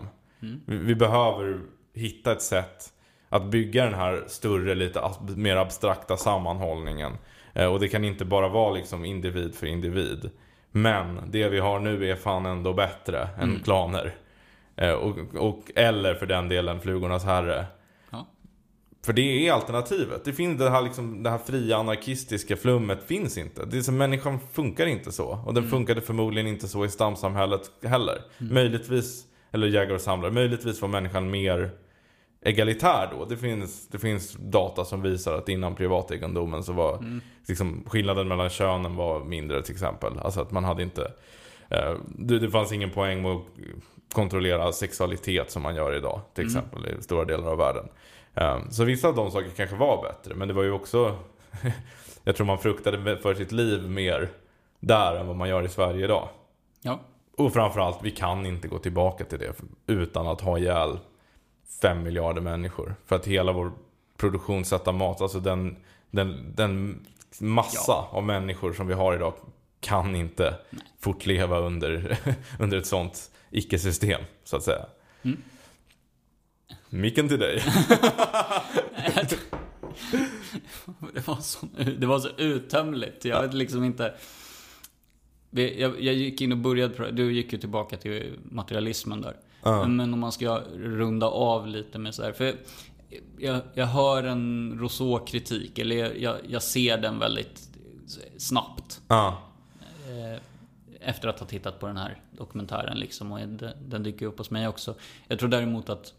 Vi, 0.66 0.76
vi 0.76 0.94
behöver 0.94 1.60
hitta 1.94 2.32
ett 2.32 2.42
sätt 2.42 2.92
att 3.28 3.44
bygga 3.44 3.84
den 3.84 3.94
här 3.94 4.24
större, 4.28 4.74
lite 4.74 5.00
ab- 5.00 5.36
mer 5.36 5.56
abstrakta 5.56 6.16
sammanhållningen. 6.16 7.12
Eh, 7.54 7.66
och 7.66 7.80
det 7.80 7.88
kan 7.88 8.04
inte 8.04 8.24
bara 8.24 8.48
vara 8.48 8.70
liksom 8.74 9.04
individ 9.04 9.54
för 9.54 9.66
individ. 9.66 10.30
Men 10.72 11.20
det 11.30 11.48
vi 11.48 11.58
har 11.58 11.80
nu 11.80 12.10
är 12.10 12.16
fan 12.16 12.46
ändå 12.46 12.72
bättre 12.72 13.28
än 13.38 13.60
klaner. 13.64 14.14
Eh, 14.76 14.92
och, 14.92 15.18
och, 15.34 15.70
eller 15.74 16.14
för 16.14 16.26
den 16.26 16.48
delen 16.48 16.80
Flugornas 16.80 17.24
herre. 17.24 17.66
Ja. 18.10 18.26
För 19.04 19.12
det 19.12 19.48
är 19.48 19.52
alternativet. 19.52 20.24
Det 20.24 20.32
finns 20.32 20.58
det 20.58 20.70
här, 20.70 20.82
liksom, 20.82 21.22
det 21.22 21.30
här 21.30 21.38
fria 21.38 21.76
anarkistiska 21.76 22.56
flummet 22.56 23.04
finns 23.06 23.38
inte. 23.38 23.64
Det 23.64 23.78
är 23.78 23.82
som 23.82 23.96
människan 23.96 24.38
funkar 24.52 24.86
inte 24.86 25.12
så. 25.12 25.42
Och 25.46 25.54
den 25.54 25.68
funkade 25.68 26.00
förmodligen 26.00 26.48
inte 26.48 26.68
så 26.68 26.84
i 26.84 26.88
stamsamhället 26.88 27.70
heller. 27.82 28.18
Möjligtvis, 28.38 29.24
eller 29.52 29.66
jägare 29.66 29.94
och 29.94 30.00
samlare, 30.00 30.32
möjligtvis 30.32 30.82
var 30.82 30.88
människan 30.88 31.30
mer 31.30 31.70
egalitär 32.42 33.08
då. 33.12 33.24
Det 33.24 33.36
finns, 33.36 33.88
det 33.88 33.98
finns 33.98 34.36
data 34.38 34.84
som 34.84 35.02
visar 35.02 35.34
att 35.34 35.48
innan 35.48 35.74
privategendomen 35.74 36.64
så 36.64 36.72
var 36.72 37.04
liksom, 37.48 37.84
skillnaden 37.86 38.28
mellan 38.28 38.48
könen 38.48 38.96
var 38.96 39.24
mindre 39.24 39.62
till 39.62 39.74
exempel. 39.74 40.18
Alltså 40.18 40.40
att 40.40 40.50
man 40.50 40.64
hade 40.64 40.82
inte 40.82 41.12
eh, 41.68 41.94
det, 42.06 42.38
det 42.38 42.50
fanns 42.50 42.72
ingen 42.72 42.90
poäng 42.90 43.22
med 43.22 43.30
att 43.30 43.42
kontrollera 44.12 44.72
sexualitet 44.72 45.50
som 45.50 45.62
man 45.62 45.74
gör 45.74 45.96
idag 45.96 46.20
till 46.34 46.44
exempel 46.44 46.86
i 46.86 47.02
stora 47.02 47.24
delar 47.24 47.50
av 47.50 47.58
världen. 47.58 47.88
Eh, 48.34 48.68
så 48.70 48.84
vissa 48.84 49.08
av 49.08 49.14
de 49.14 49.30
saker 49.30 49.50
kanske 49.56 49.76
var 49.76 50.02
bättre 50.02 50.34
men 50.34 50.48
det 50.48 50.54
var 50.54 50.62
ju 50.62 50.72
också 50.72 51.18
Jag 52.24 52.36
tror 52.36 52.46
man 52.46 52.58
fruktade 52.58 53.16
för 53.16 53.34
sitt 53.34 53.52
liv 53.52 53.90
mer 53.90 54.28
där 54.80 55.16
än 55.16 55.26
vad 55.26 55.36
man 55.36 55.48
gör 55.48 55.62
i 55.62 55.68
Sverige 55.68 56.04
idag. 56.04 56.28
Ja. 56.82 57.00
Och 57.36 57.52
framförallt, 57.52 57.98
vi 58.02 58.10
kan 58.10 58.46
inte 58.46 58.68
gå 58.68 58.78
tillbaka 58.78 59.24
till 59.24 59.38
det 59.38 59.52
utan 59.86 60.26
att 60.26 60.40
ha 60.40 60.58
ihjäl 60.58 60.98
5 61.82 62.02
miljarder 62.02 62.40
människor. 62.40 62.94
För 63.06 63.16
att 63.16 63.26
hela 63.26 63.52
vår 63.52 63.72
produktionssätt 64.16 64.88
av 64.88 64.94
mat, 64.94 65.20
alltså 65.20 65.40
den, 65.40 65.76
den, 66.10 66.54
den 66.56 67.06
massa 67.38 67.92
av 68.10 68.24
människor 68.24 68.72
som 68.72 68.86
vi 68.86 68.94
har 68.94 69.14
idag 69.14 69.34
kan 69.80 70.16
inte 70.16 70.54
fortleva 71.00 71.58
under, 71.58 72.18
under 72.58 72.78
ett 72.78 72.86
sånt 72.86 73.30
icke-system, 73.50 74.20
så 74.44 74.56
att 74.56 74.62
säga. 74.62 74.86
Micken 76.88 77.28
till 77.28 77.38
dig. 77.38 77.62
Det 81.14 81.26
var 81.28 81.36
så, 81.36 81.66
det 81.98 82.06
var 82.06 82.18
så 82.18 82.28
uttömligt. 82.36 83.24
Jag 83.24 83.42
vet 83.42 83.54
liksom 83.54 83.84
inte. 83.84 84.14
Jag, 85.50 86.00
jag 86.00 86.14
gick 86.14 86.40
in 86.40 86.52
och 86.52 86.58
började, 86.58 87.10
du 87.10 87.32
gick 87.32 87.52
ju 87.52 87.58
tillbaka 87.58 87.96
till 87.96 88.38
materialismen 88.42 89.20
där. 89.20 89.36
Men 89.86 90.14
om 90.14 90.20
man 90.20 90.32
ska 90.32 90.60
runda 90.74 91.26
av 91.26 91.66
lite 91.66 91.98
med 91.98 92.14
så 92.14 92.22
här. 92.22 92.32
För 92.32 92.54
jag, 93.38 93.60
jag 93.74 93.86
hör 93.86 94.24
en 94.24 94.76
Rousseau-kritik, 94.80 95.78
eller 95.78 95.96
jag, 95.96 96.18
jag, 96.18 96.36
jag 96.48 96.62
ser 96.62 96.98
den 96.98 97.18
väldigt 97.18 97.68
snabbt. 98.38 99.00
Eh, 100.08 100.40
Efter 101.00 101.28
att 101.28 101.40
ha 101.40 101.46
tittat 101.46 101.80
på 101.80 101.86
den 101.86 101.96
här 101.96 102.20
dokumentären 102.30 102.98
liksom. 102.98 103.32
Och 103.32 103.38
den, 103.38 103.72
den 103.88 104.02
dyker 104.02 104.26
upp 104.26 104.38
hos 104.38 104.50
mig 104.50 104.68
också. 104.68 104.94
Jag 105.28 105.38
tror 105.38 105.48
däremot 105.48 105.88
att 105.88 106.14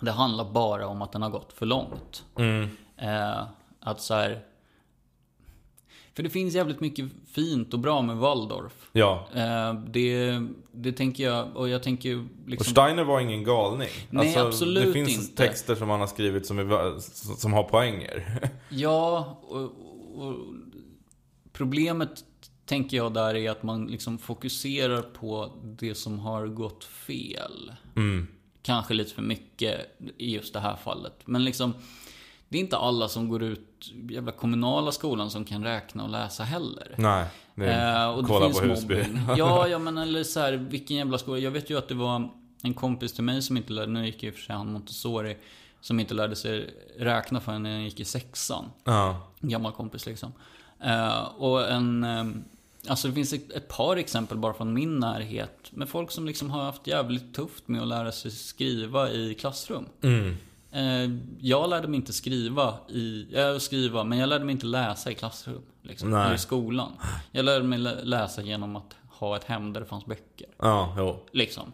det 0.00 0.10
handlar 0.10 0.44
bara 0.52 0.86
om 0.86 1.02
att 1.02 1.12
den 1.12 1.22
har 1.22 1.30
gått 1.30 1.52
för 1.52 1.66
långt. 1.66 2.24
Mm. 2.38 2.68
Eh, 2.96 3.42
att 3.80 4.00
så 4.00 4.14
här. 4.14 4.42
För 6.14 6.22
det 6.22 6.30
finns 6.30 6.54
jävligt 6.54 6.80
mycket 6.80 7.10
fint 7.32 7.74
och 7.74 7.80
bra 7.80 8.02
med 8.02 8.16
Waldorf. 8.16 8.88
Ja. 8.92 9.28
Eh, 9.34 9.74
det, 9.74 10.40
det 10.72 10.92
tänker 10.92 11.24
jag, 11.24 11.56
och 11.56 11.68
jag 11.68 11.82
tänker 11.82 12.08
ju 12.08 12.20
Och 12.20 12.28
liksom... 12.46 12.70
Steiner 12.70 13.04
var 13.04 13.20
ingen 13.20 13.44
galning. 13.44 13.88
Nej, 14.10 14.36
absolut 14.36 14.86
Det 14.86 14.92
finns 14.92 15.18
inte. 15.18 15.36
texter 15.46 15.74
som 15.74 15.90
han 15.90 16.00
har 16.00 16.06
skrivit 16.06 16.46
som, 16.46 16.58
är, 16.58 17.00
som 17.36 17.52
har 17.52 17.62
poänger. 17.62 18.40
Ja, 18.68 19.38
och, 19.42 19.62
och 20.14 20.34
problemet 21.52 22.24
tänker 22.66 22.96
jag 22.96 23.14
där 23.14 23.34
är 23.34 23.50
att 23.50 23.62
man 23.62 23.86
liksom 23.86 24.18
fokuserar 24.18 25.02
på 25.02 25.52
det 25.64 25.94
som 25.94 26.18
har 26.18 26.46
gått 26.46 26.84
fel. 26.84 27.72
Mm. 27.96 28.26
Kanske 28.62 28.94
lite 28.94 29.14
för 29.14 29.22
mycket 29.22 29.98
i 30.18 30.34
just 30.34 30.52
det 30.52 30.60
här 30.60 30.76
fallet. 30.76 31.14
Men 31.24 31.44
liksom, 31.44 31.74
det 32.52 32.58
är 32.58 32.60
inte 32.60 32.76
alla 32.76 33.08
som 33.08 33.28
går 33.28 33.42
ut 33.42 33.92
jävla 34.10 34.32
kommunala 34.32 34.92
skolan 34.92 35.30
som 35.30 35.44
kan 35.44 35.64
räkna 35.64 36.02
och 36.02 36.08
läsa 36.10 36.42
heller. 36.44 36.94
Nej. 36.98 37.26
Det 37.54 37.66
är, 37.66 38.04
Eh, 38.06 38.10
och 38.16 38.22
det 38.22 38.28
kolla 38.28 38.46
finns 38.46 38.60
på 38.60 38.66
Husby. 38.66 38.94
mobbing. 38.96 39.20
Ja, 39.36 39.68
ja 39.68 39.78
men 39.78 39.98
eller 39.98 40.24
så 40.24 40.40
här, 40.40 40.52
vilken 40.52 40.96
jävla 40.96 41.18
skola. 41.18 41.38
Jag 41.38 41.50
vet 41.50 41.70
ju 41.70 41.78
att 41.78 41.88
det 41.88 41.94
var 41.94 42.28
en 42.62 42.74
kompis 42.74 43.12
till 43.12 43.24
mig 43.24 43.42
som 43.42 43.56
inte 43.56 43.72
lärde, 43.72 43.92
nu 43.92 44.06
gick 44.06 44.22
ju 44.22 44.28
i 44.28 44.30
och 44.32 44.34
för 44.34 44.42
sig 44.42 44.56
han 44.56 44.72
Montessori, 44.72 45.36
som 45.80 46.00
inte 46.00 46.14
lärde 46.14 46.36
sig 46.36 46.74
räkna 46.98 47.40
förrän 47.40 47.64
han 47.64 47.84
gick 47.84 48.00
i 48.00 48.04
sexan. 48.04 48.64
Ja. 48.84 49.26
En 49.40 49.48
gammal 49.48 49.72
kompis 49.72 50.06
liksom. 50.06 50.32
Eh, 50.80 51.18
och 51.22 51.70
en... 51.70 52.04
eh, 52.04 52.24
Alltså 52.88 53.08
det 53.08 53.14
finns 53.14 53.32
ett, 53.32 53.50
ett 53.50 53.68
par 53.68 53.96
exempel 53.96 54.38
bara 54.38 54.54
från 54.54 54.72
min 54.74 54.98
närhet. 54.98 55.56
Med 55.70 55.88
folk 55.88 56.10
som 56.10 56.26
liksom 56.26 56.50
har 56.50 56.62
haft 56.64 56.86
jävligt 56.86 57.34
tufft 57.34 57.68
med 57.68 57.82
att 57.82 57.88
lära 57.88 58.12
sig 58.12 58.30
skriva 58.30 59.10
i 59.10 59.34
klassrum. 59.34 59.84
Mm. 60.02 60.36
Eh, 60.72 61.10
jag 61.38 61.70
lärde 61.70 61.88
mig 61.88 61.96
inte 61.96 62.12
skriva 62.12 62.74
i, 62.88 63.26
äh, 63.40 63.58
skriva, 63.58 64.04
men 64.04 64.18
jag 64.18 64.28
lärde 64.28 64.44
mig 64.44 64.52
inte 64.52 64.66
läsa 64.66 65.10
i 65.10 65.14
klassrum. 65.14 65.62
Liksom, 65.82 66.14
eller 66.14 66.34
i 66.34 66.38
skolan. 66.38 66.92
Jag 67.30 67.44
lärde 67.44 67.64
mig 67.64 67.78
lä- 67.78 68.02
läsa 68.04 68.42
genom 68.42 68.76
att 68.76 68.96
ha 69.08 69.36
ett 69.36 69.44
hem 69.44 69.72
där 69.72 69.80
det 69.80 69.86
fanns 69.86 70.06
böcker. 70.06 70.46
Ja, 70.58 70.94
jo. 70.98 71.26
Liksom. 71.32 71.72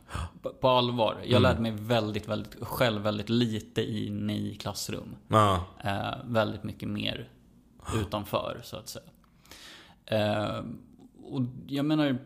På, 0.61 0.69
allvar. 0.69 1.17
Jag 1.27 1.43
lärde 1.43 1.61
mig 1.61 1.71
väldigt, 1.77 2.29
väldigt, 2.29 2.55
själv 2.65 3.03
väldigt 3.03 3.29
lite 3.29 3.83
inne 3.83 4.37
i 4.39 4.55
klassrum. 4.55 5.17
Ja, 5.29 5.65
Eh, 5.85 6.15
väldigt 6.25 6.65
mycket 6.65 6.89
mer 6.89 7.29
utanför, 8.01 8.61
så 8.65 8.77
att 8.77 8.89
säga. 8.89 9.05
Eh, 10.05 10.65
och 11.23 11.41
jag 11.67 11.85
menar, 11.85 12.19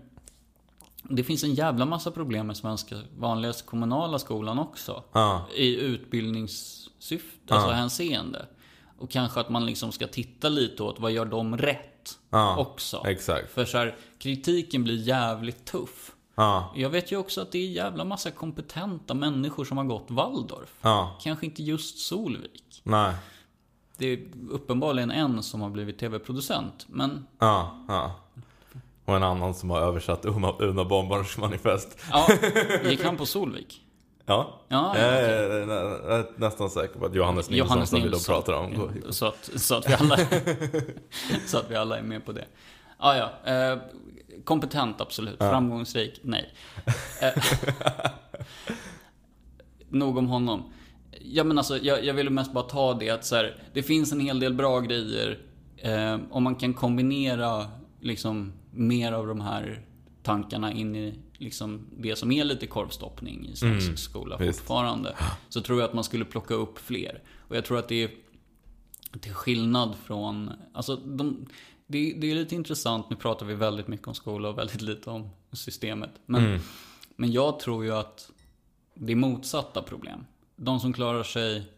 det 1.17 1.25
finns 1.25 1.45
en 1.45 1.55
jävla 1.55 1.85
massa 1.87 2.11
problem 2.11 2.47
med 2.47 2.57
svenska 2.57 2.97
vanliga 3.19 3.53
kommunala 3.53 4.19
skolan 4.19 4.59
också. 4.59 5.03
ja, 5.13 5.47
I 5.57 5.77
utbildningssyfte, 5.77 7.55
alltså 7.55 7.69
Ja. 7.71 7.75
hänseende. 7.75 8.47
Och 8.99 9.11
kanske 9.11 9.41
att 9.41 9.49
man 9.51 9.67
liksom 9.67 9.93
ska 9.93 10.07
titta 10.07 10.49
lite 10.49 10.83
åt 10.83 11.01
vad 11.01 11.13
gör 11.13 11.25
de 11.25 11.57
rätt 11.59 12.19
ja. 12.31 12.57
också. 12.57 13.03
Exakt. 13.07 13.53
För 13.53 13.65
så 13.65 13.79
här, 13.79 13.97
kritiken 14.19 14.85
blir 14.85 14.97
jävligt 15.09 15.65
tuff. 15.65 16.13
Ja, 16.35 16.73
Jag 16.77 16.91
vet 16.91 17.13
ju 17.13 17.17
också 17.17 17.41
att 17.41 17.53
det 17.53 17.59
är 17.59 17.69
jävla 17.69 18.05
massa 18.05 18.31
kompetenta 18.31 19.15
människor 19.15 19.65
som 19.65 19.77
har 19.77 19.85
gått 19.85 20.07
Waldorf. 20.11 20.75
Kanske 21.23 21.47
inte 21.47 21.63
just 21.63 21.99
Solvik. 21.99 22.81
Nej. 22.83 23.15
Det 23.97 24.07
är 24.07 24.21
uppenbarligen 24.51 25.11
en 25.11 25.43
som 25.43 25.61
har 25.61 25.71
blivit 25.71 25.99
tv-producent. 25.99 26.87
Men 26.89 27.27
Ja, 27.39 27.85
ja. 27.89 28.15
Och 29.13 29.17
en 29.17 29.23
annan 29.23 29.55
som 29.55 29.71
har 29.71 29.81
översatt 29.81 30.25
Una, 30.25 30.53
Una 30.59 30.85
Bombars 30.85 31.39
manifest. 31.39 31.99
ja, 32.11 32.29
gick 32.85 33.05
han 33.05 33.17
på 33.17 33.27
Solvik? 33.27 33.81
Ja. 34.27 34.61
Ja, 34.69 34.99
jag 34.99 35.05
ja, 35.13 35.19
är 35.19 35.67
nä- 35.67 35.75
jag 36.09 36.19
är 36.19 36.27
nästan 36.37 36.71
säker 36.71 36.99
på 36.99 37.07
att 37.07 37.15
Johannes 37.15 37.51
Nilsson 37.51 37.67
Johannes 37.69 37.91
som 37.91 38.03
vi 38.03 38.09
då 38.09 38.19
pratar 38.19 38.53
om. 38.53 38.91
Ja, 39.05 39.13
Så 39.13 39.27
att, 39.27 39.51
så, 39.57 39.75
att 39.75 39.89
vi 39.91 39.95
alla, 39.95 40.17
så 41.47 41.59
att 41.59 41.71
vi 41.71 41.77
alla 41.77 41.99
är 41.99 42.03
med 42.03 42.25
på 42.27 42.33
det. 42.33 42.45
Ah, 42.99 43.15
ja, 43.17 43.53
eh, 43.53 43.79
kompetent 44.45 45.01
absolut. 45.01 45.39
Framgångsrik, 45.39 46.21
nej. 46.23 46.55
Eh, 47.21 47.43
nog 49.89 50.19
om 50.19 50.27
honom. 50.29 50.73
Ja 51.21 51.45
men 51.45 51.59
alltså, 51.59 51.79
jag, 51.79 52.05
jag 52.05 52.15
ville 52.15 52.31
mest 52.31 52.53
bara 52.53 52.65
ta 52.65 52.95
det 52.95 53.11
att 53.11 53.25
så 53.25 53.37
här, 53.37 53.57
det 53.73 53.83
finns 53.83 54.13
en 54.13 54.21
hel 54.21 54.41
del 54.41 54.55
bra 54.55 54.81
grejer. 54.81 55.39
Eh, 55.77 56.19
om 56.31 56.43
man 56.43 56.55
kan 56.55 56.75
kombinera 56.75 57.67
liksom 58.01 58.53
mer 58.73 59.13
av 59.13 59.27
de 59.27 59.41
här 59.41 59.87
tankarna 60.23 60.73
in 60.73 60.97
i 60.97 61.15
liksom 61.39 61.87
det 61.99 62.17
som 62.17 62.33
är 62.33 62.45
lite 62.45 62.67
korvstoppning 62.67 63.49
i 63.49 63.57
svensk 63.57 63.99
skola 63.99 64.37
visst. 64.37 64.59
fortfarande. 64.59 65.17
Så 65.49 65.61
tror 65.61 65.81
jag 65.81 65.89
att 65.89 65.95
man 65.95 66.05
skulle 66.05 66.25
plocka 66.25 66.55
upp 66.55 66.79
fler. 66.79 67.23
Och 67.49 67.57
jag 67.57 67.65
tror 67.65 67.79
att 67.79 67.89
det 67.89 68.03
är 68.03 68.11
till 69.21 69.35
skillnad 69.35 69.95
från, 70.05 70.51
alltså 70.73 70.97
de, 70.97 71.47
det, 71.87 72.13
det 72.13 72.31
är 72.31 72.35
lite 72.35 72.55
intressant, 72.55 73.11
nu 73.11 73.17
pratar 73.17 73.47
vi 73.47 73.55
väldigt 73.55 73.89
mycket 73.89 74.09
om 74.09 74.15
skola 74.15 74.49
och 74.49 74.59
väldigt 74.59 74.83
lite 74.83 75.11
om 75.11 75.29
systemet. 75.53 76.11
Men, 76.27 76.61
men 77.17 77.33
jag 77.33 77.59
tror 77.59 77.85
ju 77.85 77.93
att 77.93 78.31
det 78.95 79.13
är 79.13 79.17
motsatta 79.17 79.83
problem. 79.83 80.27
De 80.57 80.81
som 80.81 80.93
klarar 80.93 81.23
sig 81.23 81.73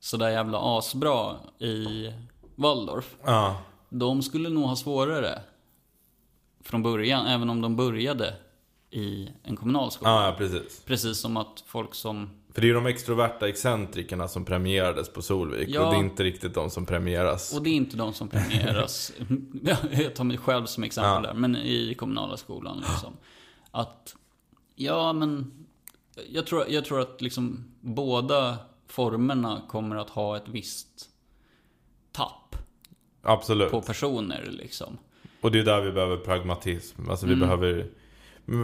sådär 0.00 0.30
jävla 0.30 0.78
asbra 0.78 1.36
i 1.58 2.12
Waldorf, 2.54 3.16
Ja, 3.24 3.62
de 3.88 4.22
skulle 4.22 4.48
nog 4.48 4.64
ha 4.64 4.76
svårare 4.76 5.42
från 6.62 6.82
början, 6.82 7.26
även 7.26 7.50
om 7.50 7.60
de 7.60 7.76
började 7.76 8.34
i 8.90 9.28
en 9.42 9.56
kommunal 9.56 9.90
skola. 9.90 10.10
ja, 10.10 10.34
precis. 10.38 10.82
Precis 10.84 11.18
som 11.18 11.36
att 11.36 11.64
folk 11.66 11.94
som 11.94 12.30
För 12.52 12.60
det 12.60 12.64
är 12.64 12.68
ju 12.68 12.74
de 12.74 12.86
extroverta 12.86 13.48
excentrikerna 13.48 14.28
som 14.28 14.44
premierades 14.44 15.08
på 15.12 15.22
Solvik. 15.22 15.68
Ja. 15.68 15.86
Och 15.86 15.92
det 15.92 15.98
är 15.98 16.00
inte 16.04 16.24
riktigt 16.24 16.54
de 16.54 16.70
som 16.70 16.86
premieras. 16.86 17.56
Och 17.56 17.62
det 17.62 17.70
är 17.70 17.74
inte 17.74 17.96
de 17.96 18.12
som 18.12 18.28
premieras. 18.28 19.12
jag 19.92 20.14
tar 20.14 20.24
mig 20.24 20.38
själv 20.38 20.66
som 20.66 20.84
exempel 20.84 21.24
Ja. 21.24 21.32
där. 21.32 21.34
Men 21.34 21.56
i 21.56 21.94
kommunala 21.94 22.36
skolan 22.36 22.76
liksom. 22.78 23.12
Att, 23.70 24.14
ja 24.74 25.12
men. 25.12 25.52
Jag 26.30 26.46
tror, 26.46 26.64
jag 26.68 26.84
tror 26.84 27.00
att 27.00 27.20
liksom 27.20 27.64
båda 27.80 28.58
formerna 28.86 29.62
kommer 29.68 29.96
att 29.96 30.10
ha 30.10 30.36
ett 30.36 30.48
visst 30.48 31.08
tapp 32.12 32.56
Absolut. 33.22 33.70
på 33.70 33.82
personer 33.82 34.48
liksom. 34.50 34.98
Och 35.42 35.52
det 35.52 35.58
är 35.58 35.64
där 35.64 35.80
vi 35.80 35.92
behöver 35.92 36.16
pragmatism. 36.16 37.10
Alltså 37.10 37.26
vi 37.26 37.32
Mm. 37.32 37.40
behöver... 37.48 37.86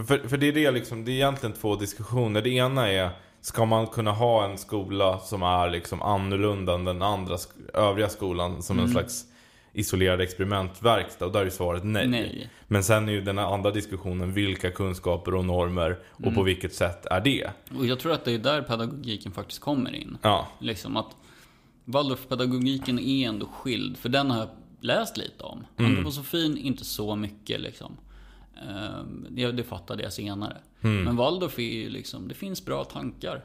För, 0.07 0.27
för 0.27 0.37
det 0.37 0.47
är 0.47 0.51
det 0.53 0.71
liksom, 0.71 1.05
det 1.05 1.11
är 1.11 1.13
egentligen 1.13 1.55
två 1.55 1.75
diskussioner. 1.75 2.41
Det 2.41 2.49
ena 2.49 2.87
är, 2.91 3.09
ska 3.41 3.65
man 3.65 3.87
kunna 3.87 4.11
ha 4.11 4.45
en 4.45 4.57
skola 4.57 5.19
som 5.19 5.43
är 5.43 5.69
liksom 5.69 6.01
annorlunda 6.01 6.73
än 6.73 6.85
den 6.85 7.01
andra 7.01 7.37
övriga 7.73 8.09
skolan 8.09 8.61
som 8.63 8.75
Mm. 8.77 8.85
en 8.85 8.91
slags 8.91 9.25
isolerad 9.73 10.21
experimentverkstad? 10.21 11.25
Och 11.25 11.31
där 11.31 11.39
är 11.39 11.45
ju 11.45 11.51
svaret 11.51 11.83
nej. 11.83 12.07
Nej. 12.07 12.49
Men 12.67 12.83
sen 12.83 13.09
är 13.09 13.13
ju 13.13 13.21
den 13.21 13.39
andra 13.39 13.71
diskussionen, 13.71 14.33
vilka 14.33 14.71
kunskaper 14.71 15.35
och 15.35 15.45
normer 15.45 15.99
och 16.11 16.21
Mm. 16.23 16.35
på 16.35 16.43
vilket 16.43 16.73
sätt 16.73 17.05
är 17.05 17.21
det? 17.21 17.49
Och 17.77 17.85
jag 17.85 17.99
tror 17.99 18.11
att 18.13 18.25
det 18.25 18.31
är 18.33 18.39
där 18.39 18.61
pedagogiken 18.61 19.31
faktiskt 19.31 19.61
kommer 19.61 19.95
in. 19.95 20.17
Ja, 20.21 20.47
Liksom 20.59 20.97
att 20.97 21.15
Waldorfpedagogiken 21.85 22.99
är 22.99 23.27
ändå 23.27 23.45
skild, 23.45 23.97
för 23.97 24.09
den 24.09 24.31
har 24.31 24.49
läst 24.81 25.17
lite 25.17 25.43
om. 25.43 25.65
Mm. 25.77 25.91
Antroposofin, 25.91 26.57
inte 26.57 26.85
så 26.85 27.15
mycket 27.15 27.61
liksom. 27.61 27.97
Ehm, 28.69 29.27
Det, 29.29 29.63
fattade 29.63 30.03
jag 30.03 30.13
senare. 30.13 30.57
Mm. 30.81 31.03
Men 31.03 31.15
Waldorf 31.15 31.59
är 31.59 31.63
ju 31.63 31.89
liksom, 31.89 32.27
det 32.27 32.35
finns 32.35 32.65
bra 32.65 32.83
tankar. 32.83 33.43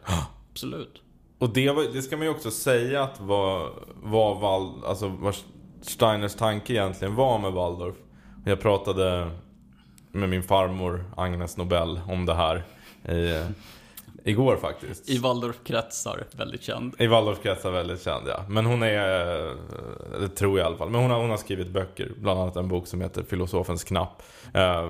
Absolut. 0.50 1.02
Och 1.38 1.52
det, 1.52 1.70
var, 1.70 1.92
det 1.92 2.02
ska 2.02 2.16
man 2.16 2.26
ju 2.26 2.32
också 2.32 2.50
säga 2.50 3.02
att 3.02 3.20
vad, 3.20 3.70
vad, 4.02 4.40
Val, 4.40 4.84
alltså 4.84 5.08
vad 5.08 5.34
Steiners 5.82 6.34
tanke 6.34 6.72
egentligen 6.72 7.14
var 7.14 7.38
med 7.38 7.52
Waldorf. 7.52 7.96
Jag 8.44 8.60
pratade 8.60 9.30
med 10.12 10.28
min 10.28 10.42
farmor 10.42 11.04
Agnes 11.16 11.56
Nobel 11.56 12.00
om 12.08 12.26
det 12.26 12.34
här 12.34 12.64
i, 13.08 13.44
igår 14.24 14.56
faktiskt. 14.56 15.10
I 15.10 15.18
Waldorfkretsar, 15.18 16.24
väldigt 16.32 16.62
känd. 16.62 16.94
I 16.98 17.06
Waldorfkretsar 17.06 17.70
väldigt 17.70 18.02
känd 18.02 18.28
ja. 18.28 18.44
Men 18.48 18.66
hon 18.66 18.82
är, 18.82 18.96
det 20.20 20.28
tror 20.28 20.58
jag 20.58 20.64
i 20.64 20.66
alla 20.66 20.76
fall. 20.76 20.90
Men 20.90 21.00
hon 21.00 21.10
har, 21.10 21.20
hon 21.20 21.30
har 21.30 21.36
skrivit 21.36 21.68
böcker. 21.68 22.12
Bland 22.16 22.40
annat 22.40 22.56
en 22.56 22.68
bok 22.68 22.86
som 22.86 23.00
heter 23.00 23.22
Filosofens 23.22 23.84
knapp. 23.84 24.22
Eh, 24.54 24.88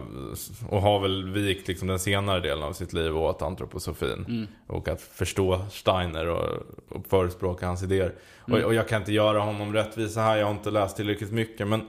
och 0.68 0.82
har 0.82 1.00
väl 1.00 1.30
vikt 1.30 1.68
liksom 1.68 1.88
den 1.88 1.98
senare 1.98 2.40
delen 2.40 2.64
av 2.64 2.72
sitt 2.72 2.92
liv 2.92 3.16
åt 3.16 3.42
antroposofin. 3.42 4.48
Och 4.66 4.88
att 4.88 5.00
förstå 5.00 5.60
Steiner 5.70 6.28
och, 6.28 6.48
och 6.88 7.06
förespråka 7.06 7.66
hans 7.66 7.82
idéer. 7.82 8.14
Och, 8.40 8.58
och 8.58 8.74
jag 8.74 8.88
kan 8.88 9.00
inte 9.00 9.12
göra 9.12 9.40
honom 9.40 9.72
rättvisa 9.72 10.20
här. 10.20 10.36
Jag 10.36 10.46
har 10.46 10.52
inte 10.52 10.70
läst 10.70 10.96
tillräckligt 10.96 11.32
mycket. 11.32 11.68
Men, 11.68 11.88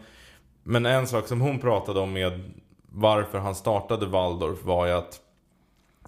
men 0.64 0.86
en 0.86 1.08
sak 1.08 1.28
som 1.28 1.42
hon 1.42 1.60
pratade 1.60 2.00
om 2.00 2.14
med 2.14 2.54
varför 2.90 3.38
han 3.38 3.56
startade 3.56 4.06
Waldorf 4.06 4.64
var 4.64 4.86
ju 4.86 4.92
att 4.92 5.22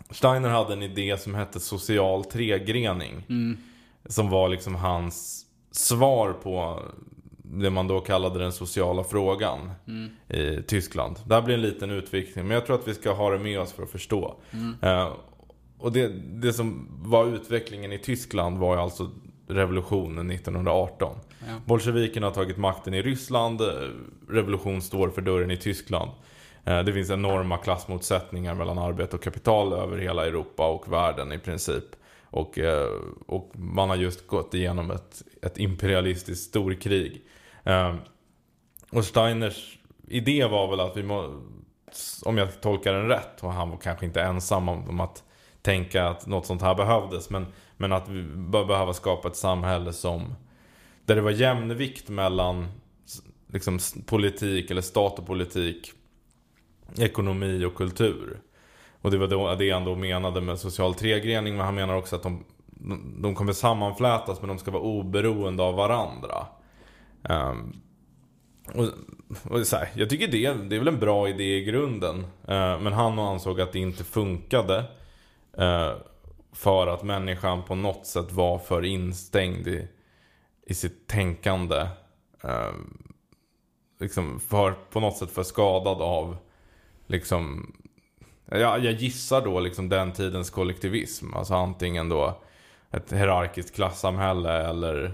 Steiner 0.09 0.49
hade 0.49 0.73
en 0.73 0.83
idé 0.83 1.17
som 1.17 1.35
hette 1.35 1.59
social 1.59 2.25
tregrening. 2.25 3.23
Som 4.05 4.29
var 4.29 4.49
liksom 4.49 4.75
hans 4.75 5.45
svar 5.71 6.33
på 6.33 6.83
det 7.43 7.69
man 7.69 7.87
då 7.87 7.99
kallade 7.99 8.39
den 8.39 8.51
sociala 8.51 9.03
frågan 9.03 9.71
i 10.29 10.61
Tyskland. 10.61 11.19
Det 11.25 11.35
här 11.35 11.41
blir 11.41 11.55
en 11.55 11.61
liten 11.61 11.91
utvikning, 11.91 12.47
men 12.47 12.55
jag 12.55 12.65
tror 12.65 12.75
att 12.75 12.87
vi 12.87 12.93
ska 12.93 13.13
ha 13.13 13.29
det 13.29 13.39
med 13.39 13.59
oss 13.59 13.73
för 13.73 13.83
att 13.83 13.89
förstå. 13.89 14.35
Eh, 14.81 15.13
och 15.77 15.91
det, 15.91 16.07
det 16.41 16.53
som 16.53 16.87
var 17.03 17.27
utvecklingen 17.27 17.91
i 17.91 17.99
Tyskland 17.99 18.57
var 18.57 18.75
ju 18.75 18.81
alltså 18.81 19.11
revolutionen 19.47 20.31
1918. 20.31 21.17
Ja. 21.39 21.45
Bolsjevikerna 21.65 22.27
har 22.27 22.33
tagit 22.33 22.57
makten 22.57 22.93
i 22.93 23.01
Ryssland, 23.01 23.61
eh, 23.61 23.67
revolution 24.29 24.81
står 24.81 25.09
för 25.09 25.21
dörren 25.21 25.51
i 25.51 25.57
Tyskland. 25.57 26.11
Eh, 26.67 26.83
det 26.83 26.93
finns 26.93 27.09
enorma 27.09 27.57
klassmotsättningar 27.57 28.55
mellan 28.55 28.77
arbete 28.77 29.15
och 29.15 29.23
kapital 29.23 29.73
över 29.73 29.97
hela 29.97 30.25
Europa 30.25 30.67
och 30.67 30.93
världen 30.93 31.31
i 31.31 31.39
princip. 31.39 31.85
Och, 32.23 32.59
eh, 32.59 32.89
och 33.27 33.51
man 33.53 33.89
har 33.89 33.95
just 33.95 34.27
gått 34.27 34.53
igenom 34.53 34.91
ett, 34.91 35.23
ett 35.41 35.57
imperialistiskt 35.57 36.49
storkrig. 36.49 37.25
Eh, 37.63 37.95
och 38.91 39.05
Steiners 39.05 39.79
idé 40.07 40.45
var 40.45 40.67
väl 40.69 40.79
att 40.79 40.97
vi 40.97 41.03
må, 41.03 41.41
om 42.23 42.37
jag 42.37 42.61
tolkar 42.61 42.93
den 42.93 43.07
rätt, 43.07 43.43
och 43.43 43.53
han 43.53 43.69
var 43.69 43.77
kanske 43.77 44.05
inte 44.05 44.21
ensam 44.21 44.69
om, 44.69 44.99
att 44.99 45.23
tänka 45.61 46.07
att 46.07 46.27
något 46.27 46.45
sånt 46.45 46.61
här 46.61 46.75
behövdes, 46.75 47.29
men, 47.29 47.45
men 47.77 47.91
att 47.91 48.09
vi 48.09 48.23
bör 48.23 48.65
behöva 48.65 48.93
skapa 48.93 49.27
ett 49.27 49.35
samhälle 49.35 49.93
som 49.93 50.35
där 51.05 51.15
det 51.15 51.21
var 51.21 51.31
jämnvikt 51.31 52.09
mellan 52.09 52.67
liksom, 53.47 53.79
politik 54.05 54.71
eller 54.71 54.81
stat 54.81 55.19
och 55.19 55.27
politik, 55.27 55.91
ekonomi 56.97 57.65
och 57.65 57.75
kultur. 57.75 58.39
Och 59.01 59.11
det 59.11 59.17
var 59.17 59.27
då, 59.27 59.55
det 59.55 59.71
han 59.71 59.85
då 59.85 59.95
menade 59.95 60.41
med 60.41 60.59
social 60.59 60.93
tregrening, 60.93 61.57
men 61.57 61.65
han 61.65 61.75
menar 61.75 61.95
också 61.95 62.15
att 62.15 62.23
de, 62.23 62.43
de, 63.21 63.35
kommer 63.35 63.53
sammanflätas 63.53 64.41
men 64.41 64.47
de 64.47 64.57
ska 64.57 64.71
vara 64.71 64.83
oberoende 64.83 65.63
av 65.63 65.75
varandra. 65.75 66.47
Um, 67.29 67.81
och, 68.73 68.85
och 69.51 69.67
så 69.67 69.77
här, 69.77 69.89
jag 69.95 70.09
tycker 70.09 70.27
det, 70.27 70.53
det 70.53 70.75
är 70.75 70.79
väl 70.79 70.87
en 70.87 70.99
bra 70.99 71.29
idé 71.29 71.57
i 71.57 71.63
grunden. 71.63 72.19
Uh, 72.19 72.79
men 72.79 72.93
han 72.93 73.19
ansåg 73.19 73.61
att 73.61 73.71
det 73.71 73.79
inte 73.79 74.03
funkade. 74.03 74.77
Uh, 75.59 75.93
för 76.53 76.87
att 76.87 77.03
människan 77.03 77.63
på 77.63 77.75
något 77.75 78.05
sätt 78.05 78.31
var 78.31 78.59
för 78.59 78.85
instängd 78.85 79.67
i, 79.67 79.87
i 80.67 80.73
sitt 80.73 81.07
tänkande. 81.07 81.87
Uh, 82.45 82.75
liksom 83.99 84.39
för, 84.39 84.71
på 84.71 84.99
något 84.99 85.17
sätt 85.17 85.31
för 85.31 85.43
skadad 85.43 86.01
av 86.01 86.37
liksom 87.07 87.71
jag, 88.51 88.85
jag 88.85 88.93
gissar 88.93 89.41
då 89.41 89.59
liksom 89.59 89.89
den 89.89 90.11
tidens 90.11 90.49
kollektivism. 90.49 91.33
Alltså 91.33 91.53
antingen 91.53 92.09
då 92.09 92.41
ett 92.91 93.13
hierarkiskt 93.13 93.75
klassamhälle 93.75 94.51
eller 94.51 95.13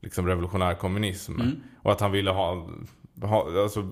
liksom 0.00 0.26
revolutionär 0.26 0.74
kommunism. 0.74 1.40
Mm. 1.40 1.62
Och 1.82 1.92
att 1.92 2.00
han 2.00 2.12
ville 2.12 2.30
ha, 2.30 2.66
ha, 3.22 3.62
alltså, 3.62 3.90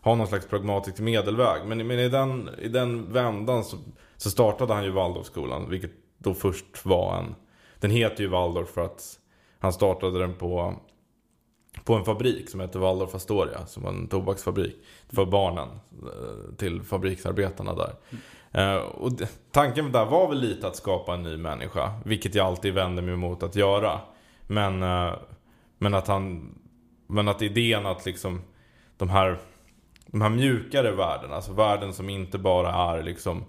ha 0.00 0.14
någon 0.14 0.26
slags 0.26 0.46
pragmatisk 0.46 1.00
medelväg. 1.00 1.62
Men, 1.66 1.86
men 1.86 1.98
i, 1.98 2.08
den, 2.08 2.50
i 2.58 2.68
den 2.68 3.12
vändan 3.12 3.64
så, 3.64 3.76
så 4.16 4.30
startade 4.30 4.74
han 4.74 4.84
ju 4.84 4.90
Waldorfskolan. 4.90 5.70
Vilket 5.70 5.92
då 6.18 6.34
först 6.34 6.84
var 6.84 7.18
en... 7.18 7.34
Den 7.80 7.90
heter 7.90 8.22
ju 8.22 8.28
Waldorf 8.28 8.68
för 8.68 8.84
att 8.84 9.18
han 9.58 9.72
startade 9.72 10.18
den 10.18 10.34
på, 10.34 10.74
på 11.84 11.94
en 11.94 12.04
fabrik 12.04 12.50
som 12.50 12.60
heter 12.60 12.78
Waldorf 12.78 13.14
Astoria. 13.14 13.66
Som 13.66 13.82
var 13.82 13.90
en 13.90 14.08
tobaksfabrik 14.08 14.76
för 15.08 15.24
barnen. 15.26 15.68
eh, 16.02 16.54
Till 16.56 16.82
fabriksarbetarna 16.82 17.74
där. 17.74 17.92
Eh, 18.52 18.76
och 18.76 19.12
tanken 19.50 19.92
där 19.92 20.04
var 20.06 20.28
väl 20.28 20.40
lite 20.40 20.66
att 20.66 20.76
skapa 20.76 21.14
en 21.14 21.22
ny 21.22 21.36
människa. 21.36 21.92
Vilket 22.04 22.34
jag 22.34 22.46
alltid 22.46 22.74
vänder 22.74 23.02
mig 23.02 23.14
emot 23.14 23.42
att 23.42 23.56
göra. 23.56 24.00
Men, 24.46 24.82
eh, 24.82 25.12
men 25.78 25.94
att 25.94 26.06
han... 26.08 26.54
Men 27.06 27.28
att 27.28 27.42
idén 27.42 27.86
att 27.86 28.06
liksom 28.06 28.40
de 28.96 29.08
här, 29.08 29.38
de 30.06 30.20
här 30.22 30.28
mjukare 30.28 30.90
värdena, 30.92 31.34
alltså 31.34 31.52
värden 31.52 31.92
som 31.92 32.08
inte 32.10 32.38
bara 32.38 32.74
är 32.74 33.02
liksom 33.02 33.44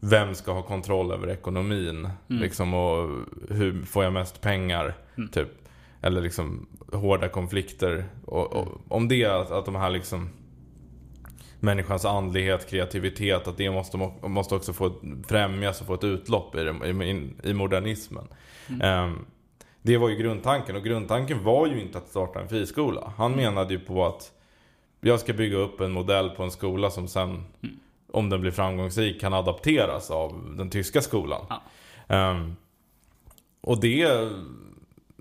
vem 0.00 0.34
ska 0.34 0.52
ha 0.52 0.62
kontroll 0.62 1.12
över 1.12 1.30
ekonomin? 1.30 2.08
Liksom, 2.26 2.74
och 2.74 3.08
hur 3.50 3.82
får 3.82 4.04
jag 4.04 4.12
mest 4.12 4.40
pengar? 4.40 4.94
Typ. 5.32 5.48
Eller 6.04 6.20
liksom 6.20 6.66
hårda 6.92 7.28
konflikter. 7.28 8.04
Och, 8.26 8.52
och, 8.52 8.68
om 8.88 9.08
det, 9.08 9.24
att, 9.24 9.50
att 9.50 9.64
de 9.64 9.74
här 9.74 9.90
liksom 9.90 10.28
människans 11.60 12.04
andlighet, 12.04 12.70
kreativitet, 12.70 13.48
att 13.48 13.56
det 13.56 13.70
måste, 13.70 13.96
måste 14.22 14.54
också 14.54 14.72
få 14.72 14.92
främjas 15.28 15.80
och 15.80 15.86
få 15.86 15.94
ett 15.94 16.04
utlopp 16.04 16.54
i, 16.54 16.64
det- 16.64 17.04
i, 17.04 17.30
i 17.44 17.54
modernismen. 17.54 18.24
Ehm, 18.82 19.24
det 19.82 19.96
var 19.96 20.08
ju 20.08 20.16
grundtanken 20.16 20.76
och 20.76 20.82
grundtanken 20.84 21.44
var 21.44 21.66
ju 21.66 21.80
inte 21.80 21.98
att 21.98 22.08
starta 22.08 22.40
en 22.40 22.48
friskola. 22.48 23.12
Han 23.16 23.32
menade 23.32 23.74
ju 23.74 23.80
på 23.80 24.06
att 24.06 24.32
jag 25.00 25.20
ska 25.20 25.32
bygga 25.32 25.56
upp 25.56 25.80
en 25.80 25.92
modell 25.92 26.30
på 26.30 26.42
en 26.42 26.50
skola 26.50 26.90
som 26.90 27.08
sen, 27.08 27.44
om 28.12 28.30
den 28.30 28.40
blir 28.40 28.50
framgångsrik, 28.50 29.20
kan 29.20 29.34
adapteras 29.34 30.10
av 30.10 30.54
den 30.56 30.70
tyska 30.70 31.00
skolan. 31.00 31.46
Ja. 31.48 31.62
Ehm, 32.16 32.56
och 33.60 33.80
det, 33.80 34.28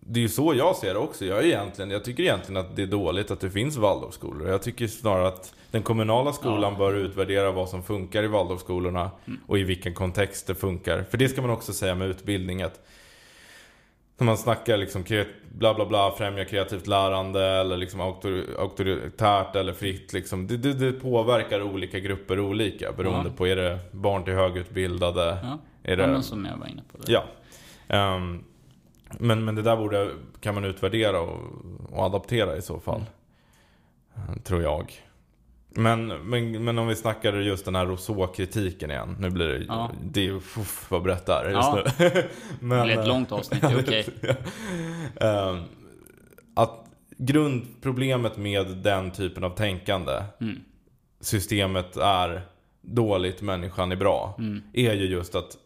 det 0.08 0.20
är 0.20 0.22
ju 0.22 0.30
så 0.30 0.54
jag 0.56 0.76
ser 0.76 0.94
det 0.94 1.00
också. 1.00 1.26
Jag, 1.26 1.40
är 1.40 1.44
egentligen, 1.44 1.92
jag 1.92 2.04
tycker 2.06 2.24
egentligen 2.24 2.58
att 2.66 2.76
det 2.76 2.82
är 2.82 2.88
dåligt 2.88 3.32
att 3.32 3.40
det 3.40 3.50
finns 3.52 3.78
Waldorfskolor. 3.78 4.50
Jag 4.50 4.62
tycker 4.62 4.88
snarare 4.88 5.28
att 5.28 5.54
den 5.72 5.82
kommunala 5.84 6.34
skolan 6.34 6.74
Ja. 6.74 6.78
bör 6.78 6.94
utvärdera 6.94 7.52
vad 7.52 7.70
som 7.70 7.84
funkar 7.84 8.24
i 8.24 8.28
Waldorfskolorna 8.28 9.12
och 9.48 9.58
i 9.58 9.64
vilken 9.64 9.94
kontext 9.94 10.48
det 10.48 10.56
funkar. 10.56 11.04
För 11.10 11.18
det 11.18 11.30
ska 11.30 11.42
man 11.42 11.52
också 11.52 11.74
säga 11.74 11.96
med 11.96 12.08
utbildning 12.10 12.62
att 12.62 12.80
när 14.18 14.26
man 14.26 14.38
snackar 14.38 14.78
liksom 14.78 15.04
bla 15.52 15.74
bla 15.74 15.86
bla, 15.86 16.12
främja 16.18 16.46
kreativt 16.46 16.88
lärande 16.88 17.46
eller 17.46 17.78
liksom 17.78 18.02
auktor- 18.02 18.60
auktoritärt 18.60 19.56
eller 19.56 19.74
fritt 19.74 20.14
liksom. 20.14 20.48
Det, 20.48 20.58
det, 20.58 20.74
det 20.74 20.92
påverkar 20.92 21.62
olika 21.62 22.00
grupper 22.00 22.40
olika 22.40 22.92
beroende 22.92 23.30
Ja. 23.30 23.38
på, 23.38 23.48
är 23.48 23.56
det 23.56 23.80
barn 23.92 24.24
till 24.24 24.34
högutbildade? 24.34 25.38
Ja, 25.44 25.60
Är 25.84 25.98
ja 25.98 26.06
det, 26.06 26.12
men 26.12 26.24
som 26.24 26.46
jag 26.46 26.58
var 26.58 26.68
inne 26.68 26.82
på. 26.92 26.98
Det. 26.98 27.12
Ja. 27.12 27.24
Ehm, 27.88 28.44
men, 29.20 29.46
men 29.46 29.56
det 29.56 29.62
där 29.62 29.78
borde, 29.78 30.10
kan 30.40 30.56
man 30.56 30.66
utvärdera 30.66 31.20
och, 31.22 31.40
och 31.90 32.04
adaptera 32.06 32.58
i 32.58 32.62
så 32.62 32.80
fall. 32.80 33.04
Eh, 34.16 34.36
Tror 34.44 34.62
jag. 34.62 34.94
Men, 35.76 36.08
men, 36.08 36.64
men 36.64 36.78
om 36.80 36.88
vi 36.88 36.96
snackar 36.96 37.34
just 37.34 37.66
den 37.66 37.76
här 37.76 37.86
Rousseau-kritiken 37.86 38.92
igen. 38.92 39.16
Nu 39.20 39.30
blir 39.30 39.48
det, 39.48 39.66
Ja. 39.68 39.92
det 40.04 40.20
är 40.20 40.24
ju, 40.24 40.36
uff, 40.36 40.86
vad 40.92 41.02
brett 41.04 41.26
det 41.26 41.34
är 41.34 41.44
just 41.50 41.56
Ja. 41.56 41.84
nu. 42.00 42.10
Det 42.10 42.28
men, 42.60 42.86
blev 42.86 43.00
ett 43.00 43.06
eh, 43.06 43.08
långt 43.08 43.32
avsnitt, 43.32 43.62
det 43.62 43.68
är 43.68 43.80
okej. 43.84 44.08
Ehm, 45.22 45.64
att 46.56 46.86
grundproblemet 47.18 48.38
med 48.38 48.78
den 48.78 49.12
typen 49.12 49.44
av 49.44 49.50
tänkande, 49.50 50.24
Mm. 50.42 50.60
systemet 51.20 51.98
är 51.98 52.42
dåligt, 52.82 53.42
människan 53.42 53.92
är 53.92 53.96
bra, 53.96 54.36
Mm. 54.40 54.62
är 54.74 54.94
ju 54.94 55.06
just 55.06 55.36
att 55.36 55.58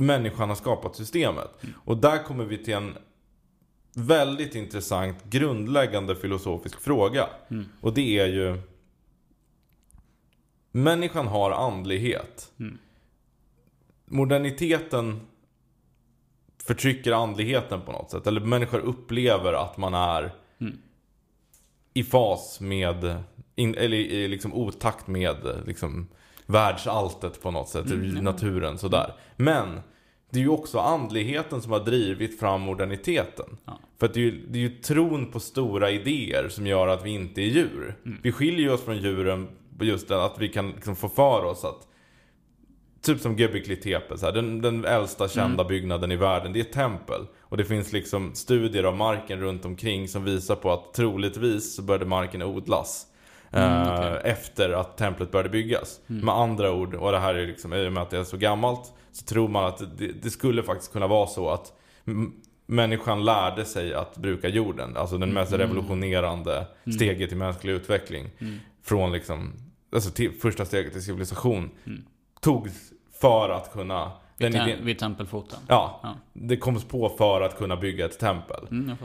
människan 0.00 0.48
har 0.48 0.56
skapat 0.56 0.96
systemet. 0.96 1.50
Och 1.84 1.96
där 1.96 2.22
kommer 2.22 2.44
vi 2.44 2.58
till 2.64 2.74
en 2.74 2.94
väldigt 3.94 4.54
intressant 4.54 5.24
grundläggande 5.24 6.16
filosofisk 6.16 6.80
fråga. 6.80 7.28
Mm. 7.50 7.64
Och 7.80 7.94
det 7.94 8.18
är 8.18 8.26
ju 8.26 8.60
Människan 10.72 11.26
har 11.26 11.50
andlighet. 11.50 12.52
Mm. 12.60 12.78
Moderniteten 14.06 15.20
förtrycker 16.58 17.12
andligheten 17.12 17.80
på 17.80 17.92
något 17.92 18.10
sätt. 18.10 18.26
Eller 18.26 18.40
människor 18.40 18.78
upplever 18.78 19.52
att 19.52 19.76
man 19.76 19.94
är 19.94 20.32
Mm. 20.60 20.78
i 21.94 22.04
fas 22.04 22.60
med, 22.60 23.22
in, 23.54 23.74
eller 23.74 23.96
i 23.96 24.28
liksom 24.28 24.54
otakt 24.54 25.06
med 25.06 25.36
liksom 25.66 26.08
världsalltet 26.50 27.42
på 27.42 27.50
något 27.50 27.68
sätt. 27.68 27.90
Mm. 27.90 28.24
Naturen 28.24 28.78
sådär. 28.78 29.12
Men 29.36 29.80
det 30.30 30.38
är 30.38 30.42
ju 30.42 30.48
också 30.48 30.78
andligheten 30.78 31.62
som 31.62 31.72
har 31.72 31.80
drivit 31.80 32.40
fram 32.40 32.60
moderniteten. 32.60 33.56
Ja. 33.64 33.78
För 33.98 34.06
att 34.06 34.14
det 34.14 34.20
är, 34.20 34.24
ju, 34.24 34.46
det 34.46 34.58
är 34.58 34.62
ju 34.62 34.68
tron 34.68 35.26
på 35.26 35.40
stora 35.40 35.90
idéer 35.90 36.48
som 36.48 36.66
gör 36.66 36.88
att 36.88 37.04
vi 37.04 37.10
inte 37.10 37.40
är 37.40 37.46
djur. 37.46 37.94
Mm. 38.06 38.18
Vi 38.22 38.32
skiljer 38.32 38.72
oss 38.72 38.84
från 38.84 38.96
djuren 38.96 39.48
på 39.78 39.84
just 39.84 40.08
det 40.08 40.24
att 40.24 40.38
vi 40.38 40.48
kan 40.48 40.70
liksom 40.70 40.96
få 40.96 41.08
för 41.08 41.44
oss 41.44 41.64
att 41.64 41.86
Typ 43.02 43.20
som 43.20 43.36
Göbekli 43.36 43.76
Tepe, 43.76 44.18
så 44.18 44.26
här, 44.26 44.32
den, 44.32 44.62
den 44.62 44.84
äldsta 44.84 45.28
kända 45.28 45.64
byggnaden 45.64 46.12
i 46.12 46.16
världen, 46.16 46.52
det 46.52 46.58
är 46.58 46.64
ett 46.64 46.72
tempel. 46.72 47.26
Och 47.40 47.56
det 47.56 47.64
finns 47.64 47.92
liksom 47.92 48.34
studier 48.34 48.84
av 48.84 48.96
marken 48.96 49.40
runt 49.40 49.64
omkring 49.64 50.08
som 50.08 50.24
visar 50.24 50.56
på 50.56 50.72
att 50.72 50.94
troligtvis 50.94 51.74
så 51.76 51.82
började 51.82 52.06
marken 52.06 52.42
odlas. 52.42 53.06
Mm, 53.52 53.82
eh, 53.82 53.94
okej. 53.94 54.20
Efter 54.24 54.70
att 54.70 54.96
templet 54.96 55.30
började 55.30 55.48
byggas. 55.48 56.00
Med 56.06 56.34
andra 56.34 56.72
ord, 56.72 56.94
och 56.94 57.12
det 57.12 57.18
här 57.18 57.34
är 57.34 57.46
liksom, 57.46 57.74
i 57.74 57.88
och 57.88 57.92
med 57.92 58.02
att 58.02 58.10
det 58.10 58.18
är 58.18 58.24
så 58.24 58.36
gammalt, 58.36 58.92
så 59.12 59.24
tror 59.24 59.48
man 59.48 59.64
att 59.64 59.98
det, 59.98 60.12
det 60.22 60.30
skulle 60.30 60.62
faktiskt 60.62 60.92
kunna 60.92 61.06
vara 61.06 61.26
så 61.26 61.50
att 61.50 61.72
människan 62.66 63.24
lärde 63.24 63.64
sig 63.64 63.94
att 63.94 64.16
bruka 64.16 64.48
jorden. 64.48 64.96
Alltså 64.96 65.18
den 65.18 65.32
mest 65.32 65.52
revolutionerande 65.52 66.66
steget 66.94 67.32
i 67.32 67.34
mänsklig 67.34 67.72
utveckling. 67.72 68.30
Från 68.82 69.12
liksom, 69.12 69.52
alltså 69.94 70.10
till, 70.10 70.32
första 70.32 70.64
steget 70.64 70.92
till 70.92 71.02
civilisation. 71.04 71.70
Togs 72.40 72.72
för 73.20 73.50
att 73.50 73.72
kunna... 73.72 74.12
Vid, 74.36 74.52
Den 74.52 74.62
idén, 74.68 74.84
vid 74.84 74.98
tempelfoten. 74.98 75.58
ja, 75.68 76.00
Ja. 76.02 76.14
det 76.32 76.56
koms 76.56 76.84
på 76.84 77.08
för 77.08 77.40
att 77.40 77.58
kunna 77.58 77.76
bygga 77.76 78.04
ett 78.04 78.18
tempel. 78.18 78.66
Mm. 78.70 78.96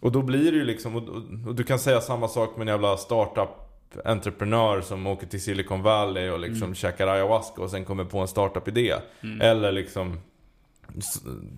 Och 0.00 0.12
då 0.12 0.22
blir 0.22 0.52
det 0.52 0.58
ju 0.58 0.64
liksom, 0.64 0.96
och, 0.96 1.08
och, 1.08 1.22
och 1.46 1.54
du 1.54 1.64
kan 1.64 1.78
säga 1.78 2.00
samma 2.00 2.28
sak 2.28 2.56
med 2.56 2.68
en 2.68 2.74
jävla 2.74 2.96
startup 2.96 3.48
entreprenör 4.04 4.80
som 4.80 5.06
åker 5.06 5.26
till 5.26 5.40
Silicon 5.42 5.82
Valley 5.82 6.30
och 6.30 6.40
liksom 6.40 6.74
käkar 6.74 7.06
ayahuasca 7.06 7.62
och 7.62 7.70
sen 7.70 7.84
kommer 7.84 8.04
på 8.04 8.18
en 8.18 8.28
startup-idé. 8.28 8.94
Eller 9.40 9.72
liksom 9.72 10.18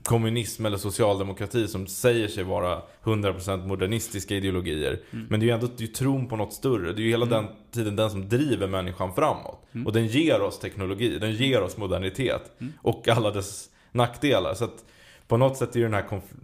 kommunism 0.04 0.66
eller 0.66 0.76
socialdemokrati 0.76 1.68
som 1.68 1.86
säger 1.86 2.28
sig 2.28 2.44
vara 2.44 2.82
100% 3.02 3.66
modernistiska 3.66 4.34
ideologier. 4.34 5.00
Men 5.28 5.40
det 5.40 5.44
är 5.44 5.48
ju 5.48 5.54
ändå 5.54 5.68
det 5.76 5.84
är 5.84 5.88
tron 5.88 6.28
på 6.28 6.36
något 6.36 6.52
större. 6.52 6.92
Det 6.92 7.00
är 7.00 7.04
ju 7.04 7.10
hela 7.10 7.26
den 7.26 7.46
tiden 7.70 7.96
den 7.96 8.10
som 8.10 8.28
driver 8.28 8.66
människan 8.66 9.14
framåt. 9.14 9.66
Och 9.86 9.92
den 9.92 10.06
ger 10.06 10.40
oss 10.42 10.58
teknologi, 10.58 11.18
den 11.18 11.32
ger 11.32 11.62
oss 11.62 11.76
modernitet. 11.76 12.52
Och 12.82 13.08
alla 13.08 13.30
dess 13.30 13.68
nackdelar. 13.92 14.54
Så 14.54 14.64
att 14.64 14.84
på 15.28 15.36
något 15.36 15.56
sätt 15.56 15.74
är 15.74 15.78
ju 15.78 15.84
den 15.84 15.94
här 15.94 16.02
konf- 16.08 16.36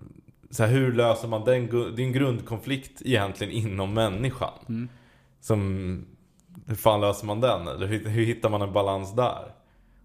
så 0.51 0.62
här, 0.64 0.70
hur 0.70 0.93
löser 0.93 1.28
man 1.28 1.45
den? 1.45 1.66
Det 1.97 2.03
är 2.03 2.07
en 2.07 2.12
grundkonflikt 2.12 3.03
egentligen 3.05 3.53
inom 3.53 3.95
människan. 3.95 4.89
Som, 5.41 6.05
hur 6.66 6.74
fan 6.74 7.01
löser 7.01 7.26
man 7.26 7.41
den? 7.41 7.68
Eller 7.68 7.86
hur, 7.86 8.09
hur 8.09 8.24
hittar 8.24 8.51
man 8.51 8.62
en 8.62 8.72
balans 8.72 9.16
där? 9.16 9.53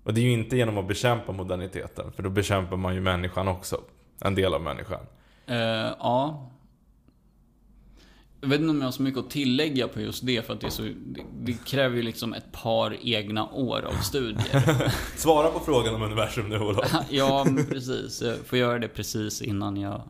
Och 0.04 0.14
det 0.14 0.22
är 0.22 0.26
ju 0.26 0.32
inte 0.32 0.58
genom 0.58 0.78
att 0.78 0.88
bekämpa 0.88 1.32
moderniteten. 1.32 2.12
För 2.12 2.24
då 2.24 2.30
bekämpar 2.30 2.78
man 2.78 2.96
ju 2.96 3.02
människan 3.02 3.48
också. 3.48 3.82
En 4.20 4.36
del 4.36 4.54
av 4.54 4.62
människan. 4.62 5.06
Eh, 5.46 5.58
ja. 6.00 6.50
Jag 8.42 8.50
vet 8.50 8.60
inte 8.60 8.70
om 8.70 8.78
jag 8.78 8.88
har 8.88 8.92
så 8.92 9.02
mycket 9.02 9.20
att 9.20 9.30
tillägga 9.30 9.88
på 9.88 10.02
just 10.02 10.26
det, 10.26 10.46
för 10.46 10.54
att 10.54 10.62
det, 10.62 10.72
så, 10.72 10.82
det, 10.82 11.22
det 11.42 11.66
kräver 11.66 11.96
ju 11.96 12.02
liksom 12.02 12.34
ett 12.34 12.52
par 12.52 12.98
egna 13.02 13.50
år 13.50 13.82
av 13.82 13.94
studier. 14.02 14.92
Svara 15.18 15.48
på 15.48 15.60
frågan 15.60 15.96
om 15.96 16.02
universum 16.02 16.50
nu 16.50 16.60
Olof. 16.60 16.94
ja, 17.10 17.46
precis. 17.70 18.22
Jag 18.22 18.38
får 18.38 18.58
göra 18.58 18.80
det 18.80 18.88
precis 18.88 19.42
innan 19.42 19.78
jag 19.78 20.02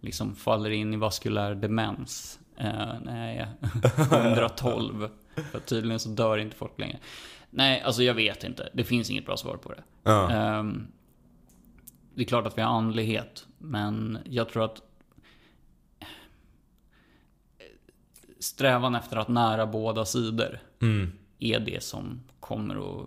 liksom 0.00 0.34
faller 0.34 0.70
in 0.70 0.94
i 0.94 0.96
vaskulär 0.96 1.54
demens. 1.54 2.38
Eh, 2.56 3.00
när 3.02 3.34
jag 3.34 3.36
är 3.36 4.28
112. 4.28 5.08
För 5.52 5.60
tydligen 5.60 5.98
så 5.98 6.08
dör 6.08 6.38
inte 6.38 6.56
folk 6.56 6.78
längre. 6.78 6.98
Nej, 7.50 7.82
alltså 7.82 8.02
jag 8.02 8.14
vet 8.14 8.44
inte. 8.44 8.68
Det 8.72 8.84
finns 8.84 9.10
inget 9.10 9.26
bra 9.26 9.36
svar 9.36 9.56
på 9.56 9.72
det. 9.72 9.82
Ja. 10.02 10.30
Ehm, 10.30 10.86
det 12.14 12.22
är 12.22 12.26
klart 12.26 12.46
att 12.46 12.58
vi 12.58 12.62
har 12.62 12.78
andlighet, 12.78 13.46
men 13.58 14.18
jag 14.24 14.48
tror 14.48 14.64
att 14.64 14.82
strävan 18.38 18.94
efter 18.94 19.16
att 19.16 19.28
nära 19.28 19.66
båda 19.66 20.04
sidor 20.04 20.60
Mm. 20.82 21.12
Är 21.38 21.60
det 21.60 21.82
som 21.82 22.20
kommer 22.40 22.74
att 23.00 23.06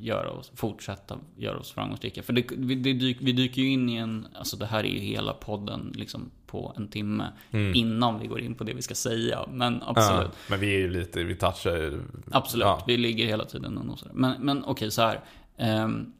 göra 0.00 0.30
oss, 0.30 0.52
fortsätta 0.54 1.18
göra 1.36 1.58
oss 1.58 1.72
framgångsrika. 1.72 2.22
För 2.22 2.32
det, 2.32 2.44
vi, 2.56 2.74
det 2.74 2.92
dyk, 2.92 3.16
vi 3.20 3.32
dyker 3.32 3.62
ju 3.62 3.68
in 3.68 3.88
i 3.88 3.96
en, 3.96 4.26
alltså 4.34 4.56
det 4.56 4.66
här 4.66 4.84
är 4.84 4.88
ju 4.88 4.98
hela 4.98 5.32
podden 5.32 5.92
liksom 5.96 6.30
på 6.46 6.72
en 6.76 6.88
timme 6.88 7.32
innan 7.74 8.20
vi 8.20 8.26
går 8.26 8.40
in 8.40 8.54
på 8.54 8.64
det 8.64 8.74
vi 8.74 8.82
ska 8.82 8.94
säga. 8.94 9.46
Men 9.50 9.82
absolut. 9.82 10.28
Ja, 10.32 10.36
men 10.50 10.60
vi 10.60 10.74
är 10.74 10.78
ju 10.78 10.90
lite, 10.90 11.24
vi 11.24 11.34
touchar 11.34 11.76
ju. 11.76 12.00
Absolut, 12.30 12.64
Ja. 12.64 12.84
vi 12.86 12.96
ligger 12.96 13.26
hela 13.26 13.44
tiden 13.44 13.78
och 13.78 13.86
nosar. 13.86 14.10
Men, 14.14 14.42
men 14.42 14.64
okej, 14.64 14.90
så 14.90 15.02
här. 15.02 15.20
Ehm, 15.56 16.12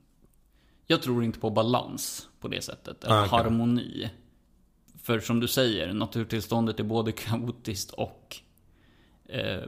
jag 0.87 1.03
tror 1.03 1.25
inte 1.25 1.39
på 1.39 1.51
balans 1.51 2.29
på 2.41 2.49
det 2.49 2.61
sättet. 2.65 3.05
Eller 3.05 3.15
Ah, 3.17 3.27
okej. 3.27 3.39
harmoni. 3.39 4.11
För 5.03 5.21
som 5.21 5.41
du 5.41 5.49
säger, 5.49 5.93
naturtillståndet 5.93 6.81
är 6.81 6.85
både 6.85 7.13
kaotiskt 7.13 7.91
och 7.91 8.37
eh, 9.29 9.63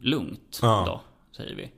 lugnt. 0.00 0.58
Ja. 0.62 0.84
Då, 0.86 1.00
säger 1.36 1.54
vi. 1.56 1.70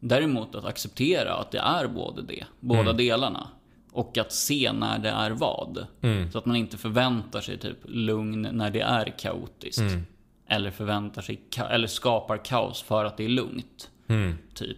Däremot 0.00 0.54
att 0.54 0.64
acceptera 0.64 1.34
att 1.34 1.50
det 1.50 1.58
är 1.58 1.88
både 1.88 2.22
det, 2.22 2.44
båda 2.60 2.80
Mm. 2.80 2.96
delarna. 2.96 3.48
Och 3.92 4.18
att 4.18 4.32
se 4.32 4.72
när 4.72 4.98
det 4.98 5.08
är 5.08 5.30
vad. 5.30 5.86
Mm. 6.00 6.30
Så 6.32 6.38
att 6.38 6.46
man 6.46 6.56
inte 6.56 6.76
förväntar 6.76 7.40
sig 7.40 7.58
typ 7.58 7.78
lugn 7.84 8.48
när 8.52 8.70
det 8.70 8.80
är 8.80 9.14
kaotiskt. 9.18 9.78
Mm. 9.80 10.02
Eller 10.46 10.70
förväntar 10.70 11.22
sig, 11.22 11.40
eller 11.70 11.86
skapar 11.86 12.44
kaos 12.44 12.82
för 12.82 13.04
att 13.04 13.16
det 13.16 13.24
är 13.24 13.28
lugnt. 13.28 13.90
Mm. 14.06 14.34
Typ. 14.54 14.76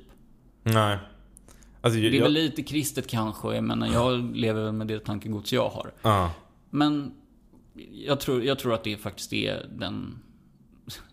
Nej. 0.62 0.98
Alltså, 1.80 2.00
Det 2.00 2.06
är 2.08 2.12
jag, 2.12 2.22
väl 2.22 2.32
lite 2.32 2.62
kristet 2.62 3.06
kanske, 3.06 3.54
jag 3.54 3.64
menar 3.64 3.86
jag 3.86 4.36
lever 4.36 4.62
väl 4.64 4.72
med 4.72 4.86
det 4.86 4.98
tankegods 4.98 5.52
jag 5.52 5.68
har. 5.68 5.92
ja. 6.02 6.30
Men 6.70 7.12
jag 7.92 8.20
tror, 8.20 8.42
jag 8.44 8.58
tror 8.58 8.74
att 8.74 8.84
det 8.84 8.96
faktiskt 8.96 9.32
är 9.32 9.66
den, 9.78 10.18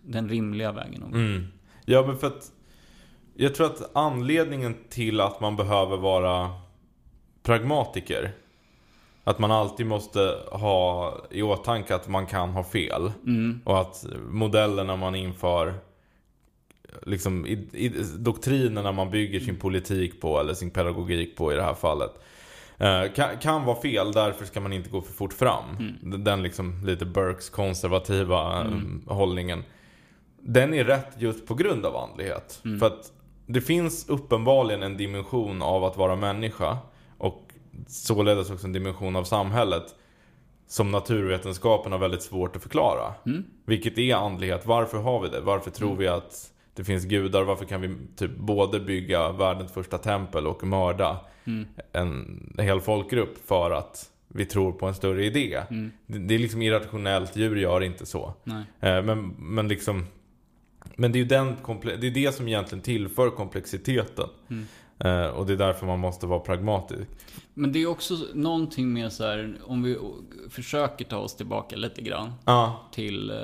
den 0.02 0.30
rimliga 0.30 0.72
vägen 0.72 1.04
att 1.04 1.12
gå. 1.12 1.18
Mm. 1.88 1.94
Ja, 1.96 2.08
men 2.08 2.18
för 2.18 2.28
att 2.28 2.52
jag 3.36 3.56
tror 3.56 3.66
att 3.66 3.92
anledningen 3.94 4.76
till 4.90 5.22
att 5.22 5.42
man 5.42 5.56
behöver 5.56 5.98
vara 5.98 6.52
pragmatiker 7.44 8.32
att 9.24 9.40
man 9.40 9.52
alltid 9.52 9.86
måste 9.86 10.38
ha 10.52 11.14
i 11.32 11.42
åtanke 11.42 11.96
att 11.96 12.08
man 12.08 12.26
kan 12.26 12.50
ha 12.50 12.64
fel. 12.64 13.12
Mm. 13.26 13.62
Och 13.66 13.82
att 13.82 14.06
modellerna 14.30 14.96
man 14.96 15.16
inför, 15.16 15.74
liksom 17.04 17.46
i, 17.46 17.52
i, 17.74 17.90
doktrinerna 18.18 18.92
man 18.92 19.12
bygger 19.12 19.40
sin 19.40 19.56
politik 19.56 20.22
på, 20.22 20.40
eller 20.40 20.54
sin 20.54 20.70
pedagogik 20.70 21.36
på 21.38 21.54
i 21.54 21.56
det 21.56 21.64
här 21.64 21.74
fallet. 21.74 22.12
eh, 22.78 23.04
Kan, 23.16 23.38
kan 23.38 23.66
vara 23.66 23.82
fel, 23.82 24.12
därför 24.12 24.46
ska 24.46 24.60
man 24.62 24.74
inte 24.74 24.90
gå 24.90 25.02
för 25.02 25.14
fort 25.14 25.34
fram. 25.34 25.66
Den 26.02 26.44
liksom 26.44 26.86
lite 26.86 27.06
Burkes 27.06 27.50
konservativa 27.50 28.62
eh, 28.62 29.14
hållningen. 29.14 29.64
Den 30.46 30.74
är 30.74 30.84
rätt 30.84 31.10
just 31.18 31.48
på 31.48 31.56
grund 31.56 31.86
av 31.86 31.96
andlighet. 31.96 32.60
För 32.80 32.88
att 32.88 33.12
det 33.46 33.62
finns 33.62 34.10
uppenbarligen 34.10 34.84
en 34.84 34.98
dimension 34.98 35.62
av 35.62 35.84
att 35.84 35.98
vara 35.98 36.16
människa. 36.16 36.78
Och 37.18 37.50
således 37.88 38.52
också 38.52 38.68
en 38.68 38.74
dimension 38.74 39.16
av 39.16 39.24
samhället. 39.24 39.84
Som 40.68 40.92
naturvetenskapen 40.92 41.92
har 41.92 42.00
väldigt 42.00 42.22
svårt 42.22 42.56
att 42.56 42.62
förklara. 42.62 43.14
Vilket 43.66 43.98
är 43.98 44.16
andlighet? 44.16 44.66
Varför 44.66 44.98
har 44.98 45.22
vi 45.22 45.30
det? 45.30 45.42
Varför 45.42 45.72
tror 45.72 45.96
vi 45.96 46.08
att 46.08 46.52
det 46.76 46.84
finns 46.84 47.06
gudar? 47.06 47.44
Varför 47.44 47.66
kan 47.66 47.82
vi 47.82 47.96
typ 48.16 48.38
både 48.38 48.80
bygga 48.80 49.32
världens 49.32 49.72
första 49.72 49.98
tempel 49.98 50.48
och 50.48 50.64
mörda 50.64 51.20
en 51.92 52.56
hel 52.60 52.82
folkgrupp 52.82 53.38
för 53.48 53.72
att 53.72 54.10
vi 54.28 54.46
tror 54.46 54.72
på 54.72 54.86
en 54.88 54.96
större 54.96 55.26
idé? 55.26 55.62
Det, 56.06 56.20
det 56.20 56.36
är 56.36 56.40
liksom 56.40 56.62
irrationellt, 56.62 57.36
djur 57.36 57.56
gör 57.56 57.82
inte 57.84 58.06
så. 58.06 58.34
Eh, 58.80 59.02
Men, 59.04 59.28
men 59.38 59.68
liksom 59.68 60.06
Men 60.96 61.12
det 61.12 61.18
är 61.18 61.22
ju 61.22 61.28
den 61.28 61.56
det, 61.84 62.08
är 62.08 62.12
det 62.12 62.36
som 62.36 62.48
egentligen 62.48 62.82
tillför 62.82 63.30
komplexiteten. 63.30 64.30
Eh, 65.00 65.26
och 65.26 65.46
det 65.46 65.54
är 65.54 65.58
därför 65.58 65.86
man 65.86 66.00
måste 66.00 66.26
vara 66.26 66.40
pragmatisk. 66.40 67.10
Men 67.54 67.72
det 67.72 67.82
är 67.82 67.88
också 67.88 68.18
någonting 68.34 68.94
med 68.94 69.14
så 69.14 69.24
här, 69.24 69.58
om 69.66 69.84
vi 69.84 69.98
försöker 70.50 71.06
ta 71.06 71.18
oss 71.18 71.36
tillbaka 71.36 71.76
lite 71.76 72.02
grann 72.02 72.34
Ja. 72.46 72.90
till, 72.92 73.30
eh, 73.30 73.38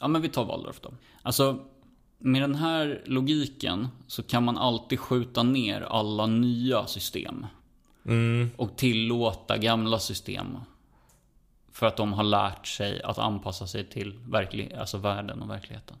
ja 0.00 0.08
men 0.08 0.22
vi 0.22 0.28
tar 0.28 0.44
Waldorf 0.44 0.80
då. 0.80 0.90
Alltså, 1.22 1.58
med 2.18 2.42
den 2.42 2.54
här 2.54 3.02
logiken 3.04 3.88
så 4.06 4.22
kan 4.22 4.44
man 4.44 4.58
alltid 4.58 5.00
skjuta 5.00 5.42
ner 5.42 5.80
alla 5.80 6.26
nya 6.26 6.86
system. 6.86 7.46
Mm. 8.06 8.50
Och 8.56 8.76
tillåta 8.76 9.56
gamla 9.58 9.98
system. 9.98 10.46
För 11.72 11.86
att 11.86 11.96
de 11.96 12.12
har 12.12 12.24
lärt 12.24 12.66
sig 12.66 13.02
att 13.02 13.18
anpassa 13.18 13.66
sig 13.66 13.84
till 13.84 14.18
verklig, 14.28 14.72
alltså 14.72 14.98
världen 14.98 15.42
och 15.42 15.50
verkligheten. 15.50 15.96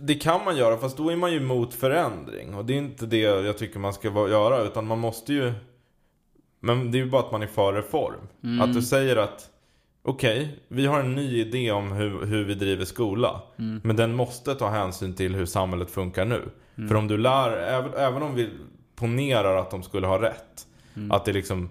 Det 0.00 0.14
kan 0.14 0.44
man 0.44 0.56
göra, 0.56 0.76
fast 0.76 0.96
då 0.96 1.08
är 1.10 1.16
man 1.16 1.32
ju 1.32 1.36
emot 1.36 1.74
förändring. 1.74 2.54
Och 2.54 2.64
det 2.64 2.72
är 2.74 2.78
inte 2.78 3.06
det 3.06 3.18
jag 3.18 3.58
tycker 3.58 3.78
man 3.78 3.92
ska 3.92 4.08
göra, 4.28 4.62
utan 4.62 4.86
man 4.86 4.98
måste 4.98 5.32
ju... 5.32 5.52
Men 6.60 6.90
det 6.90 6.98
är 6.98 7.04
ju 7.04 7.10
bara 7.10 7.22
att 7.22 7.32
man 7.32 7.42
är 7.42 7.46
för 7.46 7.72
reform. 7.72 8.60
Att 8.62 8.74
du 8.74 8.82
säger 8.82 9.16
att 9.16 9.50
Okej, 10.06 10.58
vi 10.68 10.86
har 10.86 11.00
en 11.00 11.14
ny 11.14 11.40
idé 11.40 11.70
om 11.72 11.92
hur, 11.92 12.26
hur 12.26 12.44
vi 12.44 12.54
driver 12.54 12.84
skola. 12.84 13.42
Men 13.82 13.96
den 13.96 14.14
måste 14.14 14.54
ta 14.54 14.68
hänsyn 14.68 15.14
till 15.14 15.34
hur 15.34 15.46
samhället 15.46 15.90
funkar 15.90 16.24
nu. 16.24 16.42
För 16.88 16.94
om 16.94 17.08
du 17.08 17.16
lär, 17.18 17.50
även, 17.50 17.94
även 17.94 18.22
om 18.22 18.34
vi 18.34 18.50
ponerar 18.96 19.56
att 19.56 19.70
de 19.70 19.82
skulle 19.82 20.06
ha 20.06 20.22
rätt. 20.22 20.66
Att 21.10 21.24
det 21.24 21.32
liksom 21.32 21.70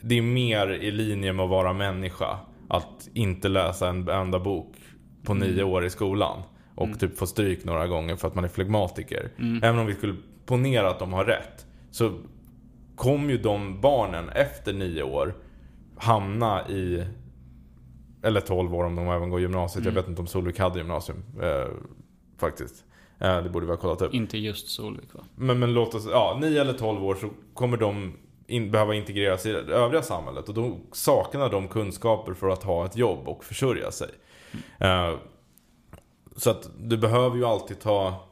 Det 0.00 0.18
är 0.18 0.22
mer 0.22 0.68
i 0.70 0.90
linje 0.90 1.32
med 1.32 1.44
att 1.44 1.50
vara 1.50 1.72
människa. 1.72 2.38
Att 2.68 3.08
inte 3.14 3.48
läsa 3.48 3.88
en 3.88 4.08
enda 4.08 4.38
bok 4.38 4.74
på 5.24 5.34
nio 5.34 5.62
år 5.62 5.84
i 5.84 5.90
skolan. 5.90 6.42
Och 6.74 7.00
typ 7.00 7.18
få 7.18 7.26
stryk 7.26 7.64
några 7.64 7.86
gånger 7.86 8.16
för 8.16 8.28
att 8.28 8.34
man 8.34 8.44
är 8.44 8.48
flegmatiker. 8.48 9.30
Även 9.62 9.78
om 9.78 9.86
vi 9.86 9.94
skulle 9.94 10.16
ponera 10.46 10.90
att 10.90 10.98
de 10.98 11.12
har 11.12 11.24
rätt. 11.24 11.66
Så 11.90 12.18
kommer 12.96 13.30
ju 13.30 13.38
de 13.38 13.80
barnen 13.80 14.28
efter 14.28 14.72
nio 14.72 15.02
år 15.02 15.34
hamna 15.96 16.68
i 16.68 17.04
eller 18.22 18.40
12 18.40 18.74
år 18.74 18.84
om 18.84 18.96
de 18.96 19.08
även 19.08 19.30
går 19.30 19.40
gymnasiet. 19.40 19.84
Jag 19.84 19.92
vet 19.92 20.08
inte 20.08 20.20
om 20.20 20.26
Solvik 20.26 20.58
hade 20.58 20.78
gymnasium. 20.78 21.22
Eh, 21.42 21.68
faktiskt. 22.38 22.84
Eh, 23.18 23.42
det 23.42 23.48
borde 23.48 23.66
vi 23.66 23.72
ha 23.72 23.78
kollat 23.78 24.02
upp. 24.02 24.14
Inte 24.14 24.38
just 24.38 24.68
Solvik 24.68 25.14
va? 25.14 25.20
Men, 25.34 25.58
men 25.58 25.74
låt 25.74 25.94
oss, 25.94 26.08
ja 26.10 26.38
9 26.40 26.60
eller 26.60 26.72
12 26.72 27.04
år 27.04 27.14
så 27.14 27.30
kommer 27.54 27.76
de 27.76 28.12
in, 28.46 28.70
behöva 28.70 28.94
integreras 28.94 29.46
i 29.46 29.52
det 29.52 29.74
övriga 29.74 30.02
samhället. 30.02 30.48
Och 30.48 30.54
då 30.54 30.78
saknar 30.92 31.50
de 31.50 31.68
kunskaper 31.68 32.34
för 32.34 32.48
att 32.48 32.62
ha 32.62 32.84
ett 32.84 32.96
jobb 32.96 33.28
och 33.28 33.44
försörja 33.44 33.90
sig. 33.90 34.08
Eh, 34.78 35.14
så 36.36 36.50
att 36.50 36.70
du 36.78 36.96
behöver 36.96 37.36
ju 37.36 37.44
alltid 37.44 37.80
ta... 37.80 38.26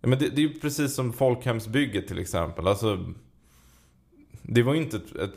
Men 0.00 0.18
det, 0.18 0.28
det 0.28 0.42
är 0.42 0.46
ju 0.48 0.60
precis 0.60 0.94
som 0.94 1.12
folkhemsbygget 1.12 2.08
till 2.08 2.18
exempel. 2.18 2.68
Alltså, 2.68 2.98
det 4.42 4.62
var 4.62 4.74
ju 4.74 4.82
inte 4.82 4.96
ett, 4.96 5.16
ett 5.16 5.32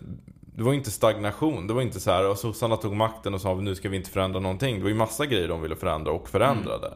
det 0.57 0.63
var 0.63 0.73
inte 0.73 0.91
stagnation. 0.91 1.67
Det 1.67 1.73
var 1.73 1.81
inte 1.81 1.99
så 1.99 2.11
här 2.11 2.29
och 2.29 2.37
sossarna 2.37 2.77
tog 2.77 2.95
makten 2.95 3.33
och 3.33 3.41
sa 3.41 3.55
nu 3.55 3.75
ska 3.75 3.89
vi 3.89 3.97
inte 3.97 4.09
förändra 4.09 4.39
någonting. 4.39 4.75
Det 4.75 4.81
var 4.81 4.89
ju 4.89 4.95
massa 4.95 5.25
grejer 5.25 5.47
de 5.47 5.61
ville 5.61 5.75
förändra 5.75 6.11
och 6.11 6.29
förändrade. 6.29 6.93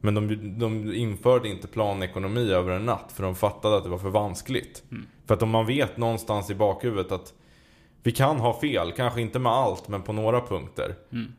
Men 0.00 0.14
de, 0.14 0.58
de 0.58 0.94
införde 0.94 1.48
inte 1.48 1.68
planekonomi 1.68 2.52
över 2.52 2.72
en 2.72 2.86
natt 2.86 3.12
för 3.12 3.22
de 3.22 3.34
fattade 3.34 3.76
att 3.76 3.84
det 3.84 3.90
var 3.90 3.98
för 3.98 4.10
vanskligt. 4.10 4.82
För 5.26 5.34
att 5.34 5.42
om 5.42 5.50
man 5.50 5.66
vet 5.66 5.96
någonstans 5.96 6.50
i 6.50 6.54
bakhuvudet 6.54 7.12
att 7.12 7.34
vi 8.08 8.12
kan 8.12 8.40
ha 8.40 8.60
fel, 8.60 8.92
kanske 8.92 9.20
inte 9.20 9.38
med 9.38 9.52
allt 9.52 9.88
men 9.88 10.02
på 10.02 10.12
några 10.12 10.40
punkter. 10.40 10.94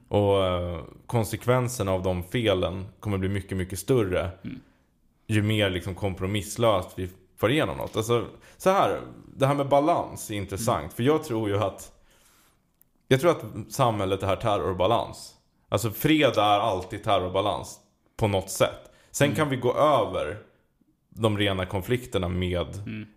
Och 0.07 0.45
eh, 0.45 0.79
konsekvenserna 1.07 1.91
av 1.91 2.03
de 2.03 2.23
felen 2.23 2.87
kommer 2.99 3.17
bli 3.17 3.29
mycket, 3.29 3.57
mycket 3.57 3.79
större. 3.79 4.31
Ju 5.27 5.41
mer 5.41 5.69
liksom 5.69 5.95
kompromisslöst 5.95 6.89
vi 6.95 7.09
får 7.37 7.51
igenom 7.51 7.77
något. 7.77 7.97
Alltså, 7.97 8.25
så 8.57 8.69
här, 8.69 9.01
det 9.35 9.47
här 9.47 9.55
med 9.55 9.69
balans 9.69 10.31
är 10.31 10.35
intressant. 10.35 10.93
För 10.93 11.03
jag 11.03 11.23
tror 11.23 11.49
ju 11.49 11.57
att 11.57 11.91
Jag 13.07 13.21
tror 13.21 13.31
att 13.31 13.73
samhället 13.73 14.23
är 14.23 14.35
terrorbalans. 14.35 15.35
Alltså 15.69 15.91
fred 15.91 16.37
är 16.37 16.59
alltid 16.59 17.03
terrorbalans. 17.03 17.79
På 18.17 18.27
något 18.27 18.49
sätt. 18.49 18.91
Sen 19.11 19.35
kan 19.35 19.49
vi 19.49 19.55
gå 19.55 19.73
över 19.73 20.37
de 21.09 21.37
rena 21.37 21.65
konflikterna 21.65 22.27
med 22.27 22.67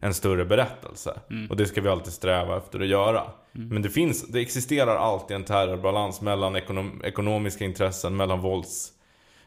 en 0.01 0.14
större 0.14 0.45
berättelse. 0.45 1.20
Och 1.51 1.57
det 1.57 1.66
ska 1.66 1.80
vi 1.80 1.88
alltid 1.88 2.12
sträva 2.12 2.57
efter 2.57 2.80
att 2.80 2.86
göra. 2.86 3.22
Men 3.53 3.82
det 3.82 3.90
finns, 3.90 4.28
det 4.28 4.40
existerar 4.40 4.97
alltid 4.97 5.36
en 5.36 5.45
terrorbalans 5.45 6.20
mellan 6.20 6.57
ekonom, 6.57 7.03
ekonomiska 7.05 7.64
intressen, 7.64 8.16
mellan 8.16 8.40
vålds, 8.40 8.93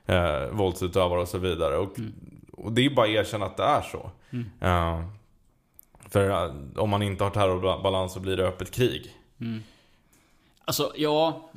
eh, 0.05 0.47
våldsutövare 0.51 1.21
och 1.21 1.27
så 1.27 1.37
vidare. 1.37 1.77
Och, 1.77 1.99
och 2.51 2.71
det 2.71 2.85
är 2.85 2.89
bara 2.89 3.05
att 3.05 3.11
erkänna 3.11 3.45
att 3.45 3.57
det 3.57 3.63
är 3.63 3.81
så. 3.81 4.11
Eh, 4.61 5.01
för 6.09 6.29
eh, 6.29 6.51
om 6.75 6.89
man 6.89 7.01
inte 7.01 7.23
har 7.23 7.31
terrorbalans 7.31 8.13
så 8.13 8.19
blir 8.19 8.37
det 8.37 8.47
öppet 8.47 8.71
krig. 8.71 9.15
Alltså, 10.65 10.91
ja. 10.95 11.49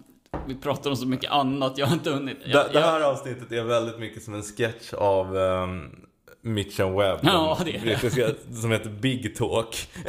Vi 0.47 0.55
pratar 0.55 0.91
om 0.91 0.97
så 0.97 1.07
mycket 1.07 1.31
annat, 1.31 1.79
jag 1.79 1.87
har 1.87 1.95
inte 1.95 2.11
hunnit. 2.11 2.45
Det, 2.45 2.51
Jag, 2.51 2.67
det 2.67 2.81
jag, 2.81 2.81
här 2.81 3.01
avsnittet 3.01 3.53
är 3.53 3.65
väldigt 3.65 3.99
mycket 3.99 4.23
som 4.23 4.35
en 4.35 4.43
sketch 4.43 4.93
av 4.93 5.39
ehm, 5.39 6.08
Mitch 6.43 6.81
and 6.81 6.97
Webb. 6.99 7.19
Ja, 7.23 7.59
det 7.65 7.77
är 7.77 7.99
det. 8.17 8.57
Som 8.61 8.71
heter 8.71 8.91
Big 8.91 9.37
Talk. 9.37 9.89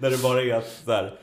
Där 0.00 0.10
det 0.10 0.22
bara 0.22 0.42
är 0.42 0.62
så 0.84 0.92
här, 0.92 1.14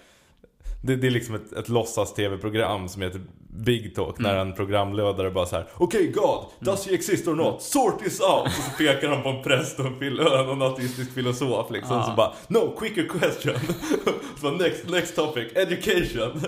det, 0.81 0.95
det 0.95 1.07
är 1.07 1.11
liksom 1.11 1.35
ett, 1.35 1.53
ett 1.53 1.69
låtsas-tv-program 1.69 2.89
som 2.89 3.01
heter 3.01 3.21
Big 3.49 3.95
Talk. 3.95 4.19
Mm. 4.19 4.37
en 4.37 4.53
programledare 4.53 5.31
bara 5.31 5.45
så 5.45 5.55
här: 5.55 5.67
Okej 5.77 6.07
God, 6.07 6.45
does 6.59 6.87
he 6.87 6.93
exist 6.93 7.27
or 7.27 7.35
not? 7.35 7.61
Sort 7.61 7.99
this 7.99 8.19
out! 8.21 8.45
Och 8.45 8.51
så 8.51 8.71
pekar 8.77 9.09
han 9.09 9.23
på 9.23 9.29
en 9.29 9.43
präst 9.43 9.79
och 9.79 9.85
en, 9.85 9.99
fil- 9.99 10.51
en 10.51 10.61
ateistisk 10.61 11.13
filosof 11.13 11.71
liksom. 11.71 11.95
Ja. 11.95 12.03
Så 12.03 12.11
bara 12.11 12.33
No, 12.47 12.75
quicker 12.79 13.07
question! 13.19 13.55
så 14.41 14.51
next, 14.51 14.89
next 14.89 15.15
topic, 15.15 15.51
education! 15.55 16.41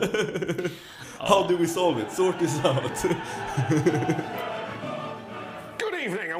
How 1.17 1.47
do 1.47 1.57
we 1.57 1.67
solve 1.67 2.01
it? 2.01 2.11
Sort 2.11 2.39
this 2.39 2.59
out! 2.65 3.11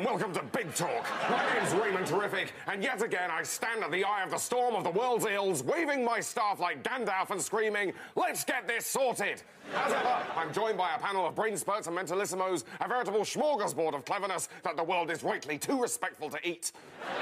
And 0.02 0.10
welcome 0.10 0.34
to 0.34 0.42
Big 0.42 0.74
Talk. 0.74 1.06
My 1.30 1.54
name's 1.54 1.72
Raymond 1.74 2.08
Terrific, 2.08 2.54
and 2.66 2.82
yet 2.82 3.04
again 3.04 3.30
I 3.30 3.44
stand 3.44 3.84
at 3.84 3.92
the 3.92 4.04
eye 4.04 4.24
of 4.24 4.32
the 4.32 4.38
storm 4.40 4.74
of 4.74 4.84
the 4.84 4.90
world's 4.90 5.28
ills, 5.28 5.62
waving 5.62 6.04
my 6.04 6.20
staff 6.20 6.60
like 6.60 6.82
Gandalf 6.82 7.30
and 7.30 7.40
screaming, 7.40 7.94
Let's 8.16 8.44
get 8.44 8.68
this 8.68 8.88
sorted! 8.88 9.44
As 9.76 9.94
ever, 9.94 10.18
I'm 10.36 10.52
joined 10.52 10.80
by 10.80 10.96
a 10.96 10.98
panel 10.98 11.28
of 11.28 11.36
brain 11.36 11.56
spurts 11.56 11.86
and 11.86 11.96
mentalissimos, 11.96 12.64
a 12.80 12.88
veritable 12.88 13.20
smorgasbord 13.20 13.94
of 13.94 14.04
cleverness 14.04 14.50
that 14.64 14.76
the 14.76 14.84
world 14.84 15.12
is 15.12 15.22
rightly 15.22 15.60
too 15.60 15.80
respectful 15.80 16.32
to 16.32 16.40
eat. 16.44 16.72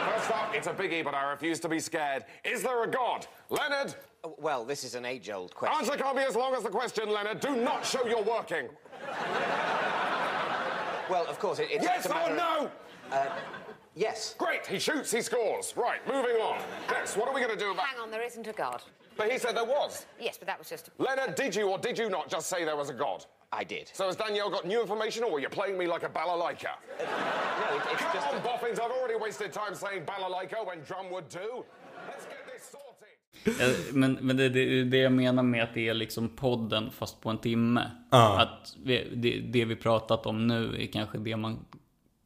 First 0.05 0.31
up, 0.31 0.55
it's 0.55 0.67
a 0.67 0.73
biggie, 0.73 1.03
but 1.03 1.13
I 1.13 1.31
refuse 1.31 1.59
to 1.59 1.67
be 1.67 1.81
scared. 1.81 2.23
Is 2.45 2.63
there 2.63 2.81
a 2.85 2.87
god? 2.87 3.27
Leonard? 3.49 3.93
Oh, 4.23 4.35
Well, 4.39 4.63
this 4.63 4.85
is 4.85 4.95
an 4.95 5.03
age-old 5.03 5.53
question. 5.53 5.77
Answer 5.81 6.01
can't 6.01 6.15
be 6.15 6.23
as 6.23 6.37
long 6.37 6.55
as 6.55 6.63
the 6.63 6.69
question, 6.69 7.09
Leonard. 7.09 7.41
Do 7.41 7.57
not 7.57 7.85
show 7.85 8.07
you're 8.07 8.23
working. 8.23 8.69
Well, 11.09 11.25
of 11.27 11.39
course, 11.39 11.59
it, 11.59 11.69
it's, 11.71 11.83
Yes 11.83 11.97
it's 11.97 12.05
a 12.05 12.09
matter 12.09 12.31
or 12.31 12.37
of- 12.37 12.37
no? 12.37 12.71
Uh, 13.11 13.25
yes. 13.95 14.35
Great, 14.37 14.65
he 14.67 14.77
shoots, 14.79 15.11
he 15.11 15.21
scores. 15.21 15.73
Right, 15.75 16.05
moving 16.07 16.35
on. 16.37 16.59
Next, 16.91 17.17
what 17.17 17.27
are 17.27 17.33
we 17.33 17.41
going 17.41 17.53
to 17.53 17.59
do 17.59 17.71
about... 17.71 17.85
Hang 17.85 17.99
on, 17.99 18.11
there 18.11 18.23
isn't 18.23 18.47
a 18.47 18.53
god. 18.53 18.81
But 19.17 19.31
he 19.31 19.37
said 19.37 19.55
there 19.57 19.65
was. 19.65 20.05
Yes, 20.19 20.37
but 20.37 20.47
that 20.47 20.57
was 20.57 20.69
just. 20.69 20.91
Leonard, 20.97 21.35
did 21.35 21.53
you 21.53 21.69
or 21.69 21.77
did 21.77 21.97
you 21.97 22.09
not 22.09 22.29
just 22.29 22.47
say 22.47 22.63
there 22.63 22.77
was 22.77 22.89
a 22.89 22.93
god? 22.93 23.25
I 23.51 23.63
did. 23.65 23.89
So 23.91 24.05
has 24.05 24.15
Danielle 24.15 24.49
got 24.49 24.65
new 24.65 24.79
information 24.79 25.23
or 25.23 25.31
were 25.31 25.39
you 25.39 25.49
playing 25.49 25.77
me 25.77 25.87
like 25.87 26.03
a 26.03 26.09
balalaika? 26.09 26.67
Uh, 26.99 27.03
no, 27.03 27.75
it, 27.77 27.81
it's 27.91 28.01
Come 28.01 28.13
just. 28.13 28.27
on, 28.33 28.41
boffins, 28.43 28.79
I've 28.79 28.91
already 28.91 29.15
wasted 29.15 29.51
time 29.51 29.75
saying 29.75 30.03
balalaika 30.05 30.65
when 30.65 30.79
drum 30.83 31.11
would 31.11 31.27
do. 31.27 31.65
Men, 33.93 34.17
men 34.21 34.37
det 34.37 34.43
är 34.43 34.49
det, 34.49 34.83
det 34.83 34.97
jag 34.97 35.11
menar 35.11 35.43
med 35.43 35.63
att 35.63 35.73
det 35.73 35.87
är 35.87 35.93
liksom 35.93 36.29
podden 36.29 36.91
fast 36.91 37.21
på 37.21 37.29
en 37.29 37.37
timme. 37.37 37.91
Ja. 38.09 38.41
Att 38.41 38.75
vi, 38.83 39.07
det, 39.15 39.39
det 39.39 39.65
vi 39.65 39.75
pratat 39.75 40.25
om 40.25 40.47
nu 40.47 40.81
är 40.81 40.85
kanske 40.85 41.17
det 41.17 41.37
man 41.37 41.59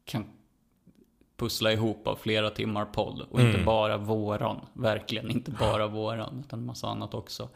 kan 0.05 0.25
pussla 1.37 1.73
ihop 1.73 2.07
av 2.07 2.15
flera 2.15 2.49
timmar 2.49 2.85
podd. 2.85 3.21
Och 3.29 3.41
inte 3.41 3.59
bara 3.59 3.97
våran. 3.97 4.57
Verkligen 4.73 5.31
inte 5.31 5.51
bara 5.51 5.87
våran. 5.87 6.43
Utan 6.45 6.65
massa 6.65 6.87
annat 6.87 7.13
också. 7.13 7.49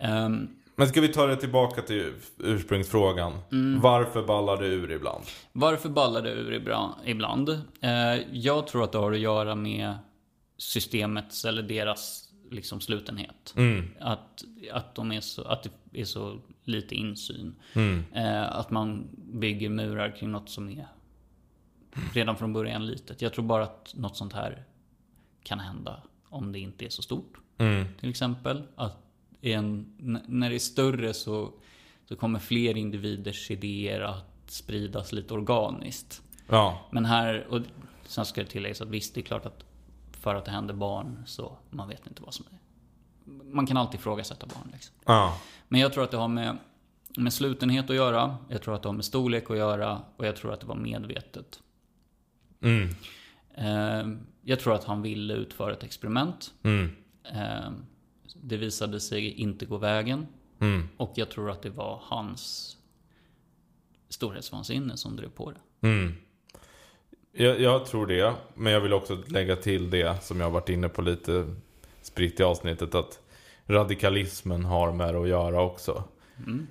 Ehm, 0.00 0.48
Men 0.76 0.88
ska 0.88 1.00
vi 1.00 1.08
ta 1.08 1.26
det 1.26 1.36
tillbaka 1.36 1.82
till 1.82 2.12
ursprungsfrågan? 2.38 3.32
Varför 3.82 4.22
ballar 4.22 4.56
det 4.56 4.66
ur 4.66 4.92
ibland? 4.92 5.24
Varför 5.52 5.88
ballar 5.88 6.22
det 6.22 6.30
ur 6.30 6.52
ibland? 7.04 7.48
Eh, 7.80 7.90
jag 8.32 8.66
tror 8.66 8.84
att 8.84 8.92
det 8.92 8.98
har 8.98 9.12
att 9.12 9.18
göra 9.18 9.54
med 9.54 9.94
systemets 10.58 11.44
eller 11.44 11.62
deras 11.62 12.27
liksom 12.50 12.80
slutenhet. 12.80 13.54
Att, 13.98 14.44
att, 14.72 14.94
de 14.94 15.12
är 15.12 15.20
så, 15.20 15.42
att 15.42 15.62
det 15.62 16.00
är 16.00 16.04
så 16.04 16.40
lite 16.64 16.94
insyn. 16.94 17.54
Eh, 18.14 18.56
att 18.56 18.70
man 18.70 19.08
bygger 19.32 19.68
murar 19.68 20.16
kring 20.16 20.30
något 20.30 20.50
som 20.50 20.68
är 20.68 20.86
redan 22.14 22.36
från 22.36 22.52
början 22.52 22.86
litet. 22.86 23.22
Jag 23.22 23.32
tror 23.32 23.44
bara 23.44 23.62
att 23.64 23.94
något 23.96 24.16
sånt 24.16 24.32
här 24.32 24.64
kan 25.42 25.60
hända 25.60 26.02
om 26.28 26.52
det 26.52 26.58
inte 26.58 26.84
är 26.84 26.88
så 26.88 27.02
stort. 27.02 27.38
Till 28.00 28.10
exempel. 28.10 28.62
Att 28.76 28.96
en, 29.40 29.94
när 30.26 30.50
det 30.50 30.56
är 30.56 30.58
större 30.58 31.14
så, 31.14 31.52
så 32.08 32.16
kommer 32.16 32.38
fler 32.38 32.76
individers 32.76 33.50
idéer 33.50 34.00
att 34.00 34.42
spridas 34.46 35.12
lite 35.12 35.34
organiskt. 35.34 36.22
Ja, 36.48 36.88
Men 36.90 37.04
här, 37.04 37.46
och 37.50 37.60
sen 38.06 38.24
ska 38.24 38.40
det 38.40 38.46
tilläggas 38.48 38.80
att 38.80 38.88
visst, 38.88 39.14
det 39.14 39.20
är 39.20 39.22
klart 39.22 39.46
att 39.46 39.64
för 40.28 40.34
att 40.34 40.44
det 40.44 40.50
händer 40.50 40.74
barn 40.74 41.22
så 41.26 41.56
man 41.70 41.88
vet 41.88 42.06
inte 42.06 42.22
vad 42.22 42.34
som 42.34 42.46
är. 42.50 42.58
Man 43.54 43.66
kan 43.66 43.76
alltid 43.76 44.00
ifrågasätta 44.00 44.46
barn 44.46 44.68
liksom. 44.72 44.94
ja, 45.04 45.40
Men 45.68 45.80
jag 45.80 45.92
tror 45.92 46.04
att 46.04 46.10
det 46.10 46.16
har 46.16 46.28
med, 46.28 46.56
med 47.16 47.32
slutenhet 47.32 47.90
att 47.90 47.96
göra. 47.96 48.36
Jag 48.48 48.62
tror 48.62 48.74
att 48.74 48.82
det 48.82 48.88
har 48.88 48.94
med 48.94 49.04
storlek 49.04 49.50
att 49.50 49.56
göra. 49.56 50.02
Och 50.16 50.26
jag 50.26 50.36
tror 50.36 50.52
att 50.52 50.60
det 50.60 50.66
var 50.66 50.74
medvetet. 50.76 51.60
mm, 52.60 52.88
Eh, 53.54 54.06
jag 54.42 54.60
tror 54.60 54.74
att 54.74 54.84
han 54.84 55.02
ville 55.02 55.34
utföra 55.34 55.72
ett 55.72 55.82
experiment. 55.82 56.54
mm, 56.62 56.90
Eh, 57.24 57.70
det 58.42 58.56
visade 58.56 59.00
sig 59.00 59.30
inte 59.32 59.66
gå 59.66 59.76
vägen. 59.78 60.26
mm, 60.60 60.88
Och 60.96 61.12
jag 61.14 61.30
tror 61.30 61.50
att 61.50 61.62
det 61.62 61.70
var 61.70 62.00
hans 62.04 62.76
storhetsvansinne 64.08 64.96
som 64.96 65.16
drev 65.16 65.28
på 65.30 65.50
det. 65.50 65.88
mm. 65.88 66.14
Jag, 67.40 67.60
jag 67.60 67.86
tror 67.86 68.06
det, 68.06 68.34
men 68.54 68.72
jag 68.72 68.80
vill 68.80 68.92
också 68.92 69.18
lägga 69.26 69.56
till 69.56 69.90
det 69.90 70.22
som 70.22 70.40
jag 70.40 70.50
varit 70.50 70.68
inne 70.68 70.88
på 70.88 71.02
lite 71.02 71.46
spritt 72.02 72.40
i 72.40 72.42
avsnittet. 72.42 72.94
Att 72.94 73.20
radikalismen 73.66 74.64
har 74.64 74.92
med 74.92 75.14
det 75.14 75.20
att 75.20 75.28
göra 75.28 75.62
också. 75.62 76.04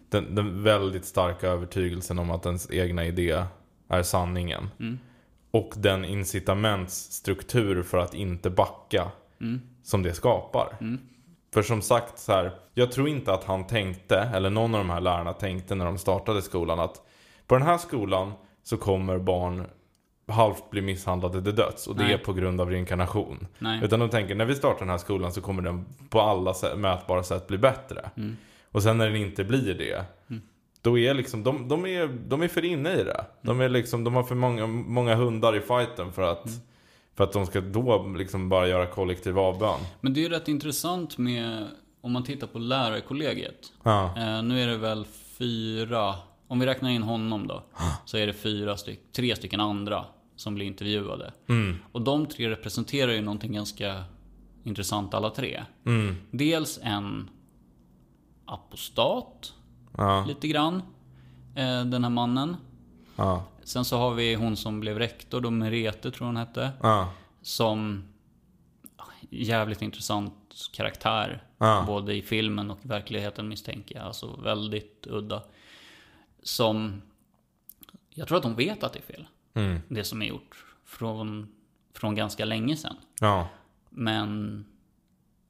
Den, 0.09 0.36
den 0.36 0.63
väldigt 0.63 1.05
starka 1.05 1.47
övertygelsen 1.47 2.20
om 2.20 2.32
att 2.32 2.45
ens 2.45 2.72
egna 2.72 3.05
idé 3.05 3.43
är 3.88 4.03
sanningen. 4.03 4.70
Och 5.51 5.74
den 5.78 6.05
incitamentsstruktur 6.05 7.84
för 7.84 7.97
att 7.97 8.13
inte 8.13 8.49
backa 8.49 9.11
som 9.84 10.03
det 10.03 10.13
skapar. 10.13 10.78
För 11.53 11.61
som 11.61 11.82
sagt 11.82 12.20
så 12.20 12.32
här, 12.32 12.51
jag 12.74 12.91
tror 12.91 13.09
inte 13.09 13.34
att 13.34 13.43
han 13.43 13.68
tänkte, 13.68 14.18
eller 14.18 14.49
någon 14.49 14.76
av 14.76 14.80
de 14.80 14.89
här 14.89 15.01
lärarna 15.01 15.34
tänkte 15.34 15.76
när 15.76 15.86
de 15.86 15.97
startade 15.97 16.41
skolan 16.41 16.80
att 16.80 17.01
på 17.47 17.55
den 17.55 17.68
här 17.68 17.78
skolan 17.78 18.32
så 18.63 18.78
kommer 18.78 19.18
barn 19.18 19.65
halvt 20.28 20.70
bli 20.70 20.82
misshandlade 20.82 21.42
till 21.44 21.56
döds 21.56 21.88
och 21.88 21.96
det 21.96 22.04
Nej. 22.04 22.14
är 22.14 22.18
på 22.18 22.34
grund 22.34 22.62
av 22.62 22.70
reinkarnation. 22.70 23.48
Nej. 23.60 23.80
Utan 23.84 24.00
de 24.00 24.10
tänker 24.10 24.36
när 24.36 24.46
vi 24.46 24.56
startar 24.56 24.80
den 24.80 24.90
här 24.90 24.98
skolan 24.98 25.34
så 25.34 25.42
kommer 25.42 25.62
den 25.62 25.86
på 26.10 26.22
alla 26.22 26.54
mätbara 26.76 27.24
sätt 27.24 27.48
bli 27.48 27.58
bättre. 27.58 28.10
Och 28.72 28.84
sen 28.84 28.98
när 28.98 29.06
den 29.06 29.16
inte 29.16 29.44
blir 29.44 29.74
det, 29.74 30.06
då 30.82 30.98
är 30.98 31.14
liksom, 31.14 31.44
de, 31.44 31.68
de, 31.68 31.86
är, 31.86 32.08
de 32.08 32.42
är 32.42 32.48
för 32.48 32.66
inne 32.66 32.94
i 32.94 33.04
det. 33.04 33.26
De, 33.42 33.62
är 33.62 33.70
liksom, 33.70 34.04
de 34.04 34.14
har 34.14 34.24
för 34.24 34.36
många, 34.36 34.68
många 34.68 35.16
hundar 35.16 35.56
i 35.56 35.60
fighten 35.60 36.12
för 36.12 36.22
att, 36.22 36.50
för 37.16 37.24
att 37.24 37.34
de 37.34 37.46
ska 37.46 37.62
då 37.62 38.14
liksom 38.18 38.50
bara 38.50 38.68
göra 38.68 38.86
kollektiv 38.86 39.40
avbön. 39.40 39.80
Men 40.02 40.14
det 40.14 40.20
är 40.20 40.22
ju 40.22 40.30
rätt 40.30 40.48
intressant 40.48 41.18
med, 41.18 41.68
om 42.02 42.12
man 42.12 42.24
tittar 42.24 42.48
på 42.48 42.60
lärarkollegiet. 42.60 43.74
Ja. 43.84 44.06
Eh, 44.18 44.44
nu 44.44 44.62
är 44.62 44.68
det 44.68 44.78
väl 44.78 45.06
fyra, 45.38 46.16
om 46.48 46.60
vi 46.60 46.66
räknar 46.66 46.90
in 46.90 47.04
honom 47.04 47.48
då. 47.48 47.64
Så 48.06 48.18
är 48.18 48.28
det 48.28 48.34
fyra 48.34 48.78
styck, 48.78 49.00
tre 49.12 49.36
stycken 49.36 49.60
andra 49.60 50.06
som 50.38 50.56
blir 50.56 50.66
intervjuade. 50.66 51.34
Och 51.92 52.02
de 52.02 52.26
tre 52.26 52.50
representerar 52.50 53.12
ju 53.12 53.22
någonting 53.22 53.54
ganska 53.54 54.04
intressant 54.64 55.14
alla 55.14 55.30
tre. 55.30 55.64
Dels 56.32 56.80
en 56.84 57.30
apostat, 58.46 59.54
Ja. 59.98 60.26
lite 60.28 60.48
grann. 60.48 60.76
Eh, 61.56 61.86
den 61.86 62.04
här 62.04 62.10
mannen. 62.12 62.56
Ja. 63.16 63.44
Sen 63.64 63.86
så 63.86 63.98
har 63.98 64.14
vi 64.14 64.36
hon 64.36 64.56
som 64.58 64.80
blev 64.80 65.00
rektor 65.00 65.42
då, 65.42 65.50
Merete 65.52 66.12
tror 66.12 66.26
hon 66.28 66.38
hette. 66.38 66.72
Ja. 66.82 67.10
Som 67.42 68.04
jävligt 69.30 69.82
intressant 69.82 70.34
karaktär. 70.74 71.44
Både 71.88 72.16
i 72.16 72.22
filmen 72.22 72.72
och 72.72 72.80
i 72.86 72.88
verkligheten 72.88 73.48
misstänker 73.48 73.96
jag. 73.96 74.06
Alltså 74.06 74.36
väldigt 74.42 75.08
udda. 75.10 75.44
Som... 76.44 77.02
Jag 78.10 78.28
tror 78.28 78.38
att 78.38 78.44
de 78.44 78.56
vet 78.56 78.84
att 78.84 78.94
det 78.94 79.00
är 79.00 79.14
fel. 79.14 79.28
Mm. 79.58 79.82
Det 79.88 80.03
som 80.03 80.22
är 80.22 80.26
gjort. 80.26 80.66
Från, 80.86 81.47
från 81.93 82.16
ganska 82.16 82.45
länge 82.45 82.76
sedan. 82.76 82.95
Ja. 83.20 83.47
Men 83.89 84.66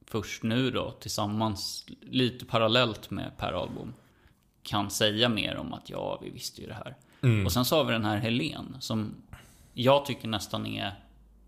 först 0.05 0.43
nu 0.43 0.71
då 0.71 0.91
tillsammans, 0.91 1.85
lite 2.01 2.45
parallellt 2.45 3.09
med 3.09 3.37
Per 3.37 3.53
Ahlbom, 3.53 3.93
kan 4.63 4.89
säga 4.89 5.29
mer 5.29 5.57
om 5.57 5.73
att 5.73 5.89
ja, 5.89 6.19
vi 6.23 6.29
visste 6.29 6.61
ju 6.61 6.67
det 6.67 6.73
här. 6.73 6.95
Och 7.45 7.51
sen 7.51 7.65
så 7.65 7.77
har 7.77 7.83
vi 7.83 7.91
den 7.91 8.05
här 8.05 8.17
Helen 8.17 8.77
som 8.79 9.15
jag 9.73 10.05
tycker 10.05 10.27
nästan 10.27 10.65
är 10.65 11.03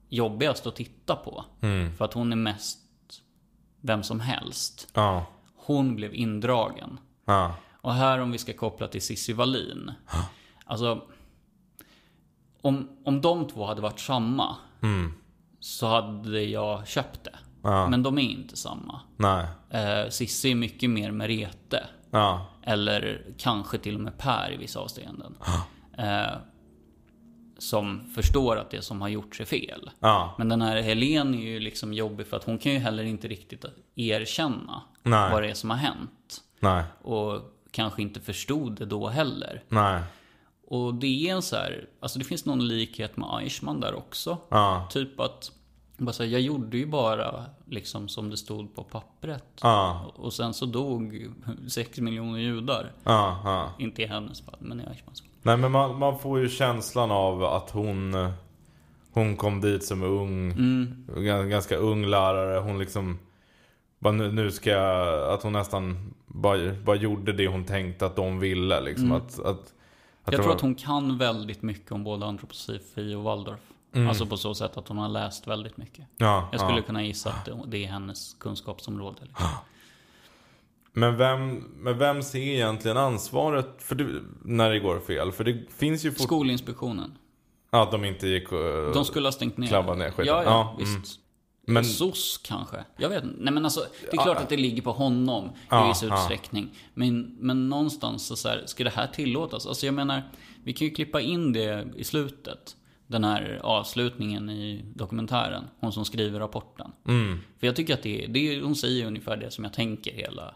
jobbigast 0.10 0.68
att 0.68 0.76
titta 0.76 1.16
på. 1.16 1.45
För 1.97 2.05
att 2.05 2.14
hon 2.14 2.32
är 2.32 2.36
mest 2.36 2.80
vem 3.82 4.03
som 4.03 4.20
helst. 4.20 4.88
Ja. 4.93 5.26
Hon 5.55 5.95
blev 5.95 6.16
indragen. 6.16 6.99
Ja. 7.26 7.55
Och 7.82 7.93
här 7.93 8.20
om 8.20 8.32
vi 8.32 8.38
ska 8.38 8.53
koppla 8.53 8.88
till 8.88 9.01
Cissi 9.01 9.34
Wallin. 9.34 9.91
Alltså, 10.66 11.01
om, 12.62 12.89
om 13.05 13.22
de 13.22 13.47
två 13.47 13.66
hade 13.66 13.82
varit 13.82 13.99
samma 13.99 14.55
så 15.60 15.88
hade 15.88 16.41
jag 16.41 16.88
köpt 16.88 17.24
det. 17.24 17.36
Men 17.89 18.03
de 18.03 18.18
är 18.18 18.22
inte 18.22 18.57
samma. 18.57 19.01
Nej. 19.18 19.45
Eh, 19.70 20.10
Cissi 20.10 20.51
är 20.51 20.55
mycket 20.55 20.89
mer 20.89 21.12
Merete. 21.12 21.88
Ja. 22.12 22.45
Eller 22.64 23.26
kanske 23.38 23.78
till 23.78 23.95
och 23.95 24.01
med 24.01 24.18
Per 24.18 24.51
i 24.53 24.57
vissa 24.57 24.80
avseenden. 24.80 25.36
Eh, 25.97 26.38
som 27.57 28.12
förstår 28.16 28.57
att 28.57 28.72
det 28.72 28.82
som 28.82 29.01
har 29.01 29.10
gjorts 29.10 29.41
är 29.41 29.45
fel. 29.45 29.89
Ja. 29.99 30.36
Men 30.38 30.49
den 30.49 30.62
här 30.62 30.82
Helen 30.82 31.36
är 31.36 31.41
ju 31.41 31.60
liksom 31.60 31.93
jobbig 31.93 32.28
för 32.28 32.38
att 32.38 32.43
hon 32.43 32.57
kan 32.57 32.72
ju 32.72 32.80
heller 32.80 33.03
inte 33.03 33.28
riktigt 33.28 33.66
erkänna 33.95 34.82
Nej. 35.03 35.32
vad 35.32 35.43
det 35.43 35.49
är 35.49 35.53
som 35.53 35.70
har 35.70 35.78
hänt. 35.78 36.41
Nej. 36.60 36.84
Och 37.01 37.41
kanske 37.72 38.01
inte 38.01 38.20
förstod 38.20 38.76
det 38.76 38.86
då 38.86 39.07
heller. 39.07 39.64
Nej. 39.70 40.01
Och 40.70 40.93
det 40.93 41.30
är 41.30 41.36
en 41.36 41.41
så 41.41 41.55
här, 41.55 41.86
alltså 41.99 42.20
det 42.20 42.26
finns 42.26 42.45
någon 42.45 42.67
likhet 42.67 43.17
med 43.17 43.30
Eichmann 43.39 43.80
där 43.80 43.95
också. 43.95 44.38
Ja. 44.49 44.88
Typ 44.91 45.20
att, 45.20 45.51
bara 45.97 46.13
så 46.13 46.24
här, 46.24 46.30
jag 46.30 46.41
gjorde 46.41 46.78
ju 46.78 46.86
bara 46.86 47.45
liksom 47.65 48.07
som 48.07 48.30
det 48.30 48.38
stod 48.38 48.76
på 48.76 48.84
pappret. 48.84 49.43
Ja. 49.61 50.11
Och 50.15 50.34
sen 50.34 50.53
så 50.53 50.65
dog 50.65 51.28
6 51.67 51.99
miljoner 51.99 52.39
judar. 52.39 52.91
Ja. 53.03 53.74
Inte 53.80 54.01
i 54.01 54.05
hennes 54.05 54.41
fall, 54.41 54.57
men 54.59 54.80
i 54.80 54.84
Eichmanns 54.84 55.22
fall. 55.22 55.30
Nej 55.41 55.57
men 55.57 55.72
man, 55.72 55.99
man 55.99 56.20
får 56.20 56.39
ju 56.39 56.49
känslan 56.49 57.11
av 57.11 57.43
att 57.43 57.70
hon 57.70 58.15
Hon 59.11 59.38
kom 59.38 59.61
dit 59.61 59.84
som 59.86 60.03
ung 60.03 60.51
ga- 61.07 61.47
Ganska 61.47 61.76
ung 61.76 62.05
lärare 62.05 62.59
Hon 62.59 62.80
liksom 62.80 63.20
bara 63.99 64.13
nu, 64.13 64.32
nu 64.32 64.51
ska 64.51 64.70
jag 64.70 65.34
Att 65.34 65.43
hon 65.43 65.53
nästan 65.53 66.13
bara, 66.28 66.74
bara 66.74 66.95
gjorde 66.95 67.34
det 67.34 67.47
hon 67.47 67.63
tänkte 67.65 68.05
att 68.05 68.15
de 68.15 68.39
ville 68.39 68.82
liksom 68.82 69.11
att, 69.11 69.39
att, 69.39 69.45
att 69.45 69.74
Jag 70.34 70.42
tror 70.42 70.48
var- 70.48 70.56
att 70.56 70.62
hon 70.62 70.76
kan 70.76 71.18
väldigt 71.18 71.62
mycket 71.62 71.92
om 71.92 72.04
både 72.04 72.26
antroposofi 72.26 73.16
och 73.16 73.24
Waldorf. 73.24 73.60
Alltså 74.10 74.26
på 74.26 74.38
så 74.38 74.54
sätt 74.56 74.78
att 74.78 74.88
hon 74.88 74.98
har 74.98 75.10
läst 75.10 75.48
väldigt 75.48 75.78
mycket. 75.78 76.06
ja, 76.18 76.50
Jag 76.52 76.62
skulle 76.62 76.78
ja. 76.78 76.84
kunna 76.84 77.04
gissa 77.04 77.30
att 77.30 77.50
det- 77.68 77.84
är 77.84 77.88
hennes 77.88 78.34
kunskapsområde. 78.40 79.18
Liksom. 79.22 79.48
Men 80.94 81.18
vem, 81.18 81.56
men 81.78 81.98
vem 81.98 82.24
ser 82.24 82.40
egentligen 82.40 82.98
ansvaret 82.98 83.76
för 83.84 83.96
det, 83.96 84.22
när 84.44 84.70
det 84.70 84.80
går 84.80 85.00
fel? 85.00 85.32
För 85.32 85.44
det 85.44 85.72
finns 85.72 86.06
ju 86.06 86.12
fort... 86.12 86.22
Skolinspektionen. 86.26 87.18
Ja, 87.72 87.84
att 87.84 87.92
de 87.92 88.06
inte 88.06 88.28
gick 88.28 88.52
och... 88.52 88.94
De 88.94 89.06
skulle 89.06 89.28
ha 89.28 89.32
stängt 89.32 89.58
ner. 89.58 89.68
Klabba 89.68 89.96
ner 89.96 90.12
skiten. 90.12 90.26
Ja, 90.26 90.44
ja, 90.44 90.50
Ja, 90.50 90.76
visst. 90.80 90.96
mm. 90.96 91.04
Men- 91.74 91.86
SOS 91.86 92.38
kanske? 92.43 92.86
Jag 92.97 93.09
vet 93.09 93.24
inte. 93.24 93.36
Nej 93.39 93.53
men 93.53 93.65
alltså, 93.65 93.86
det 94.11 94.17
är 94.17 94.24
klart 94.24 94.38
att 94.38 94.49
det 94.49 94.57
ligger 94.57 94.82
på 94.82 94.91
honom 94.91 95.45
i 95.45 95.49
Ja, 95.70 95.88
viss 95.88 96.03
utsträckning. 96.03 96.70
Men, 96.93 97.36
men 97.39 97.70
någonstans 97.70 98.26
så, 98.28 98.36
så 98.36 98.49
här, 98.49 98.63
ska 98.65 98.84
det 98.84 98.89
här 98.89 99.07
tillåtas? 99.07 99.67
Alltså 99.67 99.86
jag 99.86 99.95
menar, 99.95 100.22
vi 100.63 100.74
kan 100.74 100.88
ju 100.88 100.93
klippa 100.93 101.22
in 101.22 101.53
det 101.53 101.88
i 101.95 102.03
slutet. 102.03 102.76
Den 103.07 103.24
här 103.24 103.59
avslutningen 103.63 104.49
i 104.49 104.86
dokumentären. 104.95 105.63
Hon 105.80 105.91
som 105.93 106.05
skriver 106.05 106.39
rapporten. 106.39 106.91
Mm. 107.07 107.39
För 107.59 107.67
jag 107.67 107.76
tycker 107.76 107.93
att 107.93 108.03
det, 108.03 108.26
det 108.30 108.61
hon 108.61 108.76
säger 108.76 109.05
ungefär 109.05 109.38
det 109.38 109.51
som 109.51 109.63
jag 109.63 109.74
tänker 109.74 110.13
hela... 110.13 110.53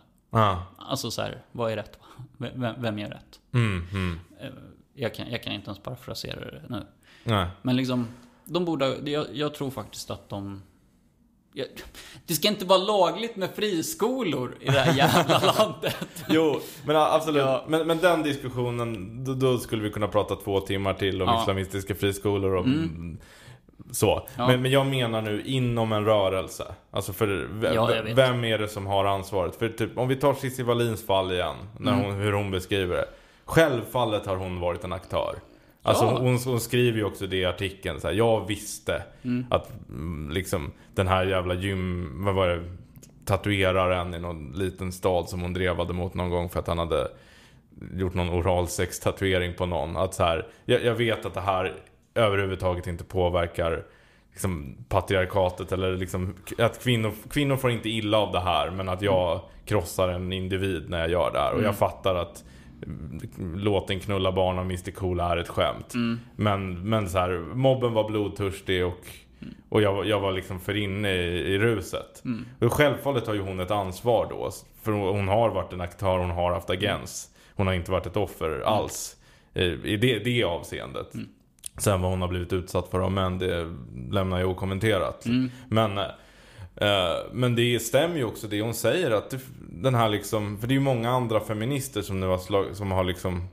Alltså 0.78 1.12
så 1.12 1.22
här, 1.22 1.42
vad 1.52 1.72
är 1.72 1.76
rätt? 1.76 2.00
Vem, 2.38 2.76
vem 2.82 3.00
gör 3.00 3.10
rätt? 3.10 3.40
Mm, 3.54 3.88
mm. 3.92 4.20
Eh, 4.42 4.48
Jag 4.96 5.16
kan, 5.16 5.32
jag 5.32 5.44
kan 5.44 5.54
inte 5.54 5.66
ens 5.68 5.80
parafrasera 5.80 6.40
det 6.52 6.62
nu. 6.70 6.84
Nej. 7.24 7.48
Men 7.62 7.76
liksom, 7.76 8.08
de 8.46 8.66
borde, 8.66 9.12
jag, 9.12 9.26
jag 9.34 9.54
tror 9.54 9.70
faktiskt 9.72 10.12
att 10.12 10.30
de... 10.30 10.62
Det 12.26 12.34
ska 12.34 12.48
inte 12.48 12.66
vara 12.66 12.80
lagligt 12.80 13.36
med 13.36 13.50
friskolor 13.56 14.56
i 14.60 14.66
det 14.66 14.72
här 14.80 14.94
jävla 14.98 15.40
landet. 15.60 15.96
Jo, 16.30 16.60
men 16.86 16.96
absolut. 16.96 17.42
Ja. 17.42 17.66
Men, 17.68 17.88
men 17.88 17.98
den 17.98 18.24
diskussionen, 18.24 19.24
då, 19.24 19.34
då 19.34 19.58
skulle 19.58 19.84
vi 19.84 19.90
kunna 19.90 20.08
prata 20.08 20.36
två 20.36 20.60
timmar 20.60 20.94
till 20.94 21.22
om 21.22 21.28
Ja. 21.28 21.42
islamistiska 21.42 21.96
friskolor 21.96 22.56
och 22.56 22.66
så. 23.92 24.28
Ja. 24.38 24.48
Men, 24.48 24.62
men 24.62 24.72
jag 24.72 24.86
menar 24.88 25.22
nu 25.22 25.42
inom 25.46 25.92
en 25.92 26.06
rörelse. 26.06 26.64
Alltså 26.92 27.14
för 27.14 27.48
v- 27.52 27.72
Ja, 27.76 27.96
jag 27.96 28.04
vet. 28.04 28.18
vem 28.18 28.44
är 28.44 28.58
det 28.58 28.68
som 28.68 28.86
har 28.88 29.06
ansvaret? 29.06 29.56
För 29.56 29.70
typ, 29.70 29.98
om 29.98 30.08
vi 30.08 30.16
tar 30.16 30.34
Cissi 30.34 30.64
Wallins 30.64 31.06
fall 31.06 31.32
igen, 31.32 31.56
när 31.80 31.94
Mm. 31.94 32.06
hon, 32.06 32.14
hur 32.16 32.32
hon 32.34 32.52
beskriver 32.52 32.96
det. 32.96 33.06
Självfallet 33.46 34.26
har 34.26 34.36
hon 34.36 34.60
varit 34.60 34.84
en 34.84 34.94
aktör. 34.94 35.36
Alltså 35.86 36.06
Ja. 36.06 36.18
hon, 36.20 36.38
hon 36.38 36.60
skriver 36.60 36.98
ju 36.98 37.04
också 37.04 37.28
det 37.28 37.38
i 37.38 37.46
artikeln 37.46 38.00
så 38.02 38.08
här, 38.08 38.16
Jag 38.16 38.48
visste 38.48 39.04
Mm. 39.24 39.46
att 39.50 39.72
mm, 39.90 40.30
liksom 40.32 40.72
den 40.96 41.08
här 41.08 41.26
jävla 41.26 41.54
gym, 41.54 42.12
vad 42.26 42.36
var 42.36 42.48
det? 42.48 42.62
Tatueraren 43.26 44.14
i 44.14 44.20
någon 44.20 44.52
liten 44.56 44.92
stad 44.92 45.30
som 45.30 45.42
hon 45.42 45.54
drevade 45.54 45.94
mot 45.94 46.14
någon 46.14 46.30
gång 46.30 46.50
för 46.50 46.60
att 46.60 46.68
han 46.68 46.78
hade 46.78 47.08
gjort 47.94 48.14
någon 48.14 48.30
oralsex-tatuering 48.30 49.54
på 49.54 49.66
någon. 49.66 49.98
Att 49.98 50.14
så 50.14 50.24
här, 50.24 50.48
jag, 50.66 50.84
jag 50.84 50.96
vet 50.96 51.26
att 51.26 51.34
det 51.34 51.42
här 51.42 51.74
överhuvudtaget 52.16 52.88
inte 52.88 53.04
påverkar 53.04 53.84
liksom, 54.32 54.76
patriarkatet 54.90 55.72
eller 55.72 55.98
liksom, 55.98 56.36
att 56.58 56.84
kvinnor, 56.84 57.12
kvinnor 57.30 57.56
får 57.58 57.72
inte 57.72 57.90
illa 57.90 58.18
av 58.18 58.32
det 58.32 58.40
här 58.40 58.70
men 58.72 58.90
att 58.90 59.02
jag 59.02 59.42
krossar 59.66 60.10
en 60.10 60.34
individ 60.34 60.90
när 60.90 61.00
jag 61.00 61.10
gör 61.10 61.32
det 61.34 61.40
här. 61.40 61.54
Och 61.54 61.64
jag 61.64 61.76
fattar 61.76 62.16
att 62.16 62.44
mm, 62.84 63.60
låt 63.60 63.90
en 63.90 64.00
knulla 64.00 64.32
barn 64.32 64.60
av 64.60 64.66
Mr 64.66 64.92
Cool 64.92 65.20
är 65.20 65.38
ett 65.38 65.48
skämt. 65.50 65.94
Men, 66.36 66.90
men 66.90 67.10
så 67.10 67.18
här, 67.18 67.38
mobben 67.56 67.94
var 67.94 68.10
blodtörstig 68.10 68.86
och, 68.86 69.08
och 69.70 69.82
jag, 69.82 70.06
jag 70.08 70.20
var 70.20 70.32
liksom 70.32 70.60
för 70.60 70.78
inne 70.78 71.12
i, 71.14 71.54
i 71.54 71.60
ruset. 71.60 72.24
Och 72.60 72.74
självfallet 72.74 73.28
har 73.28 73.34
ju 73.34 73.42
hon 73.42 73.60
ett 73.60 73.72
ansvar 73.72 74.28
då. 74.30 74.52
För 74.82 74.92
hon 74.92 75.28
har 75.28 75.50
varit 75.50 75.74
en 75.74 75.82
aktör, 75.82 76.18
hon 76.20 76.32
har 76.32 76.52
haft 76.54 76.70
agens. 76.70 77.30
Hon 77.56 77.68
har 77.68 77.74
inte 77.74 77.92
varit 77.92 78.06
ett 78.06 78.18
offer 78.18 78.62
alls. 78.66 79.16
eh, 79.54 79.64
I 79.86 79.98
det, 79.98 80.20
det 80.20 80.44
avseendet. 80.44 81.14
Sen 81.78 82.02
vad 82.02 82.12
hon 82.12 82.22
har 82.22 82.28
blivit 82.28 82.54
utsatt 82.54 82.88
för 82.92 83.00
av 83.00 83.12
män, 83.12 83.40
det 83.40 83.74
lämnar 84.12 84.40
jag 84.40 84.50
okommenterat. 84.50 85.26
Men, 85.70 85.98
eh, 85.98 87.16
men 87.32 87.56
det 87.56 87.80
stämmer 87.80 88.16
ju 88.18 88.24
också 88.24 88.48
det 88.48 88.62
hon 88.62 88.74
säger 88.74 89.12
att 89.12 89.30
det, 89.30 89.40
den 89.74 89.96
här 89.96 90.10
liksom, 90.10 90.58
för 90.58 90.68
det 90.68 90.72
är 90.74 90.76
ju 90.76 90.82
många 90.82 91.10
andra 91.10 91.40
feminister 91.40 92.02
som 92.02 92.20
nu 92.20 92.28
har, 92.28 92.38
slag, 92.38 92.76
som 92.76 92.92
har 92.92 93.04
liksom 93.04 93.48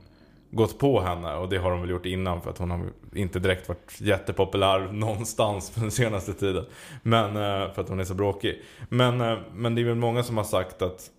gått 0.51 0.79
på 0.79 1.01
henne 1.01 1.35
och 1.35 1.49
det 1.49 1.57
har 1.57 1.71
de 1.71 1.81
väl 1.81 1.89
gjort 1.89 2.05
innan 2.05 2.41
för 2.41 2.49
att 2.49 2.57
hon 2.57 2.71
har 2.71 2.81
inte 3.15 3.39
direkt 3.39 3.69
varit 3.69 4.01
jättepopulär 4.01 4.79
någonstans 4.91 5.71
på 5.71 5.79
den 5.81 5.91
senaste 5.91 6.33
tiden. 6.33 6.65
Men 7.03 7.25
eh, 7.25 7.73
för 7.73 7.81
att 7.81 7.89
hon 7.89 7.99
är 7.99 8.03
så 8.03 8.13
bråkig. 8.13 8.61
Men, 8.89 9.21
eh, 9.21 9.37
men 9.53 9.75
det 9.75 9.81
är 9.81 9.85
väl 9.85 9.95
många 9.95 10.23
som 10.23 10.37
har 10.37 10.43
sagt 10.43 10.81
att 10.81 11.09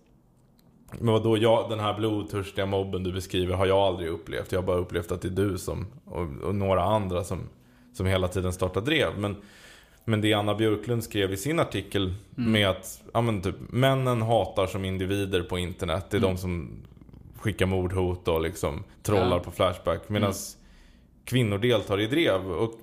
men 0.99 1.13
vadå, 1.13 1.37
jag, 1.37 1.69
den 1.69 1.79
här 1.79 1.93
blodtörstiga 1.93 2.65
mobben 2.65 3.03
du 3.03 3.13
beskriver 3.13 3.55
har 3.55 3.65
jag 3.65 3.77
aldrig 3.77 4.09
upplevt. 4.09 4.51
Jag 4.51 4.59
har 4.59 4.67
bara 4.67 4.77
upplevt 4.77 5.11
att 5.11 5.21
det 5.21 5.27
är 5.27 5.29
du 5.29 5.57
som, 5.57 5.87
och, 6.05 6.43
och 6.43 6.55
några 6.55 6.83
andra 6.83 7.23
som, 7.23 7.49
som 7.93 8.05
hela 8.05 8.27
tiden 8.27 8.53
startar 8.53 8.81
drev. 8.81 9.19
Men, 9.19 9.35
men 10.05 10.21
det 10.21 10.33
Anna 10.33 10.55
Björklund 10.55 11.03
skrev 11.03 11.33
i 11.33 11.37
sin 11.37 11.59
artikel 11.59 12.13
med 12.35 12.69
att 12.69 13.01
ja, 13.13 13.21
men 13.21 13.41
typ, 13.41 13.55
männen 13.69 14.21
hatar 14.21 14.67
som 14.67 14.85
individer 14.85 15.41
på 15.43 15.57
internet. 15.57 16.05
Det 16.09 16.17
är 16.17 16.21
de 16.21 16.37
som 16.37 16.69
skickar 17.37 17.65
mordhot 17.65 18.27
och 18.27 18.41
liksom 18.41 18.83
trollar 19.03 19.37
Ja. 19.37 19.39
på 19.39 19.51
Flashback. 19.51 20.09
Medan 20.09 20.33
kvinnor 21.25 21.57
deltar 21.57 21.99
i 21.99 22.07
drev. 22.07 22.51
Och 22.51 22.79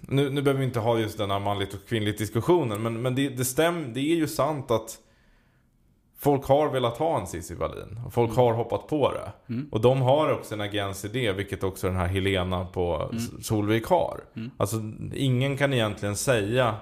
nu, 0.00 0.30
nu 0.30 0.42
behöver 0.42 0.60
vi 0.60 0.66
inte 0.66 0.80
ha 0.80 0.98
just 0.98 1.18
den 1.18 1.30
här 1.30 1.40
manligt 1.40 1.74
och 1.74 1.88
kvinnligt 1.88 2.18
diskussionen. 2.18 2.82
Men, 2.82 3.02
men 3.02 3.14
det, 3.14 3.28
det 3.28 3.44
stämmer, 3.44 3.88
det 3.88 4.00
är 4.00 4.16
ju 4.16 4.26
sant 4.26 4.70
att 4.70 4.98
Folk 6.20 6.44
har 6.44 6.68
velat 6.70 6.96
ha 6.98 7.20
en 7.20 7.26
Cissi 7.26 7.54
Wallin. 7.54 8.00
Och 8.06 8.12
folk 8.12 8.36
har 8.36 8.52
hoppat 8.52 8.86
på 8.86 9.12
det. 9.12 9.54
Och 9.70 9.80
de 9.80 10.00
har 10.02 10.32
också 10.32 10.54
en 10.54 10.60
agens 10.60 11.04
i 11.04 11.08
det, 11.08 11.32
vilket 11.32 11.62
också 11.64 11.86
den 11.86 11.96
här 11.96 12.06
Helena 12.06 12.64
på 12.64 13.10
S- 13.16 13.46
Solvik 13.46 13.86
har. 13.86 14.20
Alltså, 14.56 14.76
ingen 15.14 15.56
kan 15.56 15.72
egentligen 15.72 16.16
säga 16.16 16.74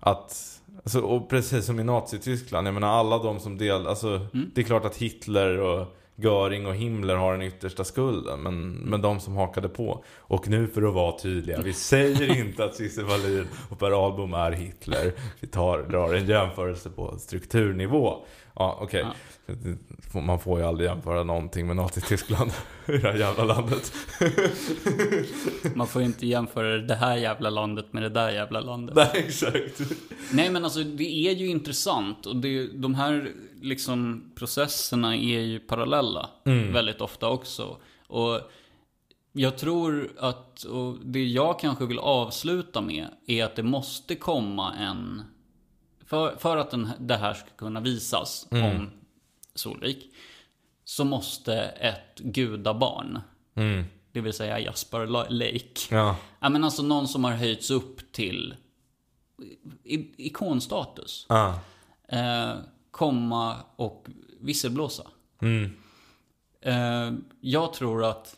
att... 0.00 0.52
Alltså, 0.84 1.00
och 1.00 1.28
precis 1.30 1.66
som 1.66 1.80
i 1.80 1.84
Nazityskland, 1.84 2.66
jag 2.66 2.74
menar 2.74 2.88
alla 2.88 3.18
de 3.18 3.40
som 3.40 3.58
del... 3.58 3.86
Alltså, 3.86 4.20
det 4.54 4.60
är 4.60 4.64
klart 4.64 4.84
att 4.84 4.96
Hitler 4.96 5.58
och 5.60 5.96
Göring 6.16 6.66
och 6.66 6.74
Himmler 6.74 7.14
har 7.14 7.32
den 7.32 7.42
yttersta 7.42 7.84
skulden. 7.84 8.40
Men, 8.40 8.70
men 8.70 9.02
de 9.02 9.20
som 9.20 9.36
hakade 9.36 9.68
på. 9.68 10.04
Och 10.18 10.48
nu 10.48 10.66
för 10.66 10.82
att 10.82 10.94
vara 10.94 11.18
tydliga, 11.18 11.60
vi 11.60 11.72
säger 11.72 12.38
inte 12.38 12.64
att 12.64 12.74
Cissi 12.74 13.02
Wallin 13.02 13.46
och 13.70 13.78
Per 13.78 14.06
Ahlbom 14.06 14.34
är 14.34 14.52
Hitler. 14.52 15.12
Vi 15.40 15.48
tar, 15.48 15.78
drar 15.82 16.14
en 16.14 16.26
jämförelse 16.26 16.90
på 16.90 17.18
strukturnivå. 17.18 18.24
Ja, 18.56 18.78
okej. 18.82 19.06
Man 20.26 20.40
får 20.40 20.60
ju 20.60 20.66
aldrig 20.66 20.88
jämföra 20.88 21.24
någonting 21.24 21.66
med 21.66 21.76
Nazityskland 21.76 22.50
i 22.86 22.92
det 22.92 22.98
här 22.98 23.18
jävla 23.18 23.44
landet. 23.44 23.92
Man 25.74 25.86
får 25.86 26.02
ju 26.02 26.06
inte 26.06 26.26
jämföra 26.26 26.78
det 26.78 26.94
här 26.94 27.16
jävla 27.16 27.50
landet 27.50 27.92
med 27.92 28.02
det 28.02 28.08
där 28.08 28.30
jävla 28.30 28.60
landet. 28.60 28.96
Nej, 28.96 29.10
exakt. 29.14 29.80
Nej 30.32 30.50
men 30.50 30.64
alltså 30.64 30.82
det 30.82 31.28
är 31.28 31.32
ju 31.32 31.46
intressant 31.46 32.26
och 32.26 32.36
det, 32.36 32.66
de 32.66 32.94
här 32.94 33.30
liksom 33.62 34.30
processerna 34.34 35.16
är 35.16 35.40
ju 35.40 35.58
parallella 35.58 36.30
väldigt 36.72 37.00
ofta 37.00 37.28
också. 37.28 37.76
Och 38.06 38.40
jag 39.32 39.58
tror 39.58 40.10
att, 40.18 40.62
och 40.62 40.96
det 41.04 41.24
jag 41.24 41.58
kanske 41.58 41.86
vill 41.86 41.98
avsluta 41.98 42.80
med 42.80 43.06
är 43.26 43.44
att 43.44 43.56
det 43.56 43.62
måste 43.62 44.14
komma 44.14 44.74
en, 44.74 45.22
för, 46.06 46.36
för 46.36 46.56
att 46.56 46.70
den, 46.70 46.90
det 46.98 47.16
här 47.16 47.34
ska 47.34 47.48
kunna 47.56 47.80
visas 47.80 48.46
om 48.50 48.90
Solvik, 49.54 50.12
så 50.84 51.04
måste 51.04 51.54
ett 51.62 52.18
gudabarn, 52.18 53.20
det 54.12 54.20
vill 54.20 54.32
säga 54.32 54.60
Jasper 54.60 55.06
Lake, 55.30 55.94
Ja. 55.94 56.16
Ja 56.40 56.48
men 56.48 56.64
alltså 56.64 56.82
någon 56.82 57.08
som 57.08 57.24
har 57.24 57.32
höjts 57.32 57.70
upp 57.70 58.12
till 58.12 58.54
ikonstatus. 60.16 61.26
Ja. 61.28 61.60
Eh, 62.08 62.54
komma 62.90 63.56
och 63.76 64.06
visselblåsa. 64.40 65.02
Mm. 65.42 65.76
Eh, 66.60 67.18
jag 67.40 67.72
tror 67.72 68.04
att, 68.04 68.36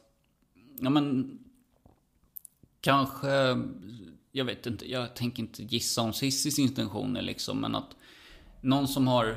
ja 0.81 0.91
men, 0.91 1.39
Kanske, 2.81 3.59
jag 4.33 4.45
vet 4.45 4.67
inte, 4.67 4.91
jag 4.91 5.15
tänker 5.17 5.43
inte 5.43 5.63
gissa 5.63 6.03
om 6.03 6.13
Cissis 6.13 6.59
intentioner 6.59 7.23
liksom, 7.23 7.61
men 7.61 7.75
att 7.75 7.97
någon 8.61 8.89
som 8.89 9.07
har 9.09 9.37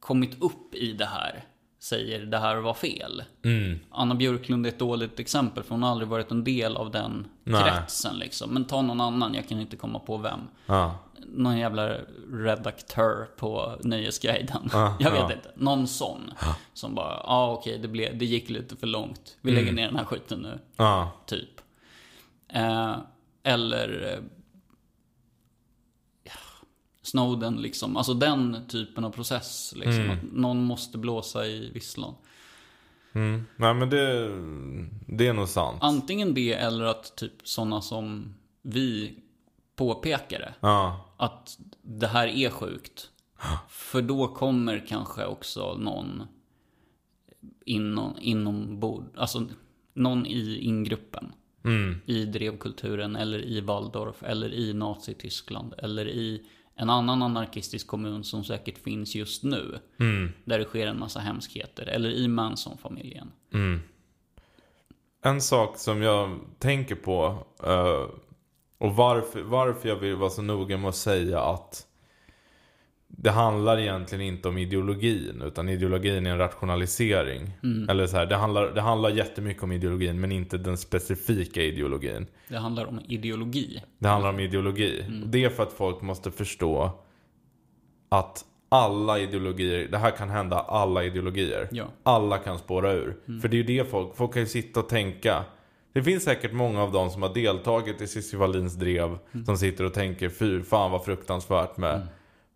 kommit 0.00 0.42
upp 0.42 0.74
i 0.74 0.92
det 0.92 1.06
här 1.06 1.44
säger 1.78 2.26
det 2.26 2.38
här 2.38 2.56
var 2.56 2.74
fel. 2.74 3.22
Anna 3.90 4.14
Björklund 4.14 4.66
är 4.66 4.70
ett 4.70 4.78
dåligt 4.78 5.20
exempel 5.20 5.62
för 5.62 5.70
hon 5.74 5.82
har 5.82 5.90
aldrig 5.90 6.08
varit 6.08 6.30
en 6.30 6.44
del 6.44 6.76
av 6.76 6.90
den 6.90 7.26
Nej. 7.44 7.62
kretsen 7.62 8.18
liksom. 8.18 8.50
Men 8.50 8.64
ta 8.64 8.82
någon 8.82 9.00
annan, 9.00 9.34
jag 9.34 9.48
kan 9.48 9.60
inte 9.60 9.76
komma 9.76 9.98
på 9.98 10.16
vem. 10.16 10.40
Ja. 10.66 10.98
Någon 11.26 11.58
jävla 11.58 11.96
redaktör 12.32 13.28
på 13.36 13.76
Nöjesguiden. 13.84 14.68
Ja, 14.72 14.96
jag 15.00 15.10
vet 15.10 15.20
ja. 15.20 15.32
inte. 15.32 15.50
Någon 15.56 15.86
sån. 15.86 16.30
Som 16.74 16.94
bara, 16.94 17.12
ja 17.12 17.22
ah, 17.26 17.52
okej 17.52 17.78
det, 17.78 17.88
blev- 17.88 18.18
det 18.18 18.24
gick 18.24 18.50
lite 18.50 18.76
för 18.76 18.86
långt. 18.86 19.36
Vi 19.40 19.50
Mm. 19.50 19.64
lägger 19.64 19.76
ner 19.76 19.86
den 19.86 19.96
här 19.96 20.04
skiten 20.04 20.38
nu. 20.38 20.58
Typ. 21.26 21.60
Eh, 22.48 22.96
eller 23.42 24.12
eh, 24.12 24.24
ja, 26.24 26.66
Snowden 27.02 27.56
liksom. 27.56 27.96
Alltså 27.96 28.14
den 28.14 28.66
typen 28.68 29.04
av 29.04 29.10
process. 29.10 29.72
Liksom. 29.76 30.00
Mm. 30.04 30.10
Att 30.10 30.32
någon 30.32 30.64
måste 30.64 30.98
blåsa 30.98 31.46
i 31.46 31.70
visslan. 31.70 32.14
Nej 33.56 33.74
men 33.74 33.90
det, 33.90 34.28
det 35.06 35.26
är 35.26 35.32
nog 35.32 35.48
sant. 35.48 35.78
Antingen 35.80 36.34
det 36.34 36.52
eller 36.52 36.84
att 36.84 37.16
typ 37.16 37.32
sådana 37.48 37.80
som 37.80 38.34
vi 38.62 39.18
påpekar 39.76 40.38
det. 40.38 40.54
Ja. 40.60 41.06
Att 41.16 41.58
det 41.82 42.06
här 42.06 42.28
är 42.28 42.50
sjukt. 42.50 43.10
För 43.68 44.02
då 44.02 44.28
kommer 44.28 44.86
kanske 44.88 45.26
också 45.26 45.76
någon 45.78 46.22
inom, 47.64 48.14
inom 48.20 48.80
bord, 48.80 49.04
alltså 49.16 49.46
någon 49.94 50.26
i 50.26 50.58
ingruppen. 50.58 51.32
I 52.06 52.24
drevkulturen 52.24 53.16
eller 53.16 53.38
i 53.38 53.60
Waldorf 53.60 54.22
eller 54.22 54.52
i 54.52 54.72
Nazityskland 54.72 55.74
eller 55.78 56.08
i 56.08 56.42
en 56.74 56.90
annan 56.90 57.22
anarkistisk 57.22 57.86
kommun 57.86 58.24
som 58.24 58.44
säkert 58.44 58.78
finns 58.78 59.14
just 59.14 59.42
nu. 59.42 59.78
Där 60.44 60.58
det 60.58 60.64
sker 60.64 60.86
en 60.86 60.98
massa 60.98 61.20
hemskheter. 61.20 61.86
Eller 61.86 62.10
i 62.10 62.28
Manson-familjen. 62.28 63.32
En 65.22 65.40
sak 65.40 65.78
som 65.78 66.02
jag 66.02 66.40
tänker 66.58 66.94
på 66.94 67.46
eh, 67.62 68.06
och 68.78 68.96
varför, 68.96 69.42
varför 69.42 69.88
jag 69.88 69.96
vill 69.96 70.16
vara 70.16 70.30
så 70.30 70.42
noga 70.42 70.78
med 70.78 70.88
att 70.88 70.96
säga 70.96 71.40
att 71.40 71.86
det 73.22 73.30
handlar 73.30 73.78
egentligen 73.78 74.24
inte 74.24 74.48
om 74.48 74.58
ideologin 74.58 75.42
utan 75.46 75.68
ideologin 75.68 76.26
är 76.26 76.30
en 76.30 76.38
rationalisering. 76.38 77.52
Eller 77.88 78.06
så 78.06 78.16
här, 78.16 78.26
det 78.26 78.36
handlar, 78.36 78.74
det 78.74 78.80
handlar 78.80 79.10
jättemycket 79.10 79.62
om 79.62 79.72
ideologin 79.72 80.20
men 80.20 80.32
inte 80.32 80.58
den 80.58 80.78
specifika 80.78 81.62
ideologin. 81.62 82.26
Det 82.48 82.56
handlar 82.58 82.86
om 82.86 83.00
ideologi. 83.08 83.82
Det 83.98 84.08
handlar 84.08 84.30
om 84.30 84.40
ideologi. 84.40 85.04
Och 85.22 85.28
Det 85.28 85.44
är 85.44 85.50
för 85.50 85.62
att 85.62 85.72
folk 85.72 86.02
måste 86.02 86.30
förstå 86.30 86.90
att 88.08 88.44
alla 88.68 89.18
ideologier, 89.18 89.88
det 89.90 89.98
här 89.98 90.10
kan 90.10 90.28
hända 90.28 90.58
alla 90.58 91.04
ideologier. 91.04 91.68
Ja. 91.70 91.84
Alla 92.02 92.38
kan 92.38 92.58
spåra 92.58 92.92
ur. 92.92 93.16
För 93.40 93.48
det 93.48 93.56
är 93.56 93.58
ju 93.58 93.78
det 93.78 93.90
folk, 93.90 94.16
folk 94.16 94.32
kan 94.32 94.42
ju 94.42 94.48
sitta 94.48 94.80
och 94.80 94.88
tänka. 94.88 95.44
Det 95.92 96.02
finns 96.02 96.24
säkert 96.24 96.52
många 96.52 96.82
av 96.82 96.92
dem 96.92 97.10
som 97.10 97.22
har 97.22 97.34
deltagit 97.34 98.00
i 98.00 98.06
Cissi 98.06 98.36
Wallins 98.36 98.74
drev 98.74 99.18
som 99.46 99.56
sitter 99.56 99.84
och 99.84 99.94
tänker 99.94 100.28
fy 100.28 100.62
fan 100.62 100.90
vad 100.90 101.04
fruktansvärt 101.04 101.76
med, 101.76 102.06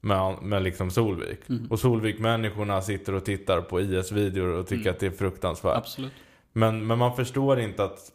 med, 0.04 0.42
med 0.42 0.62
liksom 0.62 0.90
Solvik. 0.90 1.40
Och 1.70 1.80
Solvik-människorna 1.80 2.82
sitter 2.82 3.14
och 3.14 3.24
tittar 3.24 3.60
på 3.60 3.80
IS-videor 3.80 4.48
och 4.48 4.66
tycker 4.66 4.90
att 4.90 4.98
det 4.98 5.06
är 5.06 5.10
fruktansvärt. 5.10 5.76
Absolut. 5.76 6.12
Men, 6.52 6.86
men 6.86 6.98
man 6.98 7.16
förstår 7.16 7.60
inte 7.60 7.84
att 7.84 8.12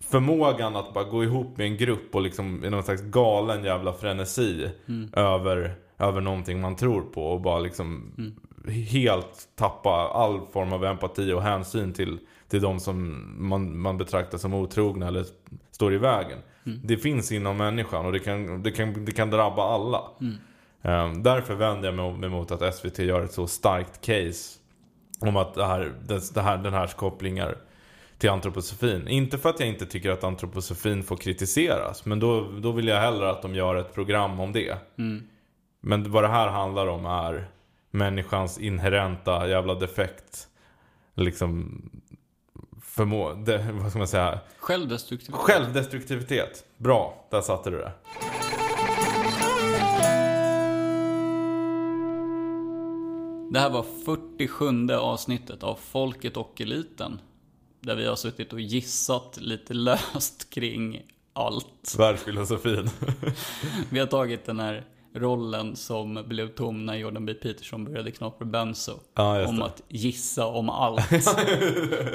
förmågan 0.00 0.76
att 0.76 0.94
bara 0.94 1.04
gå 1.04 1.24
ihop 1.24 1.56
med 1.56 1.66
en 1.66 1.76
grupp 1.76 2.14
och 2.14 2.22
liksom 2.22 2.64
i 2.64 2.70
någon 2.70 2.82
slags 2.82 3.02
galen 3.02 3.64
jävla 3.64 3.92
frenesi 3.92 4.70
över, 5.12 5.74
över 5.98 6.20
någonting 6.20 6.60
man 6.60 6.76
tror 6.76 7.02
på 7.02 7.26
och 7.26 7.40
bara 7.40 7.58
liksom 7.58 8.12
helt 8.90 9.48
tappa 9.56 9.90
all 9.90 10.40
form 10.52 10.72
av 10.72 10.84
empati 10.84 11.32
och 11.32 11.42
hänsyn 11.42 11.92
till, 11.92 12.18
till 12.48 12.60
de 12.60 12.80
som 12.80 13.24
man, 13.48 13.78
man 13.78 13.98
betraktar 13.98 14.38
som 14.38 14.54
otrogna 14.54 15.08
eller 15.08 15.24
står 15.70 15.94
i 15.94 15.98
vägen. 15.98 16.38
Det 16.84 16.96
finns 16.96 17.32
inom 17.32 17.56
människan 17.56 18.06
och 18.06 18.12
det 18.12 18.18
kan, 18.18 18.62
det 18.62 18.70
kan, 18.70 19.04
det 19.04 19.12
kan 19.12 19.30
drabba 19.30 19.62
alla. 19.62 20.02
Ehm, 20.82 21.22
därför 21.22 21.54
vänder 21.54 21.92
jag 21.92 22.18
mig- 22.18 22.30
mot 22.30 22.50
att 22.50 22.74
SVT 22.74 22.98
gör 22.98 23.22
ett 23.24 23.32
så 23.32 23.46
starkt 23.46 24.00
case 24.00 24.58
om 25.20 25.36
att 25.36 25.54
det 25.54 25.66
här, 25.66 25.92
det, 26.34 26.40
här, 26.40 26.56
den 26.56 26.74
här 26.74 26.86
kopplingar 26.86 27.56
till 28.18 28.30
antroposofin. 28.30 29.08
Inte 29.08 29.38
för 29.38 29.50
att 29.50 29.60
jag 29.60 29.68
inte 29.68 29.86
tycker 29.86 30.10
att 30.10 30.24
antroposofin 30.24 31.02
får 31.02 31.16
kritiseras. 31.16 32.04
Men 32.04 32.20
då, 32.20 32.48
då 32.60 32.72
vill 32.72 32.88
jag 32.88 33.00
hellre 33.00 33.30
att 33.30 33.42
de 33.42 33.54
gör 33.54 33.74
ett 33.76 33.94
program 33.94 34.40
om 34.40 34.52
det. 34.52 34.76
Men 35.80 36.10
vad 36.10 36.24
det 36.24 36.28
här 36.28 36.48
handlar 36.48 36.86
om 36.86 37.06
är 37.06 37.48
människans 37.90 38.58
inherenta 38.58 39.48
jävla 39.48 39.74
defekt. 39.74 40.48
Liksom 41.14 41.82
förmå... 42.82 43.32
Det, 43.32 43.66
vad 43.72 43.90
ska 43.90 43.98
man 43.98 44.08
säga? 44.08 44.38
Självdestruktivt. 44.58 45.34
Självdestruktivitet. 45.34 46.64
Bra, 46.76 47.26
där 47.30 47.40
satte 47.40 47.70
du 47.70 47.78
det. 47.78 47.92
Det 53.50 53.58
här 53.60 53.70
var 53.70 53.84
47 54.04 54.90
avsnittet 54.92 55.62
av 55.62 55.74
Folket 55.74 56.36
och 56.36 56.60
Eliten. 56.60 57.20
Där 57.80 57.96
vi 57.96 58.06
har 58.06 58.16
suttit 58.16 58.52
och 58.52 58.60
gissat 58.60 59.38
lite 59.40 59.74
löst 59.74 60.50
kring 60.50 61.02
allt. 61.32 61.94
Världsfilosofin. 61.98 62.90
Vi 63.90 63.98
har 63.98 64.06
tagit 64.06 64.44
den 64.46 64.60
här 64.60 64.84
rollen 65.14 65.76
som 65.76 66.24
blev 66.26 66.48
tom 66.48 66.86
när 66.86 66.94
Jordan 66.94 67.26
B. 67.26 67.34
Peterson 67.34 67.84
började 67.84 68.10
knapra 68.10 68.46
benzo. 68.46 68.92
Just 68.92 69.48
om 69.48 69.56
det. 69.56 69.64
att 69.64 69.82
gissa 69.88 70.46
om 70.46 70.68
allt. 70.70 71.10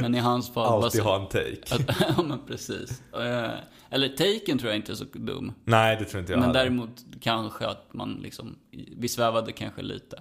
Men 0.02 0.16
i 0.16 0.20
hans 0.20 0.54
fall... 0.54 0.84
Alltid 0.84 1.02
ha 1.02 1.22
en 1.22 1.28
take. 1.28 1.76
att, 1.76 2.02
Ja 2.18 2.24
men 2.24 2.40
precis. 2.48 3.02
Eh, 3.14 3.52
Eller 3.90 4.10
taken 4.10 4.58
tror 4.58 4.70
jag 4.72 4.76
inte 4.76 4.92
är 4.92 4.96
så 4.96 5.06
dum. 5.14 5.54
Nej, 5.64 5.98
det 6.00 6.06
tror 6.06 6.20
inte 6.20 6.32
jag 6.34 6.40
Men 6.40 6.48
heller. 6.50 6.60
däremot 6.60 7.06
kanske 7.22 7.68
att 7.68 7.94
man 7.94 8.14
liksom, 8.24 8.56
vi 8.98 9.08
svävade 9.08 9.52
kanske 9.52 9.82
lite. 9.82 10.20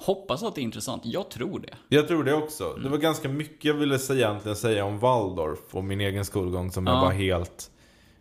Hoppas 0.00 0.42
att 0.42 0.54
det 0.54 0.60
är 0.60 0.62
intressant. 0.62 1.02
Jag 1.04 1.30
tror 1.30 1.60
det. 1.60 1.74
Jag 1.96 2.08
tror 2.08 2.24
det 2.24 2.34
också. 2.34 2.72
Det 2.82 2.88
var 2.88 2.98
ganska 2.98 3.28
mycket 3.28 3.64
jag 3.64 3.74
ville 3.74 3.98
säga, 3.98 4.28
egentligen 4.28 4.56
säga 4.56 4.84
om 4.84 4.98
Waldorf 4.98 5.58
och 5.70 5.84
min 5.84 6.00
egen 6.00 6.24
skolgång 6.24 6.70
som 6.72 6.86
jag 6.86 6.96
Ja. 6.96 7.00
bara 7.00 7.10
helt 7.12 7.70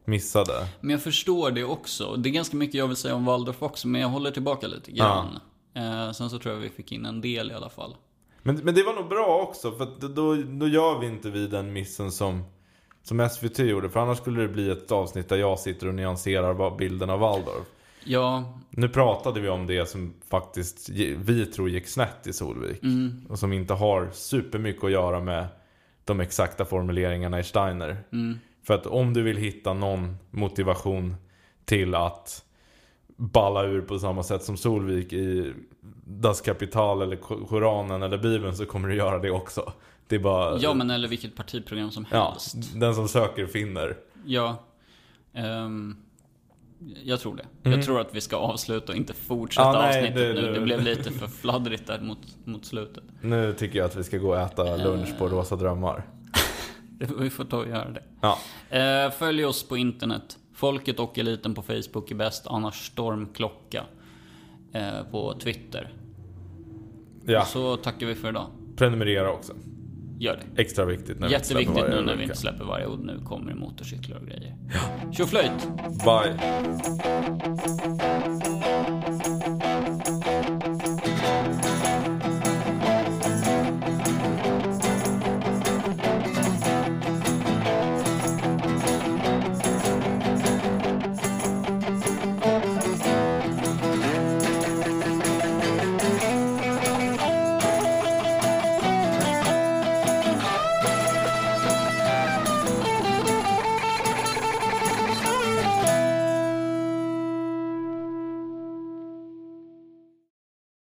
missade. 0.06 0.68
Men 0.82 0.90
jag 0.90 1.02
förstår 1.02 1.52
det 1.52 1.64
också. 1.64 2.16
Det 2.16 2.30
är 2.30 2.32
ganska 2.32 2.58
mycket 2.58 2.76
jag 2.76 2.88
vill 2.88 2.96
säga 2.98 3.16
om 3.16 3.26
Waldorf 3.26 3.62
också, 3.64 3.88
men 3.88 4.02
jag 4.02 4.08
håller 4.10 4.32
tillbaka 4.32 4.68
lite 4.68 4.92
grann. 4.92 5.40
Eh, 5.74 6.12
sen 6.12 6.30
så 6.30 6.40
tror 6.40 6.54
jag 6.54 6.62
vi 6.62 6.70
fick 6.70 6.92
in 6.92 7.06
en 7.06 7.22
del 7.22 7.52
i 7.52 7.54
alla 7.54 7.70
fall. 7.70 7.96
Men, 8.44 8.56
men 8.56 8.76
det 8.76 8.84
var 8.84 8.94
nog 8.94 9.08
bra 9.10 9.42
också, 9.42 9.72
för 9.72 10.08
då, 10.08 10.36
då 10.36 10.68
gör 10.68 11.00
vi 11.00 11.08
inte 11.08 11.30
vi 11.30 11.48
den 11.48 11.74
missen 11.74 12.12
som, 12.12 12.44
som 13.04 13.30
SVT 13.30 13.60
gjorde. 13.60 13.90
För 13.90 14.00
annars 14.00 14.18
skulle 14.18 14.42
det 14.42 14.48
bli 14.48 14.70
ett 14.70 14.92
avsnitt 14.92 15.30
där 15.30 15.38
jag 15.38 15.60
sitter 15.60 15.88
och 15.88 15.94
nyanserar 15.94 16.78
bilden 16.78 17.10
av 17.10 17.20
Waldorf. 17.20 17.66
Ja, 18.04 18.54
Nu 18.70 18.90
pratade 18.90 19.40
vi 19.42 19.50
om 19.50 19.68
det 19.68 19.90
som 19.90 20.14
faktiskt 20.30 20.90
vi 21.18 21.46
tror 21.46 21.70
gick 21.70 21.88
snett 21.88 22.28
i 22.28 22.34
Solvik. 22.34 22.82
Och 23.30 23.40
som 23.40 23.54
inte 23.54 23.74
har 23.74 24.10
supermycket 24.14 24.84
att 24.84 24.92
göra 24.92 25.20
med 25.20 25.48
de 26.06 26.20
exakta 26.20 26.66
formuleringarna 26.66 27.40
i 27.40 27.44
Steiner. 27.44 27.98
För 28.64 28.74
att 28.74 28.86
om 28.86 29.14
du 29.14 29.22
vill 29.24 29.38
hitta 29.38 29.74
någon 29.74 30.18
motivation 30.32 31.16
till 31.66 31.96
att 31.96 32.46
balla 33.18 33.64
ur 33.64 33.82
på 33.82 34.00
samma 34.00 34.24
sätt 34.24 34.44
som 34.44 34.58
Solvik 34.58 35.14
i 35.14 35.54
Das 36.06 36.42
Kapital 36.42 37.02
eller 37.02 37.16
Ko- 37.16 37.46
Koranen 37.46 38.04
eller 38.04 38.18
Bibeln 38.18 38.56
så 38.56 38.66
kommer 38.66 38.88
du 38.90 38.96
göra 38.96 39.20
det 39.20 39.32
också. 39.32 39.74
Det 40.08 40.16
är 40.16 40.20
bara... 40.20 40.58
ja 40.58 40.74
men 40.74 40.90
eller 40.90 41.08
vilket 41.08 41.36
partiprogram 41.36 41.92
som 41.92 42.06
ja, 42.12 42.30
helst. 42.30 42.80
den 42.80 42.96
som 42.96 43.08
söker 43.08 43.46
finner. 43.46 43.98
Ja. 44.26 44.64
Ehm, 45.34 45.96
jag 47.04 47.20
tror 47.20 47.36
det. 47.36 47.70
Jag 47.70 47.84
tror 47.84 48.02
att 48.02 48.16
vi 48.16 48.22
ska 48.22 48.36
avsluta 48.38 48.92
och 48.92 48.98
inte 48.98 49.14
fortsätta 49.14 49.70
Mm. 49.70 49.82
Ja, 49.82 49.88
nej, 49.88 50.00
avsnittet 50.00 50.36
det- 50.36 50.42
nu. 50.42 50.54
det- 50.54 50.60
blev 50.62 50.82
lite 50.82 51.12
för 51.20 51.28
fladdrigt 51.28 51.88
där 51.88 52.00
mot, 52.02 52.18
mot 52.46 52.66
slutet. 52.66 53.04
Nu 53.22 53.54
tycker 53.54 53.80
jag 53.80 53.86
att 53.86 53.96
vi 53.96 54.04
ska 54.04 54.18
gå 54.18 54.30
och 54.30 54.40
äta 54.40 54.76
lunch 54.78 55.18
på 55.18 55.28
Rosa 55.28 55.56
Drömmar. 55.56 56.04
Vi 57.20 57.30
får 57.30 57.46
ta 57.46 57.58
och 57.58 57.68
göra 57.68 57.90
det. 57.90 58.04
Ja, 58.22 58.38
Eh, 58.70 59.12
följ 59.12 59.46
oss 59.46 59.68
på 59.68 59.78
internet. 59.78 60.38
Folket 60.54 61.00
och 61.00 61.18
Eliten 61.20 61.54
på 61.56 61.62
Facebook 61.62 62.12
är 62.12 62.16
bäst, 62.16 62.48
annars 62.48 62.88
Stormklocka 62.88 63.84
eh, 64.74 65.04
på 65.12 65.34
Twitter. 65.34 65.94
ja. 67.26 67.46
Så 67.46 67.76
tackar 67.78 68.08
vi 68.08 68.16
för 68.16 68.30
idag. 68.30 68.46
prenumerera 68.76 69.32
också. 69.32 69.54
Gör 70.20 70.36
det. 70.56 70.62
Extra 70.62 70.86
viktigt 70.86 71.20
när 71.20 71.28
vi 71.28 71.34
Jätteviktigt 71.34 71.78
varje 71.78 71.96
nu 71.96 72.02
när 72.02 72.16
vi 72.16 72.24
inte 72.24 72.36
släpper 72.36 72.64
varje 72.64 72.86
och 72.86 73.00
nu 73.00 73.20
kommer 73.26 73.52
det 73.52 73.60
motorcyklar 73.60 74.18
och 74.18 74.28
grejer. 74.28 74.56
Tjoflöjt! 75.12 75.68
Bye. 76.06 76.40